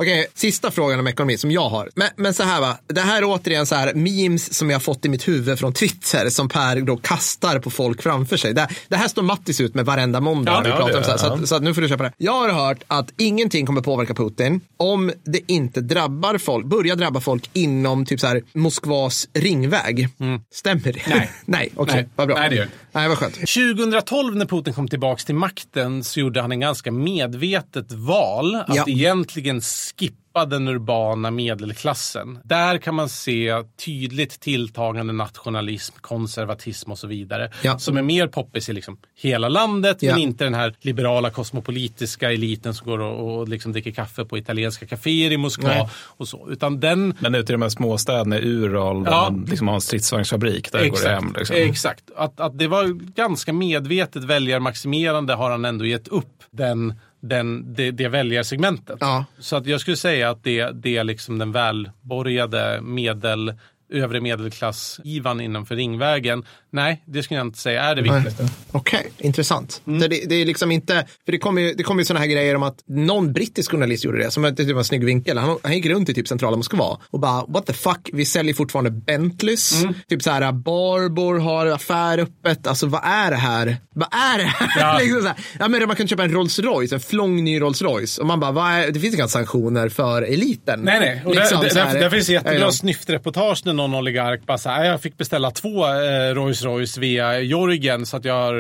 [0.02, 1.90] Okej, sista frågan om ekonomi som jag har.
[1.96, 4.82] Men, men så här va, det här är återigen så här memes som jag har
[4.82, 8.54] fått i mitt huvud från Twitter som Per då kastar på folk framför sig.
[8.54, 10.52] Det, det här står Mattis ut med varenda måndag.
[10.52, 11.34] Ja, vi pratar om det- så, här, så, ja.
[11.34, 12.14] att, så att nu får du köpa det.
[12.18, 17.20] Jag har hört att ingenting kommer påverka Putin om det inte drabbar folk, börjar drabba
[17.22, 20.08] folk inom typ så här Moskvas ringväg.
[20.54, 21.00] Stämmer det?
[21.10, 21.32] Nej.
[21.46, 22.10] Nej, okej, Nej.
[22.16, 22.38] vad bra.
[22.38, 22.72] Nej, det gör det.
[22.92, 23.34] Nej, vad skönt.
[23.36, 28.76] 2012 när Putin kom tillbaka till makten så gjorde han en ganska medvetet val att
[28.76, 28.86] Ja.
[28.88, 32.40] egentligen skippa den urbana medelklassen.
[32.44, 37.52] Där kan man se tydligt tilltagande nationalism, konservatism och så vidare.
[37.62, 37.80] Ja.
[37.80, 40.14] Som är mer poppis i liksom hela landet Ja.
[40.14, 44.38] men inte den här liberala kosmopolitiska eliten som går och, och liksom dricker kaffe på
[44.38, 45.90] italienska kaféer i Moskva Nej.
[45.94, 46.50] och så.
[46.50, 49.30] Utan den Men ute i de här småstäderna i Ural, där Ja.
[49.32, 51.34] man liksom har en stridsvagnsfabrik, där går det hem.
[51.38, 51.56] Liksom.
[51.56, 52.04] Exakt.
[52.16, 57.92] Att, att det var ganska medvetet väljarmaximerande har han ändå gett upp den, den, det,
[57.92, 58.98] det väljarsegmentet.
[59.00, 59.26] Ja.
[59.40, 63.54] Så att jag skulle säga att det, det är liksom den välborgade medel,
[63.92, 66.46] övre medelklass-ivan innanför Ringvägen.
[66.72, 68.50] Nej, det skulle jag inte säga är det viktigaste.
[68.72, 69.82] Okej, intressant.
[69.88, 70.00] Mm.
[70.00, 72.56] Det, det, är liksom inte, för det kommer ju, det kommer ju sådana här grejer
[72.56, 75.38] om att någon brittisk journalist gjorde det, som det typ var en snygg vinkel.
[75.38, 78.54] Han, han gick runt i typ centrala Moskva och bara, what the fuck, vi säljer
[78.54, 79.84] fortfarande Bentleys.
[79.84, 79.94] Mm.
[80.10, 82.68] Typ så här, Barbor har affär öppet.
[82.68, 83.78] Alltså vad är det här?
[83.96, 84.80] Vad är det här?
[84.80, 85.00] Ja.
[85.02, 85.38] liksom så här.
[85.60, 88.22] Ja, men man kan köpa en Rolls Royce, en flång ny Rolls Royce.
[88.22, 90.80] Och man bara, vad är, det finns inga sanktioner för eliten.
[90.82, 91.24] Nej, nej.
[91.26, 95.18] Och Liksom där, där, där finns jättebra snyftreportage någon oligark bara så här, jag fick
[95.18, 98.54] beställa två eh, Rolls Royce via Jorgen så att jag har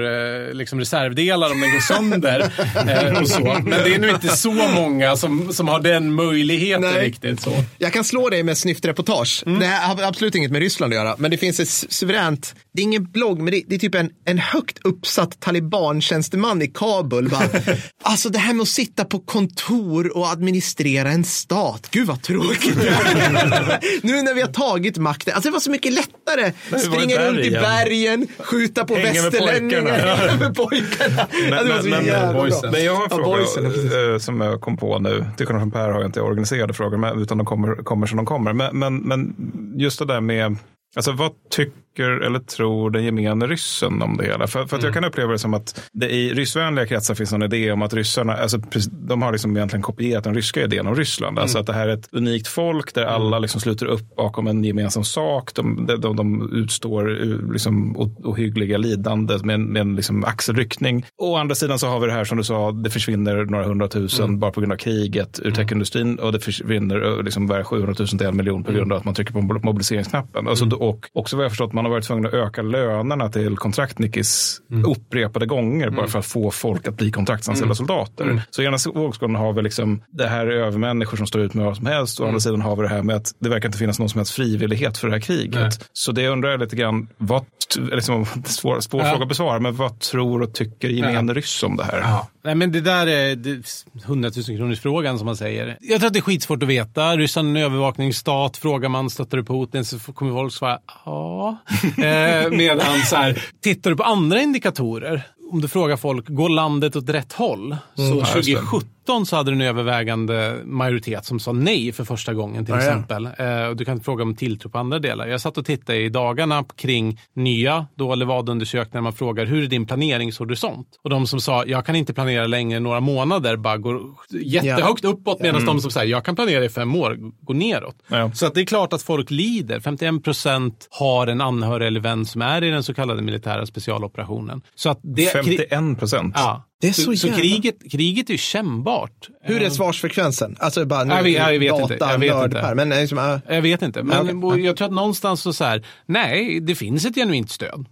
[0.48, 2.40] eh, liksom reservdelar om den går sönder.
[2.88, 3.40] eh, och så.
[3.40, 7.06] Men det är nu inte så många som, som har den möjligheten Nej.
[7.06, 7.42] riktigt.
[7.42, 7.64] Så.
[7.78, 9.44] Jag kan slå dig med snyftreportage.
[9.46, 9.60] Mm.
[9.60, 12.56] Det här har absolut inget med Ryssland att göra, men det finns ett su- suveränt,
[12.74, 16.68] det är ingen blogg, men det, det är typ en, en högt uppsatt taliban-tjänsteman i
[16.68, 17.30] Kabul.
[17.30, 17.50] Bara,
[18.04, 22.76] alltså det här med att sitta på kontor och administrera en stat, gud vad tråkigt.
[24.02, 26.54] nu när vi har tagit makten, alltså det var så mycket lättare.
[26.72, 30.16] var Springa runt i bergen, skjuta på Hänga med västerlänningar, pojkarna.
[30.16, 31.28] hänga med pojkarna.
[31.50, 32.34] Men, bra.
[32.34, 32.72] boysen.
[32.72, 35.26] men jag har en fråga ja, eh, som jag kom på nu.
[35.38, 38.18] Till skillnad från Per har jag inte organiserade frågor, men, utan de kommer, kommer som
[38.18, 38.54] de kommer.
[38.54, 39.36] Men, men, men
[39.76, 40.56] just det där med,
[40.96, 44.48] alltså vad tycker eller tror den gemene ryssen om det hela?
[44.48, 47.44] För, för att jag kan uppleva det som att det i ryssvänliga kretsar finns en
[47.44, 48.62] idé om att ryssarna, alltså,
[48.92, 51.40] de har liksom egentligen kopierat den ryska idén om Ryssland.
[51.40, 54.64] Alltså att det här är ett unikt folk där alla liksom sluter upp bakom en
[54.64, 55.54] gemensam sak.
[55.54, 61.06] De, de, de, utstår eh, liksom ohyggliga lidande med en, med en liksom axelryckning.
[61.18, 64.40] Å andra sidan så har vi det här som du sa, det försvinner några hundratusen
[64.40, 68.08] bara på grund av kriget ur techindustrin och det försvinner eh, liksom bara 700 000
[68.08, 70.48] till en miljon på grund av att man trycker på mobiliseringsknappen.
[70.48, 74.62] Alltså, och också vad jag förstått, man har varit tvungen att öka lönerna till kontraktnickis
[74.88, 78.42] upprepade gånger bara för att få folk att bli kontraktsanställda soldater.
[78.50, 81.66] Så i ena vågskålen har vi liksom det här är övermänniskor som står ut med
[81.66, 83.68] vad som helst och å andra sidan har vi det här med att det verkar
[83.68, 85.54] inte finnas någon som helst frivillighet för det här kriget.
[85.62, 85.72] Nej.
[85.94, 87.46] Så det undrar jag lite grann, vad,
[87.92, 89.10] liksom, svår, svår Ja.
[89.10, 92.04] fråga att besvara, men vad tror och tycker gemene ryss om det här?
[92.44, 95.78] Nej, men det där är det, 100 000 kronors frågan som man säger.
[95.82, 97.18] Jag tror att det är skitsvårt att veta.
[97.18, 98.58] Ryssland är en övervakningsstat.
[98.58, 101.58] Frågar man stöttar du Putin så kommer folk svara ja.
[101.98, 105.28] eh, medan så här, tittar du på andra indikatorer.
[105.52, 107.78] Om du frågar folk, går landet åt rätt håll?
[107.96, 112.74] Så 2017 så hade du en övervägande majoritet som sa nej för första gången till
[112.76, 112.88] Ja, ja.
[112.88, 113.26] exempel.
[113.26, 115.28] Eh, och du kan fråga om tilltro på andra delar.
[115.28, 119.02] Jag satt och tittade i dagarna kring nya då Levada-undersökningar.
[119.02, 120.88] Man frågar hur är din planeringshorisont?
[121.04, 124.02] Och de som sa jag kan inte planera längre än några månader bara går
[124.42, 127.96] jättehögt uppåt medan de som säger jag kan planera i fem år går neråt.
[128.08, 128.32] Ja.
[128.34, 129.80] Så att det är klart att folk lider.
[129.80, 134.62] 51 procent har en anhörig eller vän som är i den så kallade militära specialoperationen.
[134.76, 136.36] Så att det, 51 procent.
[136.36, 136.69] Ja.
[136.82, 139.30] Det är så så jävla- kriget, kriget är ju kännbart.
[139.42, 140.56] Hur är svarsfrekvensen?
[140.60, 141.96] Alltså bara nu, Jag vet- jag vet inte.
[141.98, 142.62] data, Jag vet inte.
[142.62, 145.64] Per, men liksom, äh, Jag vet inte, men och jag tror att någonstans så, så
[145.64, 147.86] här, nej, det finns ett genuint stöd.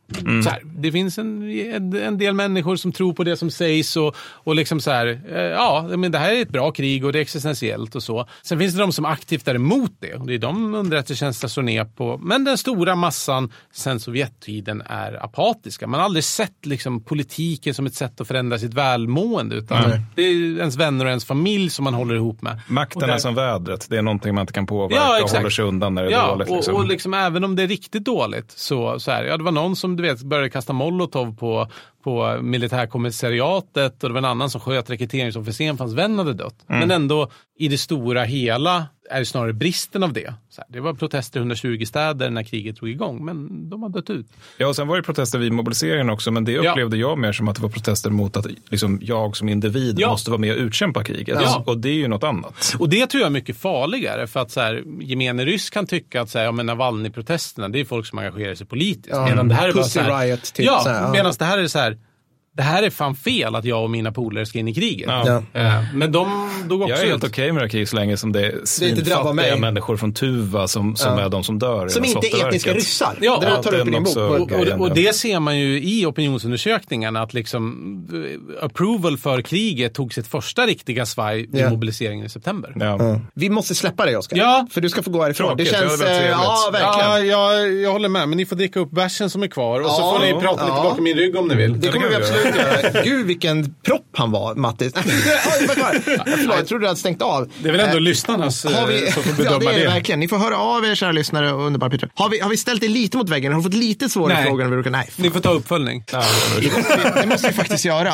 [0.44, 1.52] Så här, det finns en,
[1.96, 5.42] en, del människor som tror på det som sägs och, och liksom så här, eh,
[5.42, 8.28] ja, men det här är ett bra krig och det är existentiellt och så.
[8.44, 11.64] Sen finns det de som aktivt är emot det och det är de underrättelsetjänster slår
[11.64, 12.18] ner på.
[12.18, 15.88] Men den stora massan sen Sovjettiden är apatiska.
[15.88, 20.22] Man har aldrig sett liksom, politiken som ett sätt att förändra sitt välmående utan det
[20.22, 22.60] är ens vänner och ens familj som man håller ihop med.
[22.68, 25.50] Makten där- är som vädret, det är någonting man inte kan påverka Ja, och håller
[25.50, 26.50] sig undan när det är ja, dåligt.
[26.50, 26.74] Liksom.
[26.74, 29.52] Och, och liksom, även om det är riktigt dåligt så, så här, ja, det var
[29.52, 31.68] någon som du vet började kasta molotov på,
[32.04, 36.56] på militärkommissariatet och det var en annan som sköt rekryteringsofficeren för hans vän hade dött.
[36.70, 36.80] Mm.
[36.80, 40.34] Men ändå i det stora hela är snarare bristen av det.
[40.50, 43.90] Så här, det var protester i 120 städer när kriget drog igång, men de har
[43.90, 44.26] dött ut.
[44.58, 46.72] Ja, och sen var det protester vid mobiliseringen också, men det Ja.
[46.72, 50.10] upplevde jag mer som att det var protester mot att liksom, jag som individ Ja.
[50.10, 51.40] måste vara med och utkämpa kriget.
[51.42, 51.64] Ja.
[51.68, 52.76] Och det är ju något annat.
[52.80, 56.22] Och det tror jag är mycket farligare för att så här, gemene ryss kan tycka
[56.22, 59.08] att så här, ja, men Navalny-protesterna det är folk som engagerar sig politiskt.
[59.16, 61.12] Ja, medan det här är bara så här, Riot, typ, ja, så här, ja.
[61.12, 61.98] medan det här är så här,
[62.58, 65.08] det här är fan fel att jag och mina polare ska in i kriget.
[65.10, 65.44] Ja.
[65.54, 68.18] Eh, Men de dog också Jag är helt okej med det här kriget så länge
[68.18, 69.60] som det är drabbar svinfattiga mig.
[69.60, 71.86] människor från Tuva som, som är de som dör.
[71.86, 73.18] i Som det inte är etniska ryssar.
[73.22, 74.18] Ja, det ja, tar du upp i din bok.
[74.18, 77.68] Och- Och, och, det ser man ju i opinionsundersökningarna att liksom
[78.60, 81.70] eh, approval för kriget tog sitt första riktiga svaj vid Ja.
[81.70, 82.74] mobiliseringen i september.
[82.76, 83.20] Ja.
[83.34, 84.38] Vi måste släppa dig, Oskar.
[84.38, 84.68] Ja.
[84.72, 85.48] För du ska få gå härifrån.
[85.48, 86.02] Tråkigt, det det känns...
[86.02, 87.28] väldigt eh, ja, verkligen.
[87.40, 89.92] Ja, jag, jag håller med, men ni får dricka upp bärsen som är kvar och
[89.92, 90.84] så Ja, får ni prata lite ja.
[90.84, 91.80] bakom min rygg om ni vill.
[91.80, 92.47] Det kommer vi absolut
[93.04, 94.94] Gud vilken propp han var, Mattis.
[95.66, 97.52] Förlåt, jag trodde du hade stängt av.
[97.60, 99.80] Det är väl ändå Eh, lyssnarnas eh, Har vi, som får ja, bedöma det är
[99.80, 99.94] det det.
[99.94, 100.20] verkligen.
[100.20, 102.10] Ni får höra av er, kära lyssnare och underbara Peter.
[102.16, 103.52] Har vi, har vi ställt er lite mot väggen?
[103.54, 104.46] Har du fått lite svårare Nej.
[104.46, 104.92] frågor än vi brukar?
[104.92, 105.10] Nej.
[105.16, 106.04] Ni får ta uppföljning.
[106.62, 108.14] Det måste vi, det måste vi faktiskt göra.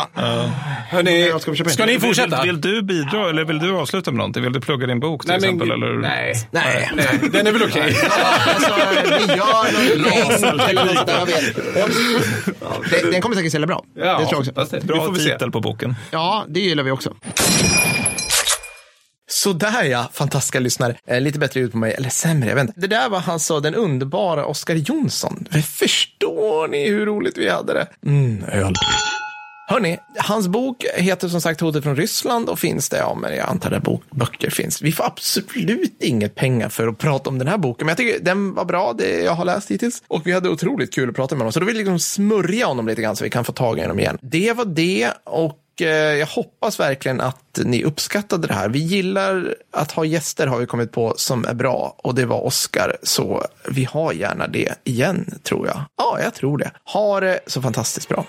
[0.89, 2.41] Hörrni, Jag ska ska ni fortsätta?
[2.43, 4.43] Vill, vill du bidra eller vill du avsluta med någonting?
[4.43, 5.71] Vill du plugga din bok till Nej, men- exempel?
[5.71, 5.93] eller?
[6.01, 6.33] nej.
[6.51, 6.91] Nej.
[6.95, 7.95] Nej, den är väl okej.
[8.09, 8.73] Alltså,
[9.05, 11.57] vi gör något vet.
[12.61, 13.83] Ja, det- Den kommer säkert sälja bra.
[14.23, 14.79] Det tror jag också.
[14.87, 15.31] Bra vi se.
[15.31, 15.95] titel på boken.
[16.11, 17.13] Ja, det gillar vi också.
[19.31, 20.95] Sådär ja, fantastiska lyssnare.
[21.07, 22.79] Eh, lite bättre ljud på mig, eller sämre, jag vet inte.
[22.79, 25.45] Det där var alltså den underbara Oskar Jonsson.
[25.77, 27.87] Förstår ni hur roligt vi hade det?
[28.05, 28.73] Mm, öl.
[29.73, 33.49] Hörni, hans bok heter som sagt Hotet från Ryssland och finns det, ja men jag
[33.49, 34.81] antar där bok, böcker finns.
[34.81, 38.19] Vi får absolut inget pengar för att prata om den här boken, men jag tycker
[38.19, 40.03] den var bra, det jag har läst hittills.
[40.07, 42.65] Och vi hade otroligt kul att prata med honom, så då vill vi liksom smörja
[42.65, 44.17] honom lite grann så vi kan få tag i honom igen.
[44.21, 48.69] Det var det och eh, jag hoppas verkligen att ni uppskattade det här.
[48.69, 52.45] Vi gillar att ha gäster har vi kommit på som är bra och det var
[52.45, 52.97] Oscar.
[53.03, 55.81] Så vi har gärna det igen tror jag.
[55.97, 56.71] Ja, jag tror det.
[56.93, 58.25] Ha det så fantastiskt bra.